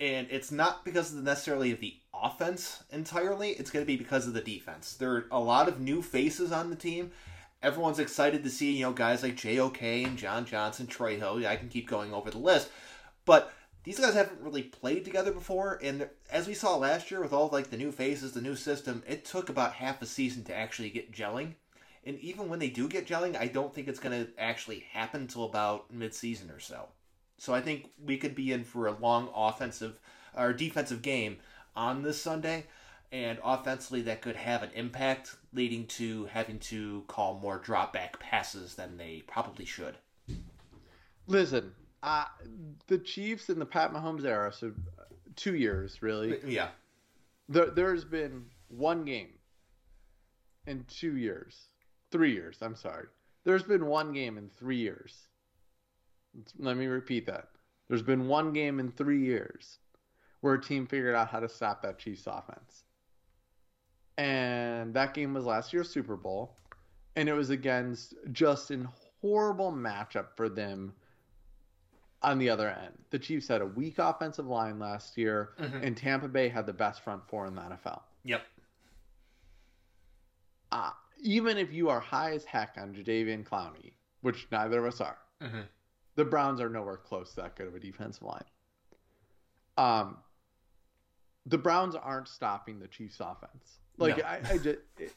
and 0.00 0.26
it's 0.30 0.50
not 0.50 0.82
because 0.82 1.14
of 1.14 1.22
necessarily 1.22 1.70
of 1.72 1.80
the 1.80 1.94
offense 2.14 2.82
entirely. 2.90 3.50
It's 3.50 3.70
going 3.70 3.84
to 3.84 3.86
be 3.86 3.98
because 3.98 4.26
of 4.26 4.32
the 4.32 4.40
defense. 4.40 4.94
There 4.94 5.12
are 5.12 5.26
a 5.30 5.38
lot 5.38 5.68
of 5.68 5.78
new 5.78 6.00
faces 6.00 6.52
on 6.52 6.70
the 6.70 6.76
team. 6.76 7.10
Everyone's 7.62 7.98
excited 7.98 8.44
to 8.44 8.50
see 8.50 8.72
you 8.78 8.86
know 8.86 8.92
guys 8.92 9.22
like 9.22 9.36
JOK 9.36 9.82
and 9.82 10.16
John 10.16 10.46
Johnson, 10.46 10.86
Troy 10.86 11.18
Hill. 11.18 11.46
I 11.46 11.56
can 11.56 11.68
keep 11.68 11.86
going 11.86 12.14
over 12.14 12.30
the 12.30 12.38
list, 12.38 12.70
but 13.26 13.52
these 13.84 14.00
guys 14.00 14.14
haven't 14.14 14.40
really 14.40 14.62
played 14.62 15.04
together 15.04 15.32
before, 15.32 15.78
and 15.82 16.08
as 16.30 16.48
we 16.48 16.54
saw 16.54 16.76
last 16.78 17.10
year 17.10 17.20
with 17.20 17.34
all 17.34 17.50
like 17.52 17.68
the 17.68 17.76
new 17.76 17.92
faces, 17.92 18.32
the 18.32 18.40
new 18.40 18.56
system, 18.56 19.02
it 19.06 19.26
took 19.26 19.50
about 19.50 19.74
half 19.74 20.00
a 20.00 20.06
season 20.06 20.44
to 20.44 20.56
actually 20.56 20.88
get 20.88 21.12
gelling. 21.12 21.56
And 22.08 22.18
even 22.20 22.48
when 22.48 22.58
they 22.58 22.70
do 22.70 22.88
get 22.88 23.06
gelling, 23.06 23.36
I 23.36 23.48
don't 23.48 23.74
think 23.74 23.86
it's 23.86 24.00
going 24.00 24.24
to 24.24 24.30
actually 24.40 24.86
happen 24.92 25.20
until 25.20 25.44
about 25.44 25.92
mid-season 25.92 26.50
or 26.50 26.58
so. 26.58 26.86
So 27.36 27.52
I 27.52 27.60
think 27.60 27.90
we 28.02 28.16
could 28.16 28.34
be 28.34 28.50
in 28.50 28.64
for 28.64 28.86
a 28.86 28.92
long 28.92 29.28
offensive 29.34 30.00
or 30.34 30.54
defensive 30.54 31.02
game 31.02 31.36
on 31.76 32.02
this 32.02 32.18
Sunday, 32.20 32.64
and 33.12 33.38
offensively 33.44 34.00
that 34.02 34.22
could 34.22 34.36
have 34.36 34.62
an 34.62 34.70
impact, 34.74 35.36
leading 35.52 35.86
to 35.86 36.24
having 36.32 36.58
to 36.60 37.04
call 37.08 37.38
more 37.38 37.58
drop 37.58 37.92
back 37.92 38.18
passes 38.18 38.74
than 38.74 38.96
they 38.96 39.22
probably 39.26 39.66
should. 39.66 39.94
Listen, 41.26 41.72
uh, 42.02 42.24
the 42.86 42.98
Chiefs 42.98 43.50
in 43.50 43.58
the 43.58 43.66
Pat 43.66 43.92
Mahomes 43.92 44.24
era, 44.24 44.50
so 44.50 44.72
two 45.36 45.54
years 45.54 46.00
really. 46.00 46.38
Yeah. 46.46 46.68
There, 47.50 47.66
there's 47.66 48.04
been 48.04 48.46
one 48.68 49.04
game 49.04 49.28
in 50.66 50.86
two 50.88 51.16
years, 51.16 51.68
three 52.10 52.32
years. 52.32 52.58
I'm 52.62 52.74
sorry. 52.76 53.06
There's 53.44 53.62
been 53.62 53.86
one 53.86 54.12
game 54.12 54.36
in 54.38 54.48
three 54.50 54.76
years. 54.78 55.28
Let 56.58 56.76
me 56.76 56.86
repeat 56.86 57.26
that. 57.26 57.48
There's 57.88 58.02
been 58.02 58.28
one 58.28 58.52
game 58.52 58.80
in 58.80 58.90
three 58.92 59.20
years 59.24 59.78
where 60.40 60.54
a 60.54 60.60
team 60.62 60.86
figured 60.86 61.14
out 61.14 61.28
how 61.28 61.40
to 61.40 61.48
stop 61.48 61.82
that 61.82 61.98
Chiefs 61.98 62.26
offense. 62.26 62.84
And 64.18 64.92
that 64.94 65.14
game 65.14 65.34
was 65.34 65.44
last 65.44 65.72
year's 65.72 65.88
Super 65.90 66.16
Bowl. 66.16 66.56
And 67.16 67.28
it 67.28 67.32
was 67.32 67.50
against 67.50 68.14
just 68.32 68.70
an 68.70 68.88
horrible 69.20 69.72
matchup 69.72 70.28
for 70.36 70.48
them 70.48 70.92
on 72.22 72.38
the 72.38 72.50
other 72.50 72.68
end. 72.68 72.94
The 73.10 73.18
Chiefs 73.18 73.48
had 73.48 73.60
a 73.62 73.66
weak 73.66 73.98
offensive 73.98 74.46
line 74.46 74.78
last 74.78 75.16
year, 75.16 75.50
Mhm. 75.58 75.82
and 75.84 75.96
Tampa 75.96 76.28
Bay 76.28 76.48
had 76.48 76.66
the 76.66 76.72
best 76.72 77.00
front 77.02 77.26
four 77.28 77.46
in 77.46 77.54
the 77.54 77.62
NFL. 77.62 78.02
Yep. 78.24 78.42
Uh, 80.70 80.90
even 81.20 81.58
if 81.58 81.72
you 81.72 81.88
are 81.88 82.00
high 82.00 82.32
as 82.32 82.44
heck 82.44 82.76
on 82.78 82.94
Jadeveon 82.94 83.44
Clowney, 83.44 83.92
which 84.22 84.46
neither 84.50 84.78
of 84.84 84.92
us 84.94 85.00
are, 85.00 85.18
hmm 85.42 85.60
the 86.16 86.24
Browns 86.24 86.60
are 86.60 86.68
nowhere 86.68 86.96
close 86.96 87.30
to 87.34 87.42
that 87.42 87.54
good 87.54 87.68
of 87.68 87.76
a 87.76 87.78
defensive 87.78 88.24
line. 88.24 88.42
Um, 89.76 90.16
the 91.46 91.58
Browns 91.58 91.94
aren't 91.94 92.26
stopping 92.26 92.80
the 92.80 92.88
Chiefs' 92.88 93.20
offense. 93.20 93.78
Like 93.98 94.18
No. 94.18 94.24
I, 94.24 94.40
I 94.50 94.58
just, 94.58 94.78
it, 94.98 95.12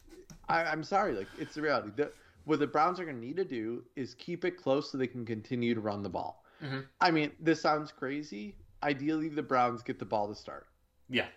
I, 0.48 0.64
I'm 0.64 0.84
sorry, 0.84 1.14
like 1.14 1.28
it's 1.40 1.56
the 1.56 1.62
reality. 1.64 1.90
The, 1.96 2.12
what 2.46 2.60
the 2.60 2.68
Browns 2.68 3.00
are 3.00 3.06
going 3.06 3.20
to 3.20 3.26
need 3.26 3.36
to 3.38 3.44
do 3.46 3.84
is 3.96 4.14
keep 4.14 4.46
it 4.46 4.58
close 4.58 4.92
so 4.92 4.98
they 5.00 5.08
can 5.08 5.26
continue 5.26 5.74
to 5.74 5.82
run 5.82 6.04
the 6.04 6.10
ball. 6.10 6.44
Mhm. 6.64 6.86
I 7.00 7.10
mean, 7.10 7.32
this 7.40 7.60
sounds 7.62 7.92
crazy. 7.92 8.56
Ideally, 8.84 9.30
the 9.30 9.42
Browns 9.44 9.82
get 9.82 9.98
the 9.98 10.06
ball 10.06 10.28
to 10.28 10.36
start. 10.36 10.68
Yeah. 11.10 11.28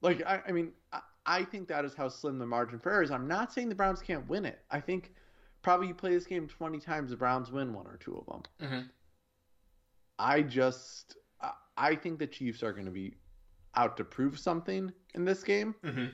Like 0.00 0.22
I, 0.26 0.40
I 0.48 0.52
mean, 0.52 0.72
I, 1.26 1.44
think 1.44 1.68
that 1.68 1.84
is 1.84 1.94
how 1.94 2.08
slim 2.08 2.38
the 2.38 2.46
margin 2.46 2.78
for 2.78 2.90
error 2.92 3.02
is. 3.02 3.10
I'm 3.10 3.28
not 3.28 3.52
saying 3.52 3.68
the 3.68 3.74
Browns 3.74 4.00
can't 4.02 4.28
win 4.28 4.44
it. 4.44 4.60
I 4.70 4.80
think 4.80 5.12
probably 5.62 5.88
you 5.88 5.94
play 5.94 6.10
this 6.10 6.26
game 6.26 6.48
20 6.48 6.78
times, 6.80 7.10
the 7.10 7.16
Browns 7.16 7.50
win 7.52 7.72
one 7.72 7.86
or 7.86 7.96
two 7.96 8.16
of 8.16 8.26
them. 8.60 8.68
hmm 8.68 8.86
I 10.18 10.42
just 10.42 11.16
I- 11.76 11.96
think 11.96 12.18
the 12.18 12.26
Chiefs 12.26 12.62
are 12.62 12.72
going 12.72 12.84
to 12.86 12.90
be 12.92 13.14
out 13.74 13.96
to 13.96 14.04
prove 14.04 14.38
something 14.38 14.92
in 15.14 15.24
this 15.24 15.42
game. 15.42 15.74
hmm 15.84 16.06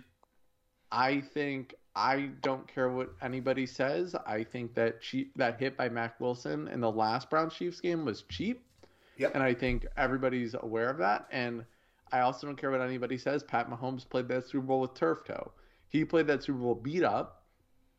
I 0.90 1.20
think 1.20 1.74
I 1.94 2.30
don't 2.40 2.66
care 2.66 2.88
what 2.88 3.10
anybody 3.20 3.66
says. 3.66 4.14
I 4.26 4.42
think 4.44 4.74
that 4.74 5.02
cheap, 5.02 5.32
that 5.36 5.58
hit 5.60 5.76
by 5.76 5.88
Mack 5.90 6.18
Wilson 6.20 6.68
in 6.68 6.80
the 6.80 6.90
last 6.90 7.28
Browns 7.28 7.54
Chiefs 7.54 7.80
game 7.80 8.04
was 8.06 8.22
cheap. 8.22 8.64
Yep. 9.18 9.34
And 9.34 9.42
I 9.42 9.52
think 9.52 9.84
everybody's 9.96 10.54
aware 10.54 10.88
of 10.88 10.96
that. 10.98 11.26
And 11.30 11.64
I 12.12 12.20
also 12.20 12.46
don't 12.46 12.56
care 12.56 12.70
what 12.70 12.80
anybody 12.80 13.18
says. 13.18 13.42
Pat 13.42 13.68
Mahomes 13.70 14.08
played 14.08 14.28
that 14.28 14.46
Super 14.46 14.66
Bowl 14.66 14.80
with 14.80 14.94
turf 14.94 15.24
toe. 15.24 15.52
He 15.88 16.04
played 16.04 16.26
that 16.28 16.42
Super 16.42 16.58
Bowl 16.58 16.74
beat 16.74 17.02
up 17.04 17.44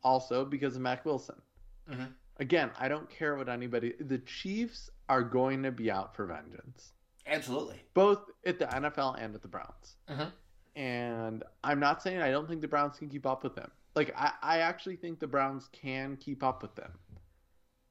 also 0.02 0.44
because 0.44 0.76
of 0.76 0.82
Mack 0.82 1.04
Wilson. 1.04 1.40
Mhm. 1.88 2.12
Again, 2.38 2.70
I 2.78 2.88
don't 2.88 3.08
care 3.10 3.36
what 3.36 3.48
anybody. 3.48 3.94
The 4.00 4.18
Chiefs 4.18 4.90
are 5.08 5.22
going 5.22 5.62
to 5.64 5.70
be 5.72 5.90
out 5.90 6.14
for 6.16 6.24
vengeance, 6.24 6.92
Absolutely. 7.26 7.80
both 7.94 8.30
at 8.46 8.58
the 8.58 8.66
NFL 8.66 9.14
and 9.18 9.34
at 9.34 9.42
the 9.42 9.48
Browns 9.48 9.96
Mhm. 10.08 10.32
and 10.76 11.44
I'm 11.64 11.80
not 11.80 12.02
saying 12.02 12.20
I 12.22 12.30
don't 12.30 12.48
think 12.48 12.60
the 12.60 12.68
Browns 12.68 12.96
can 12.98 13.08
keep 13.08 13.26
up 13.26 13.42
with 13.42 13.54
them. 13.56 13.70
Like 13.96 14.14
I, 14.16 14.32
I 14.40 14.58
actually 14.58 14.96
think 14.96 15.18
the 15.18 15.26
Browns 15.26 15.68
can 15.72 16.16
keep 16.16 16.42
up 16.44 16.62
with 16.62 16.74
them. 16.76 16.92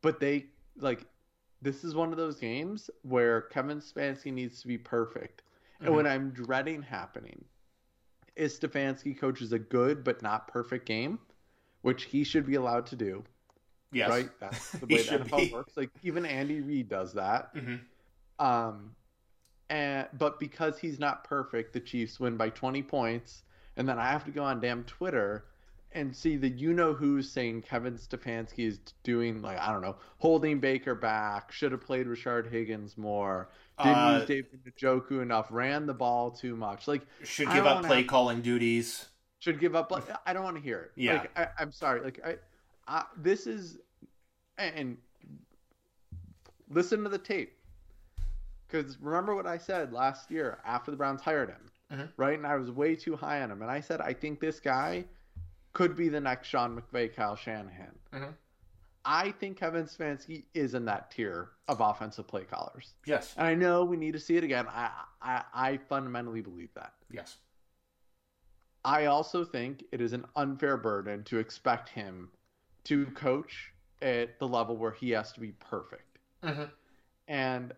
But 0.02 0.20
they 0.20 0.48
like 0.78 1.06
this 1.62 1.84
is 1.84 1.94
one 1.94 2.12
of 2.12 2.18
those 2.18 2.40
games 2.40 2.90
where 3.02 3.42
Kevin 3.42 3.80
Stefanski 3.82 4.32
needs 4.32 4.62
to 4.62 4.68
be 4.68 4.78
perfect. 4.78 5.42
And 5.80 5.90
Mhm. 5.90 5.96
what 5.96 6.08
I'm 6.08 6.32
dreading 6.32 6.82
happening 6.82 7.46
is 8.36 8.58
Stefanski 8.60 9.18
coaches 9.18 9.52
a 9.54 9.60
good 9.60 10.04
but 10.04 10.22
not 10.22 10.48
perfect 10.48 10.86
game, 10.86 11.20
which 11.82 12.04
he 12.06 12.24
should 12.24 12.46
be 12.46 12.56
allowed 12.56 12.86
to 12.88 12.96
do. 12.96 13.24
Yes. 13.92 14.10
Right? 14.10 14.30
That's 14.40 14.72
the 14.74 14.86
way 14.88 15.04
the 15.04 15.20
NFL 15.20 15.46
be. 15.48 15.52
works. 15.54 15.76
Like 15.78 15.90
even 16.04 16.26
Andy 16.26 16.62
Reid 16.62 16.90
does 16.90 17.14
that. 17.14 17.52
hmm 17.54 17.76
Um, 18.40 18.96
and 19.70 20.08
but 20.18 20.40
because 20.40 20.80
he's 20.80 21.00
not 21.00 21.24
perfect, 21.24 21.74
the 21.74 21.80
Chiefs 21.80 22.20
win 22.20 22.38
by 22.38 22.50
20 22.50 22.84
points, 22.84 23.44
and 23.78 23.88
then 23.88 24.00
I 24.00 24.08
have 24.10 24.26
to 24.26 24.32
go 24.32 24.44
on 24.44 24.60
damn 24.60 24.84
Twitter 24.86 25.46
and 25.92 26.16
see 26.16 26.38
the 26.38 26.50
you 26.50 26.72
know 26.74 26.94
who's 26.94 27.32
saying 27.32 27.64
Kevin 27.64 27.96
Stefanski 27.98 28.68
is 28.68 28.80
doing 29.04 29.42
like 29.42 29.58
I 29.60 29.72
don't 29.72 29.82
know, 29.82 29.96
holding 30.20 30.60
Baker 30.60 30.94
back, 30.96 31.52
should 31.52 31.72
have 31.72 31.82
played 31.82 32.06
Richard 32.08 32.48
Higgins 32.48 32.98
more, 32.98 33.50
didn't 33.80 33.96
Uh, 33.98 34.18
use 34.20 34.28
David 34.28 34.60
Njoku 34.80 35.22
enough, 35.22 35.48
ran 35.50 35.86
the 35.86 35.94
ball 35.94 36.30
too 36.32 36.56
much, 36.56 36.88
like 36.88 37.02
Should 37.24 37.48
I 37.48 37.56
give 37.56 37.66
up 37.66 37.84
play 37.86 37.98
have- 38.02 38.08
calling 38.08 38.42
duties. 38.42 39.08
should 39.40 39.60
give 39.60 39.76
up. 39.76 39.92
Like 39.92 40.04
I 40.28 40.34
don't 40.34 40.44
want 40.44 40.58
to 40.58 40.62
hear 40.62 40.80
it. 40.82 40.92
Yeah. 40.96 41.14
Like 41.22 41.40
I, 41.40 41.48
I'm 41.60 41.72
sorry. 41.72 42.02
Like 42.02 42.20
I, 42.26 42.36
I, 42.88 43.06
this 43.18 43.48
is, 43.48 43.78
and 44.58 44.98
listen 46.70 47.04
to 47.04 47.10
the 47.10 47.18
tape. 47.18 47.56
Because 48.68 49.00
remember 49.02 49.34
what 49.36 49.48
I 49.48 49.58
said 49.58 49.92
last 49.94 50.30
year 50.30 50.60
after 50.64 50.92
the 50.92 50.98
Browns 50.98 51.22
hired 51.22 51.50
him, 51.50 51.72
Mhm. 51.92 52.10
right? 52.18 52.38
And 52.38 52.46
I 52.46 52.56
was 52.56 52.70
way 52.70 52.96
too 52.96 53.16
high 53.16 53.42
on 53.42 53.50
him, 53.50 53.64
and 53.64 53.72
I 53.72 53.80
said 53.80 54.00
I 54.02 54.14
think 54.14 54.40
this 54.40 54.60
guy 54.60 55.06
could 55.74 55.96
be 55.96 56.10
the 56.10 56.20
next 56.20 56.48
Sean 56.48 56.80
McVay, 56.80 57.14
Kyle 57.14 57.36
Shanahan. 57.36 57.98
Mhm. 58.14 58.34
I 59.06 59.32
think 59.32 59.58
Kevin 59.58 59.86
Stefanski 59.86 60.44
is 60.54 60.74
in 60.74 60.86
that 60.86 61.10
tier 61.12 61.52
of 61.68 61.80
offensive 61.80 62.28
play 62.28 62.44
callers, 62.44 62.96
Yes. 63.06 63.34
and 63.38 63.48
I 63.48 63.56
know 63.56 63.86
we 63.86 63.96
need 63.98 64.12
to 64.14 64.20
see 64.20 64.36
it 64.38 64.44
again. 64.44 64.68
I, 64.68 64.92
I, 65.22 65.44
I 65.54 65.78
fundamentally 65.78 66.42
believe 66.42 66.74
that. 66.74 66.94
Yes. 67.10 67.38
I 68.84 69.06
also 69.06 69.44
think 69.46 69.84
it 69.92 70.02
is 70.02 70.14
an 70.14 70.26
unfair 70.36 70.78
burden 70.78 71.24
to 71.26 71.38
expect 71.40 71.90
him 71.90 72.30
to 72.86 73.06
coach 73.08 73.74
at 74.02 74.38
the 74.40 74.48
level 74.48 74.76
where 74.78 74.92
he 74.92 75.12
has 75.12 75.32
to 75.34 75.40
be 75.40 75.52
perfect. 75.54 76.20
hmm 76.44 76.64
And 77.28 77.74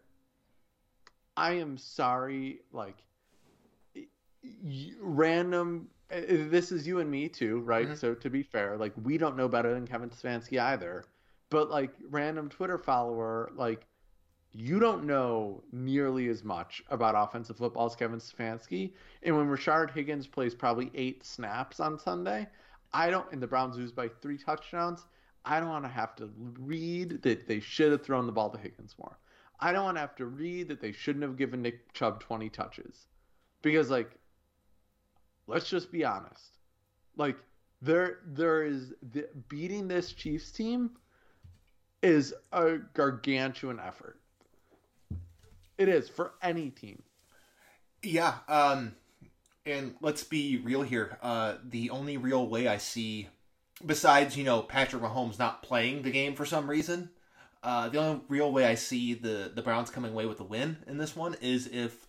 I 1.38 1.54
am 1.54 1.78
sorry, 1.78 2.62
like 2.72 2.98
y- 3.96 4.92
random. 5.00 5.90
This 6.12 6.72
is 6.72 6.86
you 6.86 7.00
and 7.00 7.10
me 7.10 7.30
too, 7.30 7.62
right? 7.62 7.88
Mhm. 7.88 7.98
So 7.98 8.14
to 8.14 8.30
be 8.30 8.44
fair, 8.44 8.78
like 8.78 8.94
we 9.04 9.18
don't 9.18 9.38
know 9.38 9.48
better 9.48 9.74
than 9.74 9.88
Kevin 9.88 10.10
Stefanski 10.10 10.60
either. 10.60 11.06
But 11.50 11.70
like 11.70 11.94
random 12.10 12.50
Twitter 12.50 12.78
follower, 12.78 13.52
like 13.56 13.86
you 14.54 14.80
don't 14.80 15.06
know 15.06 15.64
nearly 15.72 16.28
as 16.28 16.44
much 16.44 16.84
about 16.90 17.16
offensive 17.18 17.58
football 17.58 17.86
as 17.86 17.96
Kevin 17.96 18.20
Stefanski. 18.20 18.94
And 19.24 19.38
when 19.38 19.48
Rashard 19.48 19.92
Higgins 19.92 20.28
plays 20.28 20.54
probably 20.54 20.92
eight 20.94 21.24
snaps 21.24 21.80
on 21.80 21.98
Sunday, 21.98 22.48
I 22.94 23.10
don't, 23.10 23.32
and 23.32 23.42
the 23.42 23.48
Browns 23.48 23.78
lose 23.78 23.94
by 23.94 24.10
three 24.10 24.38
touchdowns, 24.38 25.06
I 25.46 25.60
don't 25.60 25.70
want 25.70 25.86
to 25.86 25.90
have 25.90 26.16
to 26.18 26.30
read 26.60 27.22
that 27.22 27.48
they 27.48 27.62
should 27.62 27.92
have 27.94 28.04
thrown 28.04 28.26
the 28.26 28.34
ball 28.34 28.50
to 28.50 28.58
Higgins 28.58 28.96
more. 29.00 29.18
I 29.62 29.72
don't 29.72 29.86
want 29.86 29.96
to 29.96 30.02
have 30.02 30.16
to 30.18 30.26
read 30.26 30.68
that 30.68 30.82
they 30.82 30.92
shouldn't 30.92 31.24
have 31.24 31.38
given 31.38 31.62
Nick 31.62 31.94
Chubb 31.94 32.20
20 32.20 32.50
touches. 32.50 33.08
Because, 33.62 33.90
like, 33.90 34.18
let's 35.52 35.70
just 35.70 35.92
be 35.92 36.06
honest. 36.06 36.58
Like, 37.18 37.38
there, 37.82 38.20
there 38.26 38.64
is 38.64 38.94
the, 39.12 39.28
beating 39.50 39.88
this 39.88 40.14
Chiefs 40.14 40.52
team 40.52 40.92
is 42.02 42.34
a 42.52 42.78
gargantuan 42.94 43.80
effort. 43.80 44.20
It 45.78 45.90
is 45.90 46.10
for 46.10 46.34
any 46.42 46.70
team. 46.70 47.04
Yeah. 48.02 48.36
Um, 48.48 48.96
and 49.66 49.96
let's 50.02 50.24
be 50.24 50.58
real 50.58 50.82
here. 50.82 51.18
Uh, 51.22 51.56
the 51.64 51.90
only 51.90 52.18
real 52.18 52.48
way 52.48 52.68
I 52.68 52.78
see, 52.78 53.30
besides 53.86 54.38
you 54.38 54.44
know 54.44 54.62
Patrick 54.62 55.04
Mahomes 55.04 55.38
not 55.38 55.64
playing 55.64 56.02
the 56.02 56.12
game 56.12 56.36
for 56.36 56.46
some 56.46 56.70
reason, 56.70 57.10
uh, 57.64 57.90
the 57.90 58.00
only 58.00 58.22
real 58.28 58.52
way 58.52 58.66
I 58.66 58.76
see 58.76 59.14
the 59.14 59.52
the 59.54 59.62
Browns 59.62 59.90
coming 59.90 60.12
away 60.12 60.26
with 60.26 60.38
the 60.38 60.44
win 60.44 60.78
in 60.88 60.98
this 60.98 61.16
one 61.16 61.36
is 61.42 61.68
if 61.68 62.08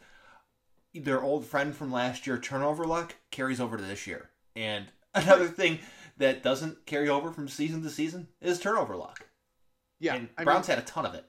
their 0.95 1.23
old 1.23 1.47
friend 1.47 1.75
from 1.75 1.91
last 1.91 2.27
year, 2.27 2.39
turnover 2.39 2.85
luck, 2.85 3.17
carries 3.31 3.61
over 3.61 3.77
to 3.77 3.83
this 3.83 4.07
year. 4.07 4.31
And 4.55 4.87
another 5.15 5.49
thing 5.49 5.79
that 6.19 6.43
doesn't 6.43 6.87
carry 6.87 7.09
over 7.09 7.33
from 7.33 7.49
season 7.49 7.83
to 7.83 7.91
season 7.91 8.29
is 8.41 8.59
turnover 8.59 8.97
luck. 8.97 9.27
Yeah, 9.99 10.17
and 10.17 10.29
I 10.37 10.45
Browns 10.45 10.69
mean, 10.69 10.77
had 10.77 10.85
a 10.85 10.87
ton 10.87 11.07
of 11.07 11.15
it. 11.15 11.25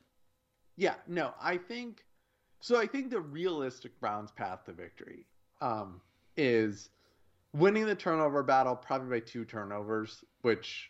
yeah, 0.75 0.95
no, 1.07 1.33
I 1.39 1.57
think 1.57 2.03
So 2.59 2.79
I 2.79 2.87
think 2.87 3.11
the 3.11 3.21
realistic 3.21 3.99
Browns 3.99 4.31
path 4.31 4.65
to 4.65 4.71
victory 4.71 5.25
um, 5.61 6.01
is 6.35 6.89
winning 7.53 7.85
the 7.85 7.95
turnover 7.95 8.41
battle 8.41 8.75
probably 8.75 9.19
by 9.19 9.25
two 9.25 9.45
turnovers, 9.45 10.23
which 10.41 10.89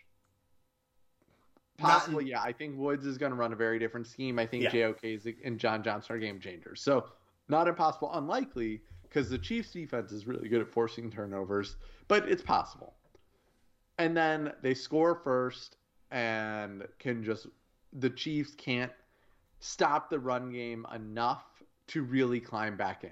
possibly, 1.78 2.24
in... 2.24 2.30
yeah. 2.32 2.42
I 2.42 2.54
think 2.54 2.78
Woods 2.78 3.06
is 3.06 3.18
going 3.18 3.32
to 3.32 3.36
run 3.38 3.54
a 3.54 3.56
very 3.58 3.80
different 3.80 4.08
scheme. 4.08 4.40
I 4.40 4.46
think 4.46 4.64
yeah. 4.64 4.94
JOK 4.94 5.36
and 5.44 5.60
John 5.60 5.84
Johnson 5.84 6.16
are 6.16 6.20
game 6.20 6.40
changers. 6.40 6.82
So 6.82 7.06
not 7.50 7.68
impossible, 7.68 8.12
unlikely, 8.14 8.82
because 9.04 9.30
the 9.30 9.38
Chiefs 9.38 9.72
defense 9.72 10.12
is 10.12 10.26
really 10.26 10.50
good 10.50 10.62
at 10.62 10.70
forcing 10.70 11.12
turnovers, 11.12 11.76
but 12.08 12.28
it's 12.28 12.42
possible. 12.42 12.94
And 13.98 14.18
then 14.18 14.54
they 14.62 14.74
score 14.74 15.22
first 15.24 15.78
and 16.12 16.84
can 17.00 17.24
just 17.24 17.48
the 17.92 18.10
Chiefs 18.10 18.56
can't 18.56 18.92
stop 19.60 20.10
the 20.10 20.20
run 20.20 20.52
game 20.52 20.86
enough 20.94 21.44
to 21.88 22.04
really 22.04 22.40
climb 22.40 22.76
back 22.76 23.04
in. 23.04 23.12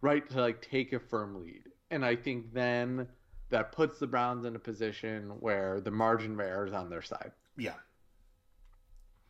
Right? 0.00 0.28
To 0.30 0.40
like 0.40 0.60
take 0.60 0.92
a 0.92 0.98
firm 0.98 1.40
lead. 1.40 1.62
And 1.92 2.04
I 2.04 2.16
think 2.16 2.52
then 2.52 3.06
that 3.50 3.70
puts 3.70 3.98
the 3.98 4.06
Browns 4.06 4.44
in 4.44 4.56
a 4.56 4.58
position 4.58 5.34
where 5.38 5.80
the 5.80 5.90
margin 5.90 6.32
of 6.32 6.40
error 6.40 6.66
is 6.66 6.72
on 6.72 6.90
their 6.90 7.02
side. 7.02 7.30
Yeah. 7.56 7.74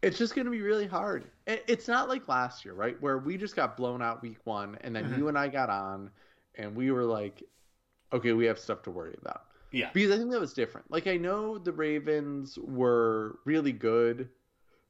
It's 0.02 0.18
just 0.18 0.34
going 0.34 0.46
to 0.46 0.50
be 0.50 0.62
really 0.62 0.86
hard. 0.86 1.24
It's 1.46 1.86
not 1.86 2.08
like 2.08 2.26
last 2.28 2.64
year, 2.64 2.74
right? 2.74 3.00
Where 3.00 3.18
we 3.18 3.36
just 3.36 3.54
got 3.54 3.76
blown 3.76 4.02
out 4.02 4.20
week 4.20 4.38
one, 4.44 4.76
and 4.80 4.94
then 4.94 5.04
mm-hmm. 5.04 5.18
you 5.18 5.28
and 5.28 5.38
I 5.38 5.48
got 5.48 5.70
on, 5.70 6.10
and 6.56 6.74
we 6.74 6.90
were 6.90 7.04
like, 7.04 7.42
okay, 8.12 8.32
we 8.32 8.46
have 8.46 8.58
stuff 8.58 8.82
to 8.82 8.90
worry 8.90 9.16
about. 9.20 9.42
Yeah. 9.70 9.90
Because 9.92 10.10
I 10.10 10.18
think 10.18 10.30
that 10.32 10.40
was 10.40 10.52
different. 10.52 10.90
Like, 10.90 11.06
I 11.06 11.16
know 11.16 11.56
the 11.56 11.72
Ravens 11.72 12.58
were 12.58 13.38
really 13.44 13.72
good, 13.72 14.28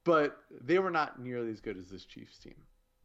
but 0.03 0.37
they 0.61 0.79
were 0.79 0.91
not 0.91 1.21
nearly 1.21 1.51
as 1.51 1.61
good 1.61 1.77
as 1.77 1.89
this 1.89 2.05
Chiefs 2.05 2.37
team. 2.37 2.55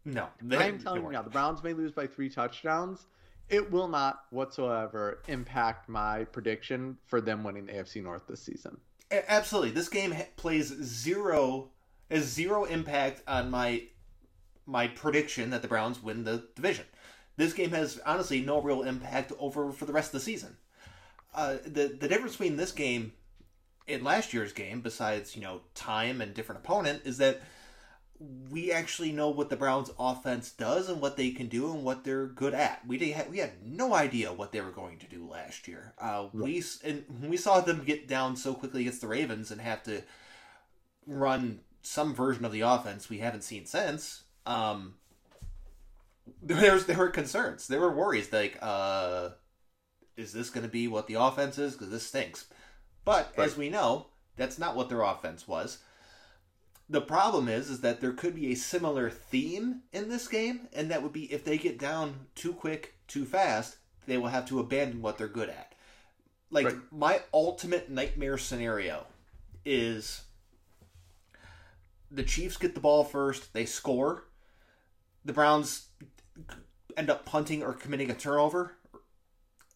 No. 0.04 0.28
They, 0.42 0.56
I'm 0.56 0.78
telling 0.78 1.02
you 1.02 1.12
now, 1.12 1.22
the 1.22 1.30
Browns 1.30 1.62
may 1.62 1.74
lose 1.74 1.92
by 1.92 2.06
three 2.06 2.30
touchdowns. 2.30 3.06
It 3.48 3.70
will 3.70 3.88
not 3.88 4.24
whatsoever 4.30 5.20
impact 5.28 5.88
my 5.88 6.24
prediction 6.24 6.98
for 7.06 7.20
them 7.20 7.44
winning 7.44 7.66
the 7.66 7.72
AFC 7.72 8.02
North 8.02 8.26
this 8.26 8.42
season. 8.42 8.78
Absolutely. 9.10 9.70
This 9.70 9.88
game 9.88 10.14
plays 10.36 10.66
zero 10.82 11.70
has 12.10 12.24
zero 12.24 12.64
impact 12.64 13.22
on 13.26 13.50
my 13.50 13.84
my 14.66 14.86
prediction 14.86 15.50
that 15.50 15.62
the 15.62 15.68
Browns 15.68 16.02
win 16.02 16.24
the 16.24 16.44
division. 16.54 16.84
This 17.36 17.52
game 17.52 17.70
has 17.70 18.00
honestly 18.04 18.40
no 18.40 18.60
real 18.60 18.82
impact 18.82 19.32
over 19.38 19.72
for 19.72 19.86
the 19.86 19.92
rest 19.92 20.08
of 20.08 20.20
the 20.20 20.24
season. 20.24 20.56
Uh, 21.34 21.56
the 21.64 21.96
the 21.98 22.08
difference 22.08 22.32
between 22.32 22.56
this 22.56 22.72
game 22.72 23.12
and 23.86 24.04
last 24.04 24.34
year's 24.34 24.52
game, 24.52 24.80
besides 24.80 25.34
you 25.34 25.42
know 25.42 25.62
time 25.74 26.20
and 26.20 26.34
different 26.34 26.60
opponent, 26.62 27.02
is 27.04 27.18
that 27.18 27.40
we 28.50 28.72
actually 28.72 29.12
know 29.12 29.28
what 29.28 29.48
the 29.48 29.56
Browns 29.56 29.90
offense 29.98 30.50
does 30.50 30.88
and 30.88 31.00
what 31.00 31.16
they 31.16 31.30
can 31.30 31.46
do 31.46 31.72
and 31.72 31.84
what 31.84 32.02
they're 32.02 32.26
good 32.26 32.54
at. 32.54 32.84
We 32.86 32.98
had 33.10 33.30
we 33.30 33.38
had 33.38 33.64
no 33.64 33.94
idea 33.94 34.32
what 34.32 34.52
they 34.52 34.60
were 34.60 34.70
going 34.70 34.98
to 34.98 35.06
do 35.06 35.26
last 35.26 35.68
year. 35.68 35.94
Uh, 35.98 36.26
right. 36.32 36.44
We 36.44 36.64
and 36.84 37.04
we 37.22 37.36
saw 37.36 37.60
them 37.60 37.84
get 37.84 38.08
down 38.08 38.36
so 38.36 38.54
quickly 38.54 38.82
against 38.82 39.00
the 39.00 39.08
Ravens 39.08 39.50
and 39.50 39.60
have 39.60 39.82
to 39.84 40.02
run 41.06 41.60
some 41.82 42.14
version 42.14 42.44
of 42.44 42.52
the 42.52 42.60
offense 42.62 43.08
we 43.08 43.18
haven't 43.18 43.42
seen 43.42 43.66
since. 43.66 44.24
Um, 44.46 44.94
there's 46.42 46.86
there 46.86 46.98
were 46.98 47.08
concerns, 47.08 47.66
there 47.68 47.80
were 47.80 47.94
worries 47.94 48.32
like, 48.32 48.58
uh, 48.60 49.30
is 50.16 50.32
this 50.32 50.50
going 50.50 50.64
to 50.64 50.70
be 50.70 50.88
what 50.88 51.06
the 51.06 51.14
offense 51.14 51.58
is? 51.58 51.74
Because 51.74 51.90
this 51.90 52.06
stinks. 52.06 52.46
But 53.04 53.32
right. 53.36 53.46
as 53.46 53.56
we 53.56 53.70
know, 53.70 54.08
that's 54.36 54.58
not 54.58 54.76
what 54.76 54.88
their 54.88 55.02
offense 55.02 55.46
was. 55.46 55.78
The 56.90 57.00
problem 57.00 57.48
is, 57.48 57.68
is 57.68 57.80
that 57.82 58.00
there 58.00 58.12
could 58.12 58.34
be 58.34 58.52
a 58.52 58.56
similar 58.56 59.10
theme 59.10 59.82
in 59.92 60.08
this 60.08 60.26
game, 60.26 60.68
and 60.72 60.90
that 60.90 61.02
would 61.02 61.12
be 61.12 61.30
if 61.32 61.44
they 61.44 61.58
get 61.58 61.78
down 61.78 62.26
too 62.34 62.54
quick, 62.54 62.94
too 63.06 63.26
fast, 63.26 63.76
they 64.06 64.16
will 64.16 64.28
have 64.28 64.46
to 64.48 64.58
abandon 64.58 65.02
what 65.02 65.18
they're 65.18 65.28
good 65.28 65.50
at. 65.50 65.74
Like 66.50 66.66
right. 66.66 66.76
my 66.90 67.20
ultimate 67.32 67.90
nightmare 67.90 68.38
scenario 68.38 69.06
is 69.66 70.22
the 72.10 72.22
Chiefs 72.22 72.56
get 72.56 72.74
the 72.74 72.80
ball 72.80 73.04
first, 73.04 73.52
they 73.52 73.66
score, 73.66 74.24
the 75.24 75.32
Browns 75.32 75.88
end 76.96 77.10
up 77.10 77.24
punting 77.24 77.62
or 77.62 77.72
committing 77.72 78.10
a 78.10 78.14
turnover, 78.14 78.76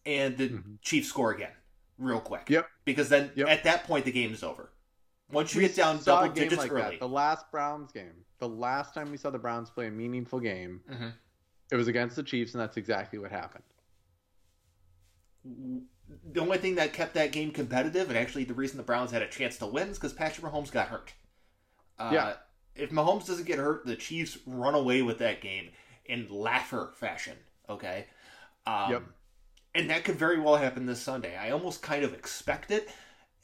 and 0.05 0.37
the 0.37 0.49
mm-hmm. 0.49 0.73
Chiefs 0.81 1.09
score 1.09 1.31
again, 1.31 1.51
real 1.97 2.19
quick. 2.19 2.49
Yep. 2.49 2.67
Because 2.85 3.09
then 3.09 3.31
yep. 3.35 3.47
at 3.47 3.63
that 3.63 3.85
point 3.85 4.05
the 4.05 4.11
game 4.11 4.33
is 4.33 4.43
over. 4.43 4.71
Once 5.31 5.53
you 5.53 5.61
we 5.61 5.67
get 5.67 5.75
down 5.75 5.99
double 6.03 6.29
digits 6.29 6.57
like 6.57 6.71
early. 6.71 6.81
That. 6.81 6.99
The 6.99 7.07
last 7.07 7.49
Browns 7.51 7.91
game, 7.91 8.25
the 8.39 8.47
last 8.49 8.93
time 8.93 9.09
we 9.09 9.17
saw 9.17 9.29
the 9.29 9.39
Browns 9.39 9.69
play 9.69 9.87
a 9.87 9.91
meaningful 9.91 10.39
game, 10.39 10.81
mm-hmm. 10.89 11.09
it 11.71 11.75
was 11.75 11.87
against 11.87 12.15
the 12.15 12.23
Chiefs, 12.23 12.53
and 12.53 12.61
that's 12.61 12.77
exactly 12.77 13.19
what 13.19 13.31
happened. 13.31 13.63
The 15.45 16.39
only 16.39 16.57
thing 16.57 16.75
that 16.75 16.93
kept 16.93 17.15
that 17.15 17.31
game 17.31 17.51
competitive, 17.51 18.09
and 18.09 18.17
actually 18.17 18.43
the 18.43 18.53
reason 18.53 18.77
the 18.77 18.83
Browns 18.83 19.11
had 19.11 19.21
a 19.21 19.27
chance 19.27 19.57
to 19.57 19.65
win, 19.65 19.89
is 19.89 19.97
because 19.97 20.13
Patrick 20.13 20.45
Mahomes 20.45 20.71
got 20.71 20.87
hurt. 20.87 21.13
Uh, 22.07 22.13
yeah. 22.13 22.33
If 22.75 22.89
Mahomes 22.89 23.27
doesn't 23.27 23.45
get 23.45 23.59
hurt, 23.59 23.85
the 23.85 23.95
Chiefs 23.95 24.37
run 24.45 24.73
away 24.73 25.01
with 25.01 25.19
that 25.19 25.41
game 25.41 25.69
in 26.05 26.27
laugher 26.29 26.91
fashion. 26.95 27.37
Okay. 27.69 28.07
Um, 28.65 28.91
yep. 28.91 29.03
And 29.75 29.89
that 29.89 30.03
could 30.03 30.15
very 30.15 30.39
well 30.39 30.55
happen 30.55 30.85
this 30.85 31.01
Sunday. 31.01 31.37
I 31.37 31.51
almost 31.51 31.81
kind 31.81 32.03
of 32.03 32.13
expect 32.13 32.71
it 32.71 32.89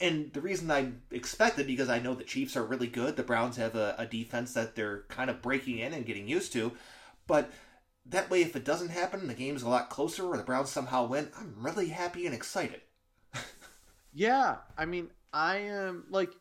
and 0.01 0.31
the 0.33 0.41
reason 0.41 0.71
I 0.71 0.91
expect 1.11 1.59
it 1.59 1.67
because 1.67 1.89
I 1.89 1.99
know 1.99 2.13
the 2.13 2.23
Chiefs 2.23 2.55
are 2.55 2.63
really 2.63 2.87
good. 2.87 3.15
The 3.15 3.23
Browns 3.23 3.57
have 3.57 3.75
a, 3.75 3.95
a, 3.97 4.05
defense 4.05 4.53
that 4.53 4.75
they're 4.75 5.03
kind 5.09 5.29
of 5.29 5.41
breaking 5.41 5.79
in 5.79 5.93
and 5.93 6.05
getting 6.05 6.27
used 6.27 6.53
to. 6.53 6.71
But 7.27 7.51
that 8.05 8.29
way, 8.29 8.41
if 8.41 8.55
it 8.55 8.63
doesn't 8.63 8.89
happen, 8.89 9.27
the 9.27 9.33
game's 9.33 9.61
a 9.61 9.69
lot 9.69 9.89
closer, 9.89 10.25
or 10.25 10.37
the 10.37 10.43
Browns 10.43 10.69
somehow 10.69 11.07
win. 11.07 11.29
I'm 11.37 11.53
really 11.57 11.89
happy 11.89 12.25
and 12.25 12.33
excited. 12.33 12.81
yeah, 14.13 14.57
I 14.77 14.85
mean, 14.85 15.09
I 15.33 15.57
am 15.57 16.05
like, 16.09 16.31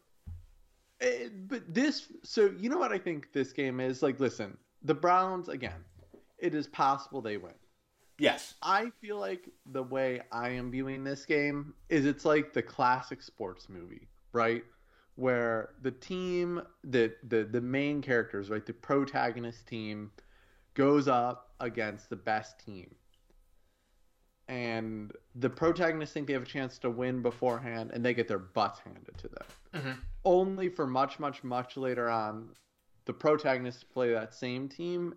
Eh, 1.00 1.28
but 1.46 1.62
this. 1.72 2.08
So 2.22 2.52
you 2.58 2.68
know 2.68 2.78
what 2.78 2.92
I 2.92 2.98
think 2.98 3.32
this 3.32 3.52
game 3.52 3.80
is 3.80 4.02
like. 4.02 4.20
Listen, 4.20 4.56
the 4.82 4.94
Browns 4.94 5.48
again. 5.48 5.84
It 6.38 6.54
is 6.54 6.68
possible 6.68 7.20
they 7.20 7.36
win. 7.36 7.54
Yes. 8.18 8.54
I 8.62 8.90
feel 9.00 9.18
like 9.18 9.48
the 9.66 9.82
way 9.82 10.22
I 10.32 10.50
am 10.50 10.70
viewing 10.70 11.04
this 11.04 11.24
game 11.24 11.74
is 11.88 12.04
it's 12.04 12.24
like 12.24 12.52
the 12.52 12.62
classic 12.62 13.22
sports 13.22 13.68
movie, 13.68 14.08
right? 14.32 14.64
Where 15.14 15.70
the 15.82 15.92
team, 15.92 16.62
the 16.84 17.14
the 17.28 17.44
the 17.44 17.60
main 17.60 18.02
characters, 18.02 18.50
right, 18.50 18.64
the 18.64 18.72
protagonist 18.72 19.66
team 19.66 20.10
goes 20.74 21.08
up 21.08 21.52
against 21.60 22.10
the 22.10 22.16
best 22.16 22.64
team. 22.64 22.94
And 24.48 25.12
the 25.34 25.50
protagonists 25.50 26.14
think 26.14 26.26
they 26.26 26.32
have 26.32 26.42
a 26.42 26.46
chance 26.46 26.78
to 26.78 26.90
win 26.90 27.20
beforehand, 27.20 27.90
and 27.92 28.04
they 28.04 28.14
get 28.14 28.28
their 28.28 28.38
butts 28.38 28.80
handed 28.80 29.16
to 29.18 29.28
them. 29.28 29.44
Mm-hmm. 29.74 30.00
Only 30.24 30.68
for 30.70 30.86
much, 30.86 31.18
much, 31.18 31.44
much 31.44 31.76
later 31.76 32.08
on, 32.08 32.48
the 33.04 33.12
protagonists 33.12 33.84
play 33.84 34.12
that 34.12 34.34
same 34.34 34.68
team 34.68 35.14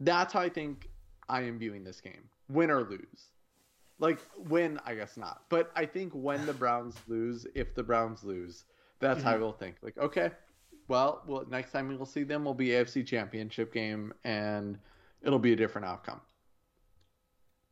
that's 0.00 0.32
how 0.32 0.40
I 0.40 0.48
think 0.48 0.88
I 1.28 1.42
am 1.42 1.58
viewing 1.58 1.84
this 1.84 2.00
game. 2.00 2.28
Win 2.48 2.70
or 2.70 2.82
lose. 2.82 3.30
Like 3.98 4.18
win, 4.36 4.78
I 4.84 4.94
guess 4.94 5.16
not. 5.16 5.42
But 5.48 5.70
I 5.74 5.86
think 5.86 6.12
when 6.12 6.44
the 6.46 6.52
Browns 6.52 6.96
lose, 7.06 7.46
if 7.54 7.74
the 7.74 7.82
Browns 7.82 8.24
lose, 8.24 8.64
that's 9.00 9.20
mm-hmm. 9.20 9.28
how 9.28 9.34
I 9.34 9.38
will 9.38 9.52
think. 9.52 9.76
Like, 9.82 9.98
okay, 9.98 10.30
well, 10.88 11.22
well, 11.26 11.44
next 11.50 11.72
time 11.72 11.88
we'll 11.88 12.06
see 12.06 12.22
them 12.22 12.44
will 12.44 12.54
be 12.54 12.68
AFC 12.68 13.06
Championship 13.06 13.72
game, 13.72 14.12
and 14.24 14.78
it'll 15.22 15.38
be 15.38 15.52
a 15.52 15.56
different 15.56 15.86
outcome. 15.86 16.20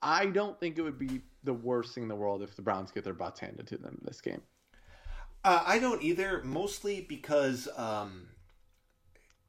I 0.05 0.27
don't 0.27 0.61
think 0.61 0.77
it 0.77 0.83
would 0.83 0.99
be 0.99 1.23
the 1.43 1.55
worst 1.55 1.95
thing 1.95 2.05
in 2.05 2.09
the 2.09 2.15
world 2.15 2.43
if 2.43 2.55
the 2.55 2.63
Browns 2.63 2.91
get 2.91 3.05
their 3.05 3.15
butts 3.15 3.41
handed 3.41 3.67
to 3.69 3.79
them 3.79 3.99
this 4.05 4.21
game. 4.21 4.43
Uh, 5.43 5.63
I 5.67 5.79
don't 5.79 6.03
either, 6.03 6.43
mostly 6.45 7.01
because, 7.01 7.69
um, 7.77 8.29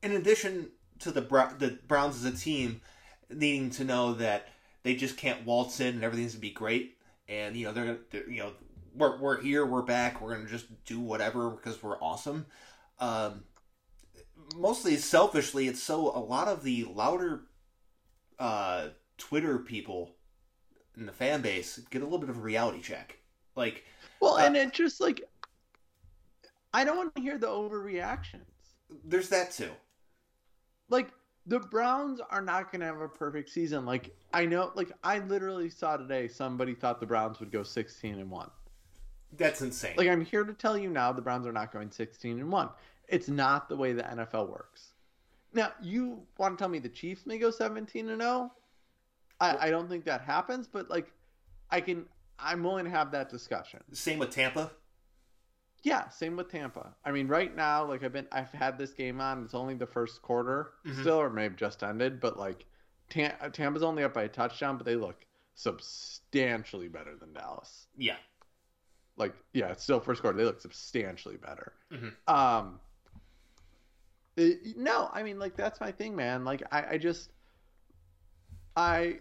in 0.02 0.14
addition 0.14 0.72
to 1.00 1.12
the 1.12 1.22
the 1.60 1.78
Browns 1.88 2.24
as 2.24 2.34
a 2.34 2.38
team 2.38 2.82
needing 3.30 3.70
to 3.72 3.84
know 3.84 4.14
that 4.14 4.48
they 4.84 4.96
just 4.96 5.18
can't 5.18 5.46
waltz 5.46 5.80
in 5.82 5.96
and 5.96 6.04
everything's 6.04 6.34
gonna 6.34 6.42
be 6.42 6.52
great, 6.52 6.98
and 7.28 7.56
you 7.56 7.66
know 7.66 7.74
they're, 7.74 7.98
they're 8.12 8.30
you 8.30 8.40
know 8.40 8.54
we're 8.94 9.20
we're 9.20 9.42
here, 9.42 9.66
we're 9.66 9.82
back, 9.82 10.22
we're 10.22 10.36
gonna 10.36 10.50
just 10.50 10.68
do 10.86 11.00
whatever 11.00 11.50
because 11.50 11.84
we're 11.84 12.00
awesome. 12.00 12.46
Um, 13.00 13.44
mostly 14.56 14.96
selfishly, 14.96 15.68
it's 15.68 15.84
so 15.84 16.16
a 16.16 16.20
lot 16.20 16.48
of 16.48 16.64
the 16.64 16.86
louder 16.86 17.44
uh, 18.40 18.90
Twitter 19.18 19.60
people 19.60 20.15
in 20.98 21.06
the 21.06 21.12
fan 21.12 21.42
base 21.42 21.80
get 21.90 22.02
a 22.02 22.06
little 22.06 22.20
bit 22.20 22.30
of 22.30 22.38
a 22.38 22.42
reality 22.42 22.82
check. 22.82 23.18
Like, 23.56 23.84
well, 24.20 24.36
uh, 24.36 24.46
and 24.46 24.56
it 24.56 24.74
just 24.74 25.00
like 25.02 25.22
I 26.74 26.84
don't 26.84 26.98
want 26.98 27.16
to 27.16 27.22
hear 27.22 27.38
the 27.38 27.48
overreactions. 27.48 28.42
There's 29.04 29.30
that 29.30 29.52
too 29.52 29.72
like 30.90 31.10
the 31.46 31.60
Browns 31.60 32.20
are 32.30 32.42
not 32.42 32.72
going 32.72 32.82
to 32.82 32.88
have 32.88 33.02
a 33.02 33.08
perfect 33.08 33.50
season. 33.50 33.86
Like 33.86 34.16
I 34.34 34.46
know, 34.46 34.72
like 34.76 34.92
I 35.04 35.20
literally 35.20 35.70
saw 35.70 35.98
today 35.98 36.28
somebody 36.28 36.74
thought 36.74 37.00
the 37.00 37.06
Browns 37.06 37.40
would 37.40 37.52
go 37.52 37.64
16 37.64 38.20
and 38.20 38.30
1. 38.30 38.50
That's 39.38 39.62
insane. 39.62 39.96
Like 39.98 40.08
I'm 40.08 40.24
here 40.24 40.44
to 40.44 40.54
tell 40.54 40.78
you 40.78 40.90
now 40.90 41.12
the 41.12 41.22
Browns 41.22 41.46
are 41.46 41.52
not 41.52 41.72
going 41.72 41.92
16 41.92 42.40
and 42.40 42.52
1. 42.52 42.70
It's 43.08 43.28
not 43.28 43.70
the 43.70 43.76
way 43.76 43.94
the 43.94 44.04
NFL 44.04 44.50
works. 44.50 44.94
Now, 45.54 45.72
you 45.82 46.22
want 46.38 46.58
to 46.58 46.62
tell 46.62 46.70
me 46.70 46.80
the 46.80 46.90
Chiefs 46.90 47.26
may 47.26 47.38
go 47.38 47.50
17 47.50 48.10
and 48.10 48.22
0? 48.22 48.52
I, 49.40 49.68
I 49.68 49.70
don't 49.70 49.90
think 49.90 50.06
that 50.06 50.22
happens, 50.22 50.68
but 50.68 50.90
like, 50.90 51.12
I 51.70 51.82
can. 51.82 52.06
I'm 52.38 52.64
willing 52.64 52.86
to 52.86 52.92
have 52.92 53.12
that 53.12 53.30
discussion. 53.30 53.82
Same 53.94 54.20
with 54.20 54.30
Tampa. 54.32 54.72
Yeah, 55.84 56.10
same 56.10 56.36
with 56.36 56.50
Tampa. 56.52 56.96
I 57.06 57.12
mean, 57.12 57.28
right 57.28 57.56
now, 57.56 57.86
like 57.86 58.04
I've 58.04 58.12
been, 58.14 58.28
I've 58.32 58.52
had 58.52 58.78
this 58.78 58.92
game 58.92 59.22
on. 59.22 59.44
It's 59.44 59.54
only 59.54 59.76
the 59.76 59.86
first 59.86 60.22
quarter 60.22 60.72
Mhm. 60.86 61.02
still, 61.02 61.22
or 61.22 61.30
maybe 61.30 61.56
just 61.56 61.84
ended. 61.84 62.20
But 62.20 62.38
like, 62.38 62.66
Tam- 63.10 63.52
Tampa's 63.52 63.84
only 63.84 64.04
up 64.04 64.14
by 64.14 64.24
a 64.24 64.28
touchdown, 64.28 64.78
but 64.78 64.86
they 64.86 64.96
look 64.96 65.26
substantially 65.54 66.88
better 66.88 67.16
than 67.16 67.32
Dallas. 67.34 67.88
Yeah. 67.98 68.18
Like, 69.16 69.34
yeah, 69.54 69.68
it's 69.68 69.84
still 69.84 70.00
first 70.02 70.22
quarter. 70.22 70.38
They 70.38 70.44
look 70.44 70.60
substantially 70.60 71.38
better. 71.38 71.72
Mhm. 71.92 72.14
Um, 72.28 72.80
it- 74.36 74.76
no, 74.76 75.10
I 75.14 75.24
mean, 75.24 75.40
like 75.40 75.56
that's 75.56 75.80
my 75.80 75.92
thing, 75.92 76.16
man. 76.16 76.44
Like, 76.44 76.64
I, 76.72 76.86
I 76.94 76.98
just, 76.98 77.30
I, 78.76 79.20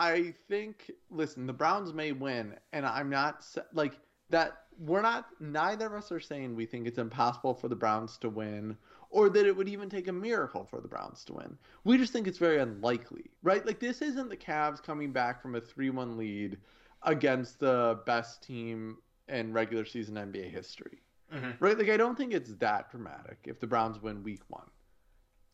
I 0.00 0.34
think. 0.48 0.90
Listen, 1.10 1.46
the 1.46 1.52
Browns 1.52 1.92
may 1.92 2.12
win, 2.12 2.56
and 2.72 2.84
I'm 2.86 3.10
not 3.10 3.46
like 3.72 3.98
that. 4.30 4.64
We're 4.78 5.02
not. 5.02 5.26
Neither 5.40 5.86
of 5.86 5.92
us 5.92 6.10
are 6.10 6.20
saying 6.20 6.56
we 6.56 6.64
think 6.66 6.86
it's 6.86 6.98
impossible 6.98 7.54
for 7.54 7.68
the 7.68 7.76
Browns 7.76 8.16
to 8.18 8.30
win, 8.30 8.76
or 9.10 9.28
that 9.28 9.44
it 9.46 9.54
would 9.54 9.68
even 9.68 9.90
take 9.90 10.08
a 10.08 10.12
miracle 10.12 10.64
for 10.64 10.80
the 10.80 10.88
Browns 10.88 11.22
to 11.26 11.34
win. 11.34 11.58
We 11.84 11.98
just 11.98 12.12
think 12.12 12.26
it's 12.26 12.38
very 12.38 12.58
unlikely, 12.58 13.30
right? 13.42 13.64
Like 13.64 13.78
this 13.78 14.00
isn't 14.00 14.30
the 14.30 14.36
Cavs 14.36 14.82
coming 14.82 15.12
back 15.12 15.42
from 15.42 15.54
a 15.54 15.60
three-one 15.60 16.16
lead 16.16 16.56
against 17.02 17.60
the 17.60 18.00
best 18.06 18.42
team 18.42 18.96
in 19.28 19.52
regular 19.52 19.84
season 19.84 20.16
NBA 20.16 20.50
history 20.50 21.02
Mhm. 21.32 21.56
right? 21.60 21.78
Like 21.78 21.88
I 21.90 21.96
don't 21.96 22.16
think 22.16 22.32
it's 22.32 22.54
that 22.56 22.90
dramatic 22.90 23.38
if 23.44 23.60
the 23.60 23.66
Browns 23.66 24.00
win 24.02 24.22
Week 24.24 24.42
One. 24.48 24.68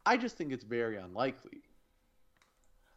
I 0.07 0.17
just 0.17 0.37
think 0.39 0.53
it's 0.53 0.65
very 0.65 0.97
unlikely, 0.97 1.63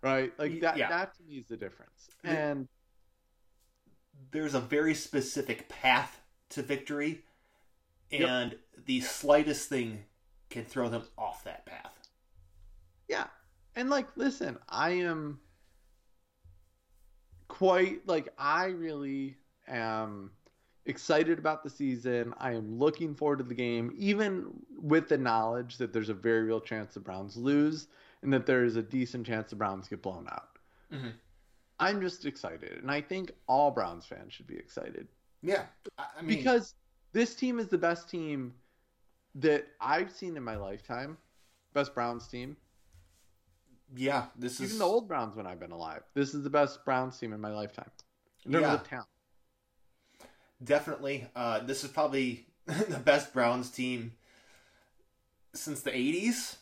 right? 0.02 0.32
Like 0.40 0.60
that. 0.62 0.78
yeah. 0.78 0.90
That 0.90 1.16
to 1.18 1.24
me 1.24 1.36
is 1.38 1.48
the 1.48 1.58
difference. 1.58 2.10
And 2.24 2.68
There's 4.32 4.54
a 4.54 4.60
very 4.60 4.94
specific 4.94 5.70
path 5.70 6.22
to 6.50 6.62
victory, 6.62 7.24
Yep. 8.12 8.28
and 8.30 8.56
the 8.86 9.02
slightest 9.02 9.70
thing 9.70 10.04
can 10.50 10.66
throw 10.66 10.90
them 10.90 11.04
off 11.18 11.44
that 11.44 11.66
path. 11.66 11.94
yeah, 13.08 13.28
and 13.76 13.90
like, 13.90 14.08
listen, 14.18 14.58
I 14.68 14.92
am 14.92 15.40
quite 17.48 18.08
like 18.08 18.30
I 18.38 18.66
really 18.68 19.36
am 19.68 20.32
excited 20.86 21.38
about 21.40 21.64
the 21.64 21.70
season. 21.70 22.34
I 22.38 22.54
am 22.54 22.80
looking 22.80 23.14
forward 23.16 23.38
to 23.40 23.44
the 23.44 23.54
game, 23.54 23.94
even 23.98 24.48
with 24.82 25.08
the 25.10 25.18
knowledge 25.18 25.78
that 25.78 25.94
there's 25.94 26.10
a 26.10 26.14
very 26.16 26.44
real 26.44 26.60
chance 26.62 26.94
the 26.96 27.00
Browns 27.00 27.38
lose 27.38 27.88
and 28.22 28.34
that 28.34 28.46
there 28.46 28.64
is 28.64 28.76
a 28.76 28.82
decent 28.82 29.26
chance 29.26 29.50
the 29.50 29.56
Browns 29.56 29.88
get 29.88 30.02
blown 30.02 30.28
out. 30.30 30.58
Mhm. 30.92 31.14
I'm 31.80 32.02
just 32.02 32.26
excited, 32.26 32.80
and 32.82 32.92
I 32.92 33.02
think 33.02 33.32
all 33.48 33.72
Browns 33.72 34.06
fans 34.06 34.34
should 34.34 34.48
be 34.48 34.58
excited 34.58 35.08
Yeah, 35.42 35.66
I 35.98 36.22
mean, 36.22 36.38
because 36.38 36.76
this 37.14 37.36
team 37.36 37.58
is 37.60 37.68
the 37.70 37.78
best 37.78 38.10
team 38.10 38.54
that 39.36 39.68
I've 39.80 40.12
seen 40.12 40.36
in 40.36 40.44
my 40.44 40.56
lifetime. 40.58 41.18
Best 41.74 41.94
Browns 41.94 42.28
team, 42.28 42.58
yeah, 43.96 44.28
this 44.36 44.60
is 44.60 44.70
even 44.72 44.80
the 44.80 44.86
old 44.86 45.08
Browns 45.08 45.36
when 45.36 45.48
I've 45.48 45.60
been 45.60 45.72
alive. 45.72 46.04
This 46.14 46.34
is 46.34 46.44
the 46.44 46.50
best 46.50 46.84
Browns 46.84 47.18
team 47.18 47.32
in 47.32 47.40
my 47.40 47.52
lifetime. 47.52 47.92
In 48.46 48.52
terms 48.54 48.62
Yeah. 48.64 48.74
of 48.74 48.84
talent. 48.88 49.08
definitely. 50.64 51.28
Uh, 51.36 51.60
this 51.60 51.84
is 51.84 51.92
probably 51.92 52.46
the 52.66 53.00
best 53.00 53.34
Browns 53.34 53.72
team 53.72 54.18
since 55.54 55.82
the 55.82 55.92
'80s. 55.92 56.58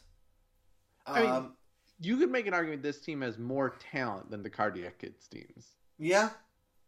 I 1.08 1.22
mean- 1.22 1.30
Um, 1.32 1.54
You 2.00 2.18
could 2.18 2.30
make 2.30 2.46
an 2.46 2.54
argument 2.54 2.84
this 2.84 3.00
team 3.02 3.22
has 3.22 3.40
more 3.40 3.72
talent 3.92 4.30
than 4.30 4.44
the 4.44 4.50
Cardiac 4.52 5.00
Kids 5.00 5.28
teams. 5.28 5.66
Yeah, 5.98 6.30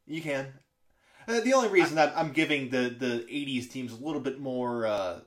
you 0.06 0.22
can. 0.22 0.54
Uh, 1.28 1.40
the 1.40 1.54
only 1.54 1.70
reason 1.70 1.96
that 1.96 2.16
I'm 2.16 2.32
giving 2.32 2.70
the 2.70 2.90
the 2.90 3.26
'80s 3.28 3.68
teams 3.72 3.92
a 3.92 3.96
little 3.96 4.22
bit 4.22 4.40
more, 4.40 4.86
uh, 4.86 5.22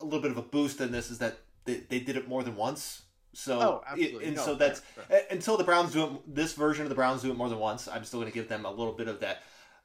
a 0.00 0.04
little 0.04 0.20
bit 0.20 0.30
of 0.30 0.36
a 0.38 0.42
boost 0.42 0.78
than 0.78 0.92
this 0.92 1.10
is 1.10 1.18
that 1.18 1.38
they, 1.64 1.76
they 1.88 2.00
did 2.00 2.16
it 2.16 2.28
more 2.28 2.42
than 2.42 2.56
once. 2.56 3.02
So, 3.32 3.60
Oh, 3.60 3.84
absolutely. 3.86 4.24
and 4.26 4.36
No, 4.36 4.44
so 4.44 4.54
that's 4.56 4.80
fair. 4.80 5.04
uh, 5.10 5.24
until 5.30 5.56
the 5.56 5.64
Browns 5.64 5.92
do 5.92 6.04
it. 6.04 6.34
This 6.34 6.54
version 6.54 6.82
of 6.84 6.88
the 6.88 6.94
Browns 6.94 7.22
do 7.22 7.30
it 7.30 7.36
more 7.36 7.48
than 7.48 7.58
once. 7.58 7.86
I'm 7.86 8.04
still 8.04 8.20
going 8.20 8.30
to 8.30 8.34
give 8.34 8.48
them 8.48 8.64
a 8.64 8.70
little 8.70 8.92
bit 8.94 9.08
of 9.08 9.20
that. 9.20 9.42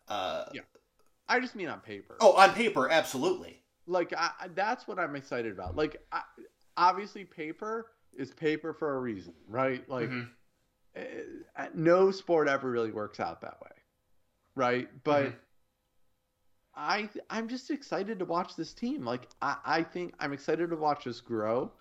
Uh, 0.08 0.46
Yeah. 0.54 0.62
I 1.28 1.40
just 1.40 1.56
mean 1.56 1.68
on 1.68 1.80
paper. 1.82 2.18
Oh, 2.20 2.34
on 2.34 2.54
paper, 2.54 2.90
absolutely. 2.90 3.62
like 3.88 4.14
I, 4.14 4.32
I- 4.42 4.48
that's 4.50 4.88
what 4.88 4.98
I'm 5.00 5.16
excited 5.16 5.52
about. 5.52 5.76
Like 5.76 6.04
I, 6.12 6.22
obviously, 6.78 7.26
paper 7.26 7.92
is 8.14 8.32
paper 8.34 8.74
for 8.74 8.96
a 8.96 9.00
reason, 9.00 9.34
right? 9.48 9.88
Like 9.90 10.10
Mhm. 10.10 10.30
uh, 10.96 11.68
no 11.74 12.12
sport 12.12 12.48
ever 12.48 12.70
really 12.72 12.92
works 12.92 13.20
out 13.20 13.42
that 13.42 13.60
way, 13.62 13.72
right? 14.56 15.04
But 15.04 15.26
Mhm. 15.26 15.36
I 16.76 17.10
I'm 17.30 17.48
just 17.48 17.72
excited 17.72 18.20
to 18.20 18.26
watch 18.26 18.56
this 18.56 18.74
team. 18.74 19.06
Like 19.06 19.28
I, 19.42 19.58
I 19.66 19.84
think 19.84 20.14
I'm 20.20 20.34
excited 20.34 20.70
to 20.70 20.76
watch 20.76 21.08
us 21.08 21.22
grow. 21.22 21.72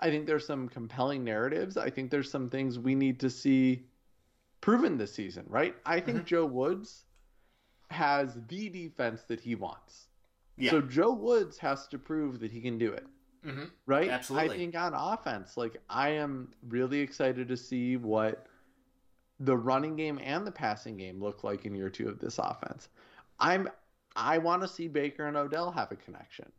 I 0.00 0.10
think 0.10 0.26
there's 0.26 0.46
some 0.46 0.68
compelling 0.68 1.22
narratives. 1.24 1.76
I 1.76 1.90
think 1.90 2.10
there's 2.10 2.30
some 2.30 2.50
things 2.50 2.78
we 2.78 2.94
need 2.94 3.20
to 3.20 3.30
see 3.30 3.86
proven 4.60 4.96
this 4.96 5.12
season, 5.12 5.44
right? 5.48 5.76
I 5.86 6.00
think 6.00 6.18
Mhm. 6.18 6.24
Joe 6.26 6.46
Woods 6.46 7.04
has 7.90 8.38
the 8.48 8.68
defense 8.68 9.22
that 9.24 9.40
he 9.40 9.54
wants. 9.54 10.08
Yeah. 10.56 10.70
So 10.70 10.80
Joe 10.80 11.12
Woods 11.12 11.58
has 11.58 11.86
to 11.88 11.98
prove 11.98 12.40
that 12.40 12.50
he 12.50 12.60
can 12.60 12.78
do 12.78 12.92
it, 12.92 13.06
hmm 13.44 13.64
right? 13.86 14.08
Absolutely. 14.08 14.54
I 14.54 14.56
think 14.58 14.76
on 14.76 14.94
offense, 14.94 15.56
like 15.56 15.80
I 15.90 16.10
am 16.10 16.52
really 16.68 17.00
excited 17.00 17.48
to 17.48 17.56
see 17.56 17.96
what 17.96 18.46
the 19.40 19.56
running 19.56 19.96
game 19.96 20.20
and 20.22 20.46
the 20.46 20.52
passing 20.52 20.96
game 20.96 21.20
look 21.20 21.42
like 21.42 21.64
in 21.64 21.74
year 21.74 21.90
two 21.90 22.08
of 22.08 22.18
this 22.20 22.38
offense. 22.38 22.88
I'm 23.40 23.68
I 24.14 24.38
want 24.38 24.62
to 24.62 24.68
see 24.68 24.88
Baker 24.88 25.26
and 25.26 25.36
Odell 25.36 25.70
have 25.72 25.90
a 25.90 25.96
connection. 25.96 26.50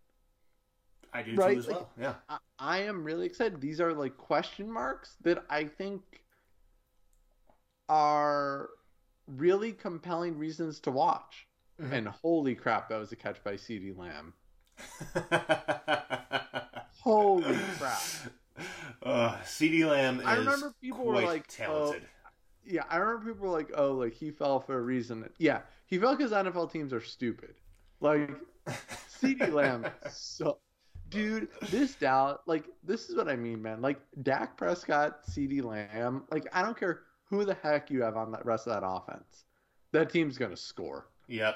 I 1.13 1.21
do 1.21 1.35
Right, 1.35 1.53
too 1.53 1.59
as 1.59 1.67
like- 1.67 1.75
well. 1.77 1.89
Yeah. 1.99 2.13
I, 2.27 2.37
I 2.59 2.77
am 2.79 3.03
really 3.03 3.25
excited. 3.27 3.61
These 3.61 3.79
are 3.79 3.93
like 3.93 4.17
question 4.17 4.69
marks 4.71 5.15
that 5.21 5.43
I 5.49 5.65
think 5.65 6.01
are 7.87 8.69
really 9.27 9.71
compelling 9.71 10.37
reasons 10.37 10.79
to 10.81 10.91
watch. 10.91 11.47
Mhm. 11.81 11.91
And 11.91 12.07
holy 12.07 12.55
crap, 12.55 12.89
that 12.89 12.97
was 12.97 13.11
a 13.11 13.15
catch 13.15 13.43
by 13.43 13.53
CeeDee 13.53 13.95
Lamb. 13.97 14.33
Holy 17.03 17.43
crap. 17.77 18.01
Uh, 19.03 19.35
CeeDee 19.43 19.85
Lamb 19.89 20.21
is 20.21 20.25
I 20.25 20.35
remember 20.35 20.73
people 20.79 21.03
were 21.03 21.21
like, 21.21 21.45
talented. 21.47 22.03
Yeah, 22.65 22.83
I 22.89 22.95
remember 22.95 23.33
people 23.33 23.49
were 23.49 23.53
like, 23.53 23.71
"Oh, 23.75 23.91
like 23.91 24.13
he 24.13 24.31
fell 24.31 24.61
for 24.61 24.77
a 24.77 24.81
reason." 24.81 25.27
Yeah, 25.37 25.61
he 25.85 25.99
fell 25.99 26.15
because 26.15 26.31
NFL 26.31 26.71
teams 26.71 26.93
are 26.93 27.01
stupid. 27.01 27.55
Like 27.99 28.31
CeeDee 29.21 29.51
Lamb, 29.51 29.85
so 30.09 30.59
dude, 31.09 31.49
this 31.69 31.95
Dallas, 31.95 32.39
like 32.45 32.65
this 32.83 33.09
is 33.09 33.17
what 33.17 33.27
I 33.27 33.35
mean, 33.35 33.61
man. 33.61 33.81
Like 33.81 33.99
Dak 34.21 34.55
Prescott, 34.55 35.25
CeeDee 35.25 35.61
Lamb, 35.63 36.23
like 36.31 36.47
I 36.53 36.61
don't 36.61 36.79
care 36.79 37.01
who 37.25 37.43
the 37.43 37.55
heck 37.55 37.91
you 37.91 38.01
have 38.01 38.15
on 38.15 38.31
that 38.31 38.45
rest 38.45 38.65
of 38.67 38.73
that 38.73 38.87
offense, 38.87 39.43
that 39.91 40.09
team's 40.09 40.37
gonna 40.37 40.55
score. 40.55 41.07
Yep. 41.27 41.55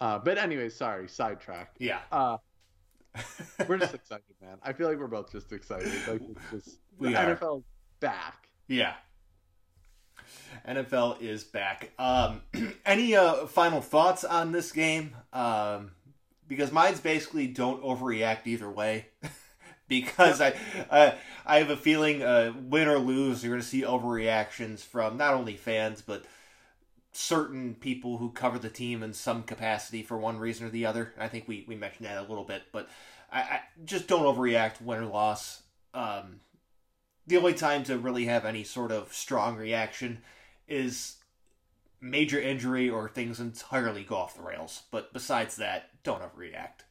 Uh, 0.00 0.18
but 0.18 0.38
anyway, 0.38 0.70
sorry, 0.70 1.08
sidetrack. 1.08 1.76
Yeah. 1.78 2.00
Uh, 2.10 2.38
we're 3.68 3.78
just 3.78 3.94
excited, 3.94 4.34
man. 4.40 4.58
I 4.62 4.72
feel 4.72 4.88
like 4.88 4.98
we're 4.98 5.06
both 5.06 5.32
just 5.32 5.52
excited. 5.52 5.92
Like 6.06 6.22
it's 6.22 6.66
just 6.66 6.78
We 6.98 7.12
the 7.12 7.16
are. 7.16 7.36
NFL 7.36 7.62
back. 8.00 8.48
Yeah. 8.66 8.94
NFL 10.66 11.20
is 11.22 11.44
back. 11.44 11.92
Um, 11.98 12.42
any 12.86 13.14
uh, 13.14 13.46
final 13.46 13.80
thoughts 13.80 14.24
on 14.24 14.52
this 14.52 14.72
game? 14.72 15.14
Um, 15.32 15.92
because 16.46 16.72
mine's 16.72 17.00
basically 17.00 17.46
don't 17.46 17.82
overreact 17.82 18.46
either 18.46 18.68
way. 18.68 19.06
because 19.88 20.40
I, 20.40 20.54
uh, 20.90 21.12
I 21.46 21.58
have 21.58 21.70
a 21.70 21.76
feeling, 21.76 22.22
uh, 22.22 22.52
win 22.62 22.88
or 22.88 22.98
lose, 22.98 23.42
you're 23.42 23.52
going 23.52 23.62
to 23.62 23.66
see 23.66 23.82
overreactions 23.82 24.80
from 24.80 25.16
not 25.16 25.34
only 25.34 25.56
fans 25.56 26.02
but 26.02 26.24
certain 27.18 27.74
people 27.74 28.18
who 28.18 28.30
cover 28.30 28.60
the 28.60 28.70
team 28.70 29.02
in 29.02 29.12
some 29.12 29.42
capacity 29.42 30.04
for 30.04 30.16
one 30.16 30.38
reason 30.38 30.64
or 30.64 30.70
the 30.70 30.86
other. 30.86 31.12
I 31.18 31.26
think 31.26 31.48
we, 31.48 31.64
we 31.66 31.74
mentioned 31.74 32.06
that 32.06 32.16
a 32.16 32.28
little 32.28 32.44
bit, 32.44 32.62
but 32.70 32.88
I, 33.32 33.40
I 33.40 33.60
just 33.84 34.06
don't 34.06 34.22
overreact, 34.22 34.80
win 34.80 35.00
or 35.02 35.06
loss. 35.06 35.62
Um, 35.92 36.38
the 37.26 37.36
only 37.36 37.54
time 37.54 37.82
to 37.84 37.98
really 37.98 38.26
have 38.26 38.44
any 38.44 38.62
sort 38.62 38.92
of 38.92 39.12
strong 39.12 39.56
reaction 39.56 40.18
is 40.68 41.16
major 42.00 42.40
injury 42.40 42.88
or 42.88 43.08
things 43.08 43.40
entirely 43.40 44.04
go 44.04 44.14
off 44.14 44.36
the 44.36 44.42
rails. 44.42 44.84
But 44.92 45.12
besides 45.12 45.56
that, 45.56 45.90
don't 46.04 46.22
overreact. 46.22 46.84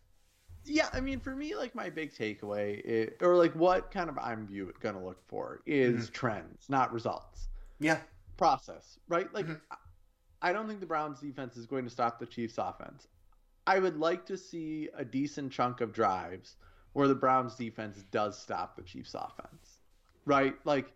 Yeah, 0.65 0.89
I 0.91 0.99
mean, 0.99 1.21
for 1.21 1.34
me, 1.34 1.55
like 1.55 1.73
my 1.73 1.89
big 1.89 2.13
takeaway, 2.13 2.82
is, 2.84 3.13
or 3.21 3.38
like 3.38 3.55
what 3.55 3.91
kind 3.91 4.09
of 4.09 4.17
I'm 4.17 4.45
view 4.45 4.73
gonna 4.82 5.03
look 5.03 5.25
for 5.30 5.61
is 5.65 6.09
trends, 6.09 6.65
not 6.67 6.91
results. 6.91 7.47
Yeah. 7.80 7.99
Process, 8.36 8.99
right? 9.07 9.34
Like, 9.34 9.47
Mhm. 9.47 9.61
I- 10.42 10.54
don't 10.54 10.68
think 10.68 10.80
the 10.80 10.86
Browns' 10.86 11.20
defense 11.20 11.58
is 11.58 11.66
going 11.66 11.84
to 11.86 11.90
stop 11.90 12.20
the 12.20 12.26
Chiefs' 12.26 12.58
offense. 12.58 13.08
I 13.66 13.80
would 13.80 13.98
like 13.98 14.26
to 14.28 14.38
see 14.38 14.90
a 14.96 15.04
decent 15.04 15.52
chunk 15.52 15.82
of 15.82 15.92
drives 15.92 16.56
where 16.94 17.08
the 17.08 17.16
Browns 17.16 17.56
defense 17.56 18.04
does 18.12 18.38
stop 18.40 18.76
the 18.76 18.82
Chiefs 18.82 19.14
offense. 19.14 19.82
Right? 20.26 20.56
Like 20.64 20.94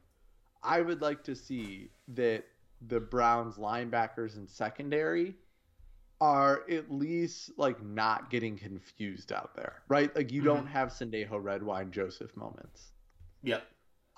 I 0.64 0.82
would 0.82 1.02
like 1.02 1.24
to 1.24 1.36
see 1.36 1.89
that 2.10 2.46
the 2.88 3.00
Browns 3.00 3.58
linebackers 3.58 4.38
and 4.38 4.50
secondary 4.50 5.36
are 6.20 6.64
at 6.70 6.92
least 6.92 7.52
like 7.58 7.84
not 7.84 8.30
getting 8.30 8.58
confused 8.58 9.32
out 9.32 9.56
there, 9.56 9.82
right? 9.88 10.16
Like 10.16 10.32
you 10.32 10.42
mm-hmm. 10.42 10.56
don't 10.56 10.68
have 10.68 10.89
Sendejo 10.89 11.44
Redwine 11.44 11.92
Joseph 11.92 12.36
moments. 12.38 12.92
Yep. 13.44 13.64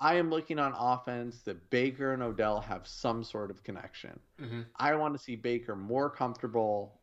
I 0.00 0.14
am 0.14 0.30
looking 0.30 0.58
on 0.58 0.74
offense 0.76 1.42
that 1.42 1.70
Baker 1.70 2.12
and 2.12 2.22
Odell 2.22 2.60
have 2.60 2.86
some 2.86 3.22
sort 3.22 3.50
of 3.50 3.62
connection. 3.62 4.18
Mm-hmm. 4.40 4.62
I 4.76 4.94
want 4.96 5.16
to 5.16 5.22
see 5.22 5.36
Baker 5.36 5.76
more 5.76 6.10
comfortable 6.10 7.00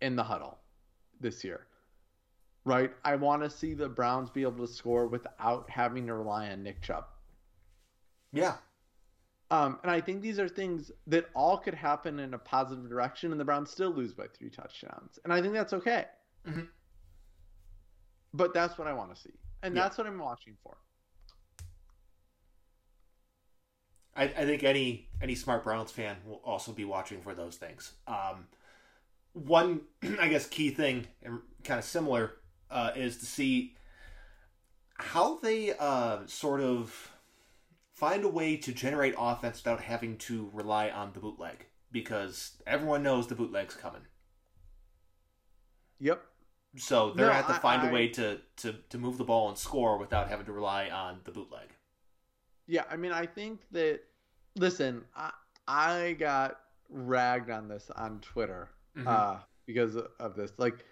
in 0.00 0.16
the 0.16 0.22
huddle 0.22 0.58
this 1.20 1.42
year. 1.42 1.66
Right? 2.64 2.92
I 3.04 3.16
want 3.16 3.42
to 3.42 3.50
see 3.50 3.74
the 3.74 3.88
Browns 3.88 4.28
be 4.28 4.42
able 4.42 4.66
to 4.66 4.72
score 4.72 5.06
without 5.06 5.70
having 5.70 6.06
to 6.08 6.14
rely 6.14 6.50
on 6.50 6.62
Nick 6.62 6.82
Chubb. 6.82 7.06
Yeah. 8.32 8.56
Um, 9.50 9.78
and 9.82 9.90
I 9.90 10.00
think 10.00 10.22
these 10.22 10.40
are 10.40 10.48
things 10.48 10.90
that 11.06 11.26
all 11.34 11.56
could 11.56 11.74
happen 11.74 12.18
in 12.18 12.34
a 12.34 12.38
positive 12.38 12.88
direction, 12.88 13.30
and 13.30 13.40
the 13.40 13.44
Browns 13.44 13.70
still 13.70 13.90
lose 13.90 14.12
by 14.12 14.26
three 14.26 14.50
touchdowns. 14.50 15.20
And 15.22 15.32
I 15.32 15.40
think 15.40 15.54
that's 15.54 15.72
okay. 15.72 16.06
Mm-hmm. 16.46 16.62
But 18.34 18.52
that's 18.52 18.76
what 18.76 18.88
I 18.88 18.92
want 18.92 19.14
to 19.14 19.20
see, 19.20 19.32
and 19.62 19.74
yeah. 19.74 19.82
that's 19.82 19.96
what 19.96 20.06
I'm 20.06 20.18
watching 20.18 20.56
for. 20.62 20.76
I, 24.16 24.24
I, 24.24 24.44
think 24.44 24.64
any 24.64 25.08
any 25.20 25.34
smart 25.34 25.62
Browns 25.64 25.90
fan 25.90 26.16
will 26.26 26.40
also 26.44 26.72
be 26.72 26.84
watching 26.84 27.20
for 27.20 27.34
those 27.34 27.56
things. 27.56 27.92
Um, 28.06 28.46
one, 29.32 29.82
I 30.20 30.28
guess, 30.28 30.46
key 30.46 30.70
thing 30.70 31.06
and 31.22 31.40
kind 31.64 31.78
of 31.78 31.84
similar 31.84 32.32
uh, 32.70 32.92
is 32.96 33.18
to 33.18 33.26
see 33.26 33.74
how 34.94 35.38
they 35.38 35.74
uh, 35.78 36.20
sort 36.26 36.60
of 36.60 37.12
find 37.92 38.24
a 38.24 38.28
way 38.28 38.56
to 38.56 38.72
generate 38.72 39.14
offense 39.18 39.58
without 39.58 39.80
having 39.80 40.16
to 40.18 40.50
rely 40.52 40.90
on 40.90 41.12
the 41.12 41.20
bootleg 41.20 41.66
because 41.92 42.52
everyone 42.66 43.02
knows 43.02 43.26
the 43.26 43.34
bootleg's 43.34 43.74
coming. 43.74 44.02
Yep. 46.00 46.22
So 46.78 47.12
they're 47.12 47.26
no, 47.26 47.32
gonna 47.32 47.42
have 47.42 47.54
to 47.54 47.60
find 47.60 47.82
I, 47.82 47.88
a 47.88 47.92
way 47.92 48.08
to, 48.08 48.38
to 48.58 48.74
to 48.90 48.98
move 48.98 49.16
the 49.18 49.24
ball 49.24 49.48
and 49.48 49.56
score 49.56 49.98
without 49.98 50.28
having 50.28 50.46
to 50.46 50.52
rely 50.52 50.90
on 50.90 51.20
the 51.24 51.30
bootleg. 51.30 51.68
Yeah, 52.66 52.84
I 52.90 52.96
mean, 52.96 53.12
I 53.12 53.26
think 53.26 53.60
that. 53.72 54.00
Listen, 54.56 55.04
I 55.14 55.30
I 55.68 56.16
got 56.18 56.60
ragged 56.88 57.50
on 57.50 57.68
this 57.68 57.90
on 57.96 58.20
Twitter 58.20 58.70
mm-hmm. 58.96 59.06
uh, 59.06 59.36
because 59.66 59.96
of 60.18 60.34
this. 60.34 60.52
Like, 60.56 60.84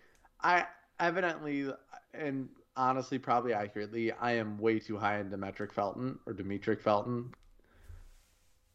I 0.42 0.66
evidently 1.00 1.70
and 2.12 2.48
honestly, 2.76 3.18
probably 3.18 3.52
accurately, 3.52 4.12
I 4.12 4.32
am 4.32 4.58
way 4.58 4.78
too 4.78 4.96
high 4.96 5.20
in 5.20 5.30
Demetric 5.30 5.72
Felton 5.72 6.18
or 6.26 6.32
Demetric 6.32 6.80
Felton. 6.80 7.32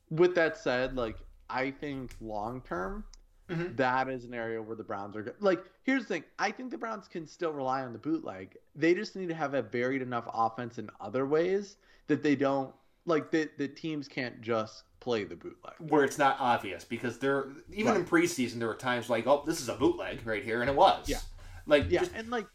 With 0.10 0.36
that 0.36 0.58
said, 0.58 0.96
like 0.96 1.18
I 1.50 1.72
think 1.72 2.16
long 2.20 2.62
term, 2.62 3.04
mm-hmm. 3.50 3.76
that 3.76 4.10
is 4.10 4.26
an 4.26 4.34
area 4.34 4.62
where 4.62 4.76
the 4.76 4.84
Browns 4.84 5.16
are 5.16 5.24
good. 5.24 5.36
Like, 5.40 5.64
here's 5.84 6.04
the 6.04 6.08
thing: 6.08 6.24
I 6.40 6.52
think 6.52 6.72
the 6.72 6.78
Browns 6.78 7.08
can 7.08 7.28
still 7.28 7.52
rely 7.52 7.84
on 7.84 7.94
the 7.94 8.00
bootleg. 8.00 8.58
They 8.76 8.94
just 8.94 9.16
need 9.16 9.30
to 9.30 9.36
have 9.36 9.54
a 9.54 9.62
varied 9.62 10.02
enough 10.02 10.28
offense 10.34 10.78
in 10.78 10.90
other 11.00 11.26
ways 11.26 11.78
that 12.08 12.24
they 12.24 12.36
don't 12.36 12.74
like 13.06 13.32
the 13.32 13.50
the 13.58 13.68
teams 13.68 14.08
can't 14.08 14.42
just 14.42 14.84
play 15.00 15.24
the 15.24 15.36
bootleg 15.36 15.74
where 15.80 16.04
it's 16.04 16.18
not 16.18 16.36
obvious 16.40 16.84
because 16.84 17.18
there 17.20 17.48
even 17.72 17.94
right. 17.94 18.02
in 18.02 18.06
preseason 18.06 18.60
there 18.60 18.68
were 18.68 18.76
times 18.76 19.10
like 19.10 19.26
oh 19.28 19.44
this 19.46 19.62
is 19.62 19.70
a 19.70 19.76
bootleg 19.76 20.20
right 20.26 20.44
here 20.44 20.60
and 20.62 20.70
it 20.70 20.76
was 20.76 21.08
yeah 21.08 21.20
like 21.66 21.86
yeah 21.90 22.02
just, 22.02 22.12
and 22.16 22.30
like 22.30 22.46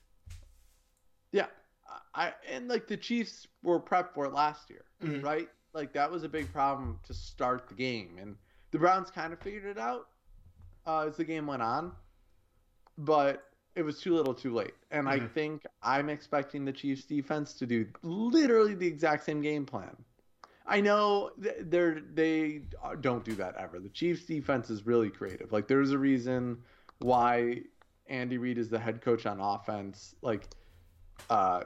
yeah, 1.35 1.47
I 2.15 2.33
and 2.49 2.69
like 2.69 2.87
the 2.87 2.97
Chiefs 2.97 3.49
were 3.65 3.81
prepped 3.81 4.15
for 4.15 4.25
it 4.25 4.33
last 4.33 4.71
year, 4.71 4.85
mm-hmm. 5.03 5.21
right? 5.21 5.49
Like 5.73 5.93
that 5.95 6.09
was 6.09 6.23
a 6.23 6.29
big 6.29 6.51
problem 6.53 7.01
to 7.09 7.13
start 7.13 7.69
the 7.69 7.75
game, 7.75 8.19
and 8.21 8.37
the 8.71 8.79
Browns 8.79 9.11
kind 9.11 9.33
of 9.33 9.41
figured 9.41 9.65
it 9.65 9.77
out 9.77 10.07
uh, 10.87 11.09
as 11.09 11.17
the 11.17 11.25
game 11.25 11.49
went 11.49 11.61
on, 11.61 11.91
but 12.99 13.43
it 13.75 13.83
was 13.83 14.01
too 14.01 14.15
little, 14.15 14.33
too 14.33 14.55
late. 14.55 14.75
And 14.93 15.09
mm-hmm. 15.09 15.25
I 15.25 15.29
think 15.29 15.63
I'm 15.83 16.09
expecting 16.09 16.65
the 16.65 16.73
Chiefs 16.73 17.03
defense 17.03 17.55
to 17.55 17.67
do 17.67 17.85
literally 18.05 18.75
the 18.75 18.87
exact 18.87 19.25
same 19.25 19.43
game 19.43 19.67
plan. 19.67 19.97
I 20.67 20.81
know 20.81 21.31
they're 21.37 22.01
they 22.15 22.62
don't 23.01 23.25
do 23.25 23.35
that 23.35 23.55
ever. 23.57 23.79
The 23.79 23.91
Chiefs 23.91 24.25
defense 24.25 24.71
is 24.71 24.87
really 24.87 25.11
creative. 25.11 25.53
Like 25.53 25.69
there's 25.69 25.91
a 25.91 25.99
reason 25.99 26.59
why 27.01 27.61
Andy 28.07 28.39
Reid 28.39 28.59
is 28.59 28.71
the 28.71 28.79
head 28.79 29.03
coach 29.03 29.27
on 29.27 29.41
offense. 29.41 30.15
Like 30.23 30.49
uh, 31.29 31.65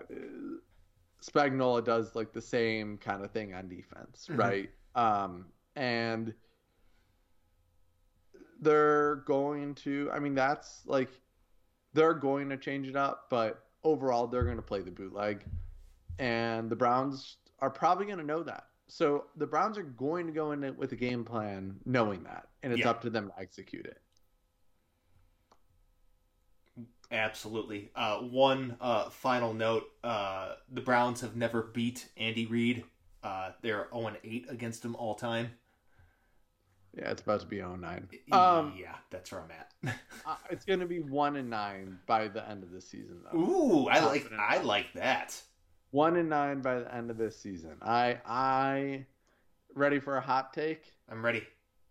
Spagnuolo 1.22 1.84
does 1.84 2.14
like 2.14 2.32
the 2.32 2.40
same 2.40 2.99
kind 2.99 3.24
of 3.24 3.30
thing 3.30 3.55
on 3.55 3.68
defense, 3.68 4.26
mm-hmm. 4.28 4.40
right? 4.40 4.70
Um, 4.94 5.46
and 5.76 6.34
they're 8.61 9.16
going 9.26 9.74
to. 9.76 10.11
I 10.12 10.18
mean, 10.18 10.34
that's 10.34 10.82
like 10.86 11.11
they're 11.92 12.14
going 12.14 12.49
to 12.49 12.57
change 12.57 12.88
it 12.88 12.96
up, 12.96 13.26
but 13.30 13.64
overall, 13.84 14.26
they're 14.26 14.44
going 14.44 14.57
to 14.57 14.62
play 14.62 14.80
the 14.80 14.90
bootleg, 14.90 15.44
and 16.18 16.68
the 16.68 16.76
Browns 16.76 17.36
are 17.61 17.70
probably 17.70 18.07
going 18.07 18.18
to 18.18 18.24
know 18.24 18.42
that. 18.42 18.64
So 18.89 19.26
the 19.36 19.47
Browns 19.47 19.76
are 19.78 19.82
going 19.82 20.26
to 20.26 20.32
go 20.32 20.53
in 20.53 20.64
it 20.64 20.76
with 20.76 20.93
a 20.93 20.97
game 20.97 21.24
plan, 21.24 21.76
knowing 21.84 22.24
that, 22.24 22.49
and 22.62 22.72
it's 22.72 22.82
yeah. 22.82 22.91
up 22.91 23.03
to 23.03 23.11
them 23.11 23.28
to 23.28 23.41
execute 23.41 23.86
it. 23.86 24.01
Absolutely. 27.11 27.91
Uh, 27.95 28.18
one 28.18 28.76
uh, 28.80 29.11
final 29.11 29.53
note: 29.53 29.84
uh, 30.03 30.55
the 30.72 30.80
Browns 30.80 31.20
have 31.20 31.36
never 31.36 31.62
beat 31.62 32.09
Andy 32.16 32.47
Reid. 32.47 32.84
Uh, 33.22 33.51
they're 33.62 33.89
zero 33.93 34.07
oh 34.07 34.11
eight 34.24 34.47
against 34.49 34.84
him 34.84 34.97
all 34.97 35.14
time. 35.14 35.51
Yeah, 36.97 37.11
it's 37.11 37.22
about 37.22 37.41
to 37.41 37.47
be 37.47 37.57
0 37.57 37.76
9. 37.76 38.09
Um, 38.32 38.74
yeah, 38.78 38.95
that's 39.11 39.30
where 39.30 39.43
I'm 39.43 39.51
at. 39.51 39.95
Uh, 40.26 40.34
it's 40.51 40.66
going 40.66 40.80
to 40.80 40.86
be 40.86 41.01
one 41.01 41.36
and 41.36 41.49
nine 41.49 41.99
by 42.07 42.28
the 42.28 42.47
end 42.47 42.62
of 42.62 42.70
the 42.70 42.82
season, 42.82 43.20
though. 43.24 43.39
Ooh, 43.39 43.89
I 43.89 44.01
like 44.01 44.30
I 44.39 44.59
like 44.59 44.93
that. 44.93 45.41
One 45.91 46.16
and 46.16 46.28
nine 46.28 46.61
by 46.61 46.80
the 46.80 46.95
end 46.95 47.11
of 47.11 47.16
this 47.16 47.39
season. 47.39 47.76
I 47.80 48.18
I 48.26 49.07
ready 49.74 50.01
for 50.01 50.16
a 50.16 50.20
hot 50.20 50.53
take. 50.53 50.93
I'm 51.11 51.24
ready. 51.24 51.43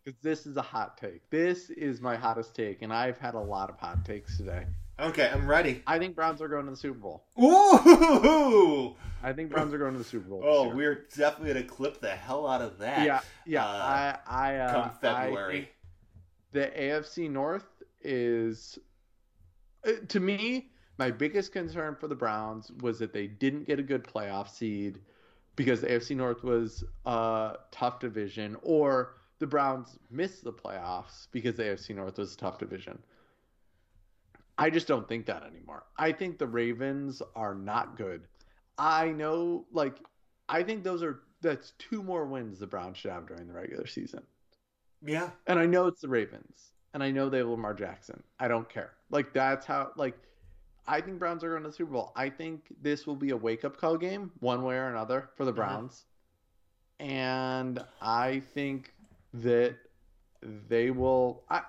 Because 0.04 0.20
this 0.22 0.45
is 0.45 0.56
a 0.56 0.62
hot 0.62 0.98
take. 0.98 1.30
This 1.30 1.70
is 1.70 2.00
my 2.00 2.16
hottest 2.16 2.56
take, 2.56 2.82
and 2.82 2.93
I've 2.93 3.18
had 3.18 3.34
a 3.34 3.39
lot 3.39 3.70
of 3.70 3.78
hot 3.78 4.06
takes 4.06 4.38
today. 4.38 4.66
Okay, 5.00 5.30
I'm 5.32 5.48
ready. 5.48 5.84
I 5.86 6.00
think 6.00 6.16
Browns 6.16 6.41
are 6.41 6.48
going 6.48 6.66
to 6.66 6.72
the 6.72 6.78
Super 6.78 6.98
Bowl. 6.98 7.26
Ooh! 7.39 8.95
I 9.22 9.34
think 9.34 9.52
Browns 9.52 9.74
are 9.74 9.78
going 9.78 9.93
to 9.93 10.00
the 10.00 10.04
Super 10.04 10.30
Bowl. 10.30 10.41
Oh, 10.43 10.70
we're 10.70 11.06
definitely 11.16 11.54
going 11.54 11.66
to 11.66 11.70
clip 11.70 12.00
the 12.00 12.10
hell 12.10 12.48
out 12.48 12.62
of 12.62 12.80
that. 12.80 13.06
Yeah, 13.06 13.20
yeah. 13.45 13.66
Uh, 13.66 14.18
I, 14.28 14.54
I, 14.54 14.56
uh, 14.58 14.72
come 14.72 14.91
February. 15.02 15.70
the 16.52 16.72
AFC 16.76 17.30
North 17.30 17.84
is, 18.02 18.80
uh, 19.86 19.91
to 20.08 20.20
me, 20.20 20.72
my 20.98 21.12
biggest 21.12 21.52
concern 21.52 21.95
for 21.95 22.08
the 22.08 22.16
Browns 22.16 22.72
was 22.82 23.00
that 23.00 23.14
they 23.14 23.28
didn't 23.28 23.66
get 23.66 23.80
a 23.80 23.84
good 23.84 24.04
playoff 24.04 24.50
seed 24.50 25.00
because 25.56 25.82
the 25.82 25.88
AFC 25.88 26.16
North 26.16 26.43
was 26.43 26.84
a 27.06 27.56
tough 27.72 28.00
division, 28.00 28.56
or 28.62 29.16
the 29.39 29.48
Browns 29.48 29.98
missed 30.10 30.43
the 30.43 30.54
playoffs 30.54 31.28
because 31.32 31.56
the 31.56 31.64
AFC 31.64 31.95
North 31.95 32.18
was 32.18 32.34
a 32.34 32.38
tough 32.38 32.58
division. 32.58 32.98
I 34.58 34.70
just 34.70 34.88
don't 34.88 35.08
think 35.08 35.26
that 35.28 35.43
anymore. 35.43 35.84
I 35.98 36.12
think 36.12 36.39
the 36.39 36.48
Ravens 36.48 37.22
are 37.36 37.54
not 37.54 37.95
good. 37.95 38.28
I 38.78 39.10
know, 39.10 39.66
like, 39.72 39.98
I 40.50 40.64
think 40.64 40.84
those 40.84 41.04
are 41.04 41.22
that's 41.41 41.74
two 41.78 42.02
more 42.02 42.26
wins 42.26 42.60
the 42.60 42.68
Browns 42.68 42.98
should 42.98 43.12
have 43.12 43.28
during 43.28 43.48
the 43.48 43.54
regular 43.54 43.86
season. 43.86 44.24
Yeah. 45.06 45.30
And 45.45 45.60
I 45.60 45.66
know 45.68 45.86
it's 45.88 46.02
the 46.02 46.08
Ravens, 46.08 46.72
and 46.93 47.04
I 47.04 47.12
know 47.12 47.30
they 47.30 47.38
have 47.39 47.48
Lamar 47.48 47.74
Jackson. 47.74 48.24
I 48.39 48.48
don't 48.48 48.68
care. 48.68 48.93
Like 49.12 49.34
that's 49.34 49.66
how. 49.66 49.91
Like, 49.95 50.18
I 50.88 51.02
think 51.02 51.20
Browns 51.20 51.44
are 51.44 51.50
going 51.50 51.64
to 51.64 51.70
the 51.70 51.76
Super 51.76 51.92
Bowl. 51.92 52.14
I 52.16 52.30
think 52.30 52.62
this 52.82 53.06
will 53.06 53.16
be 53.16 53.32
a 53.32 53.38
wake 53.38 53.66
up 53.66 53.78
call 53.78 53.98
game, 53.98 54.32
one 54.40 54.64
way 54.64 54.76
or 54.76 54.90
another, 54.90 55.30
for 55.36 55.44
the 55.44 55.52
mm-hmm. 55.52 55.60
Browns. 55.60 56.06
And 57.00 57.84
I 58.02 58.42
think 58.54 58.94
that 59.34 59.76
they 60.42 60.92
will. 60.92 61.44
I, 61.50 61.62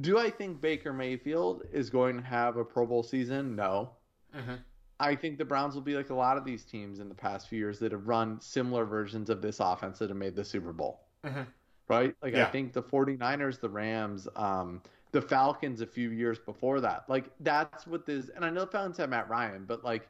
do 0.00 0.18
I 0.18 0.30
think 0.30 0.60
Baker 0.60 0.92
Mayfield 0.92 1.64
is 1.72 1.90
going 1.90 2.16
to 2.16 2.22
have 2.22 2.56
a 2.56 2.64
Pro 2.64 2.86
Bowl 2.86 3.02
season? 3.02 3.56
No. 3.56 3.90
Mm-hmm. 4.34 4.54
I 5.00 5.16
think 5.16 5.38
the 5.38 5.44
Browns 5.44 5.74
will 5.74 5.82
be 5.82 5.96
like 5.96 6.10
a 6.10 6.14
lot 6.14 6.36
of 6.36 6.44
these 6.44 6.64
teams 6.64 7.00
in 7.00 7.08
the 7.08 7.14
past 7.14 7.48
few 7.48 7.58
years 7.58 7.78
that 7.80 7.92
have 7.92 8.06
run 8.06 8.40
similar 8.40 8.84
versions 8.84 9.28
of 9.28 9.42
this 9.42 9.58
offense 9.60 9.98
that 9.98 10.08
have 10.08 10.16
made 10.16 10.36
the 10.36 10.44
Super 10.44 10.72
Bowl. 10.72 11.00
Mm-hmm. 11.24 11.42
Right? 11.88 12.14
Like, 12.22 12.34
yeah. 12.34 12.46
I 12.46 12.50
think 12.50 12.72
the 12.72 12.82
49ers, 12.82 13.60
the 13.60 13.68
Rams, 13.68 14.28
um, 14.36 14.80
the 15.14 15.22
Falcons 15.22 15.80
a 15.80 15.86
few 15.86 16.10
years 16.10 16.40
before 16.40 16.80
that. 16.80 17.04
Like, 17.08 17.30
that's 17.38 17.86
what 17.86 18.04
this, 18.04 18.30
and 18.34 18.44
I 18.44 18.50
know 18.50 18.62
the 18.62 18.72
Falcons 18.72 18.96
had 18.96 19.10
Matt 19.10 19.28
Ryan, 19.28 19.64
but 19.64 19.84
like, 19.84 20.08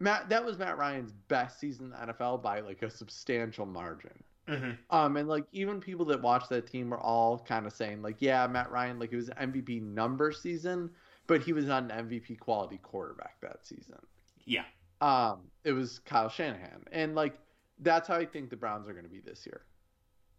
Matt, 0.00 0.30
that 0.30 0.42
was 0.42 0.56
Matt 0.58 0.78
Ryan's 0.78 1.12
best 1.12 1.60
season 1.60 1.86
in 1.86 1.90
the 1.90 2.14
NFL 2.14 2.42
by 2.42 2.60
like 2.60 2.80
a 2.80 2.88
substantial 2.88 3.66
margin. 3.66 4.24
Mm-hmm. 4.48 4.70
Um, 4.88 5.18
and 5.18 5.28
like 5.28 5.44
even 5.52 5.78
people 5.78 6.06
that 6.06 6.22
watch 6.22 6.48
that 6.48 6.66
team 6.66 6.88
were 6.88 7.00
all 7.00 7.38
kind 7.38 7.66
of 7.66 7.72
saying 7.74 8.00
like, 8.00 8.16
yeah, 8.20 8.46
Matt 8.46 8.70
Ryan, 8.70 8.98
like 8.98 9.12
it 9.12 9.16
was 9.16 9.28
MVP 9.28 9.82
number 9.82 10.32
season, 10.32 10.88
but 11.26 11.42
he 11.42 11.52
was 11.52 11.66
not 11.66 11.82
an 11.82 12.08
MVP 12.08 12.38
quality 12.38 12.78
quarterback 12.78 13.38
that 13.42 13.66
season. 13.66 13.98
Yeah. 14.46 14.64
Um, 15.02 15.40
it 15.64 15.72
was 15.72 15.98
Kyle 15.98 16.30
Shanahan, 16.30 16.84
and 16.92 17.14
like 17.14 17.34
that's 17.80 18.08
how 18.08 18.16
I 18.16 18.24
think 18.24 18.48
the 18.48 18.56
Browns 18.56 18.88
are 18.88 18.92
going 18.92 19.04
to 19.04 19.10
be 19.10 19.20
this 19.20 19.44
year. 19.44 19.60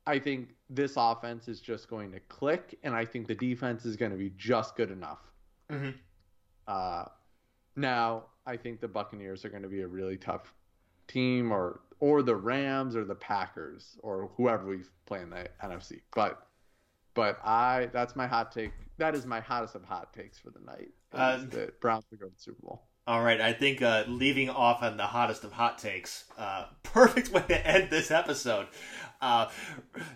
I 0.10 0.18
think 0.18 0.56
this 0.72 0.94
offense 0.98 1.48
is 1.48 1.62
just 1.62 1.88
going 1.88 2.12
to 2.14 2.20
click, 2.22 2.80
and 2.82 2.96
I 2.96 3.06
think 3.06 3.28
the 3.28 3.36
defense 3.36 3.86
is 3.86 3.96
going 3.96 4.10
to 4.10 4.18
be 4.18 4.32
just 4.36 4.76
good 4.76 4.90
enough. 4.90 5.20
Mm-hmm. 5.72 5.92
Uh, 6.68 7.06
now, 7.76 8.24
I 8.48 8.58
think 8.58 8.82
the 8.82 8.88
Buccaneers 8.88 9.46
are 9.46 9.50
going 9.50 9.62
to 9.62 9.70
be 9.70 9.82
a 9.82 9.88
really 9.88 10.18
tough 10.18 10.56
team, 11.08 11.52
or 11.52 11.82
or 12.00 12.24
the 12.24 12.36
Rams, 12.36 12.96
or 12.96 13.06
the 13.06 13.14
Packers, 13.14 14.00
or 14.02 14.32
whoever 14.36 14.66
we 14.66 14.80
play 15.06 15.22
in 15.22 15.30
the 15.30 15.48
NFC. 15.64 16.02
But 16.16 16.48
but 17.14 17.40
I 17.46 17.90
that's 17.94 18.16
my 18.16 18.26
hot 18.26 18.52
take. 18.52 18.72
That 18.98 19.14
is 19.14 19.28
my 19.28 19.40
hottest 19.40 19.76
of 19.76 19.84
hot 19.84 20.12
takes 20.12 20.40
for 20.40 20.50
the 20.50 20.62
night. 20.66 20.90
Uh, 21.14 21.38
the 21.38 21.72
Browns 21.82 22.06
will 22.10 22.18
go 22.18 22.26
to 22.26 22.34
the 22.34 22.42
Super 22.42 22.62
Bowl. 22.64 22.82
All 23.10 23.24
right, 23.24 23.42
I 23.42 23.54
think 23.54 23.82
uh, 23.82 24.04
leaving 24.08 24.52
off 24.52 24.84
on 24.84 24.98
the 24.98 25.08
hottest 25.08 25.44
of 25.44 25.52
hot 25.52 25.80
takes, 25.80 26.26
uh, 26.38 26.66
perfect 26.84 27.32
way 27.32 27.44
to 27.48 27.68
end 27.68 27.90
this 27.90 28.12
episode. 28.12 28.68
Uh, 29.20 29.48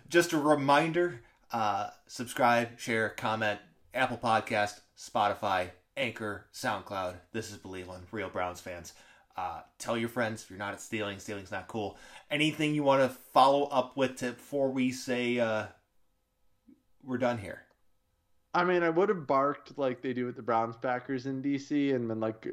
just 0.09 0.31
a 0.31 0.37
reminder: 0.37 1.21
uh, 1.51 1.89
subscribe, 2.05 2.79
share, 2.79 3.09
comment, 3.09 3.59
Apple 3.95 4.19
Podcast, 4.19 4.81
Spotify, 4.95 5.71
Anchor, 5.97 6.45
SoundCloud. 6.53 7.15
This 7.31 7.49
is 7.49 7.57
Believeland, 7.57 8.03
real 8.11 8.29
Browns 8.29 8.61
fans. 8.61 8.93
Uh, 9.35 9.61
tell 9.79 9.97
your 9.97 10.09
friends 10.09 10.43
if 10.43 10.51
you're 10.51 10.59
not 10.59 10.73
at 10.73 10.79
stealing. 10.79 11.17
Stealing's 11.17 11.51
not 11.51 11.67
cool. 11.67 11.97
Anything 12.29 12.75
you 12.75 12.83
want 12.83 13.01
to 13.01 13.17
follow 13.33 13.63
up 13.69 13.97
with 13.97 14.17
to, 14.17 14.33
before 14.33 14.69
we 14.69 14.91
say 14.91 15.39
uh, 15.39 15.65
we're 17.03 17.17
done 17.17 17.39
here? 17.39 17.63
I 18.53 18.63
mean, 18.65 18.83
I 18.83 18.91
would 18.91 19.09
have 19.09 19.25
barked 19.25 19.79
like 19.79 20.03
they 20.03 20.13
do 20.13 20.27
with 20.27 20.35
the 20.35 20.43
Browns 20.43 20.77
Packers 20.77 21.25
in 21.25 21.41
DC 21.41 21.95
and 21.95 22.07
been 22.07 22.19
like, 22.19 22.45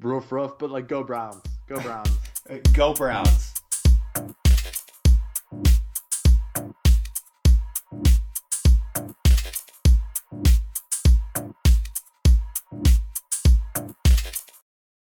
roof 0.00 0.30
roof, 0.32 0.52
but 0.58 0.70
like 0.70 0.88
go 0.88 1.02
Browns, 1.02 1.42
go 1.68 1.80
Browns. 1.80 2.18
Go 2.72 2.94
Browns. 2.94 3.57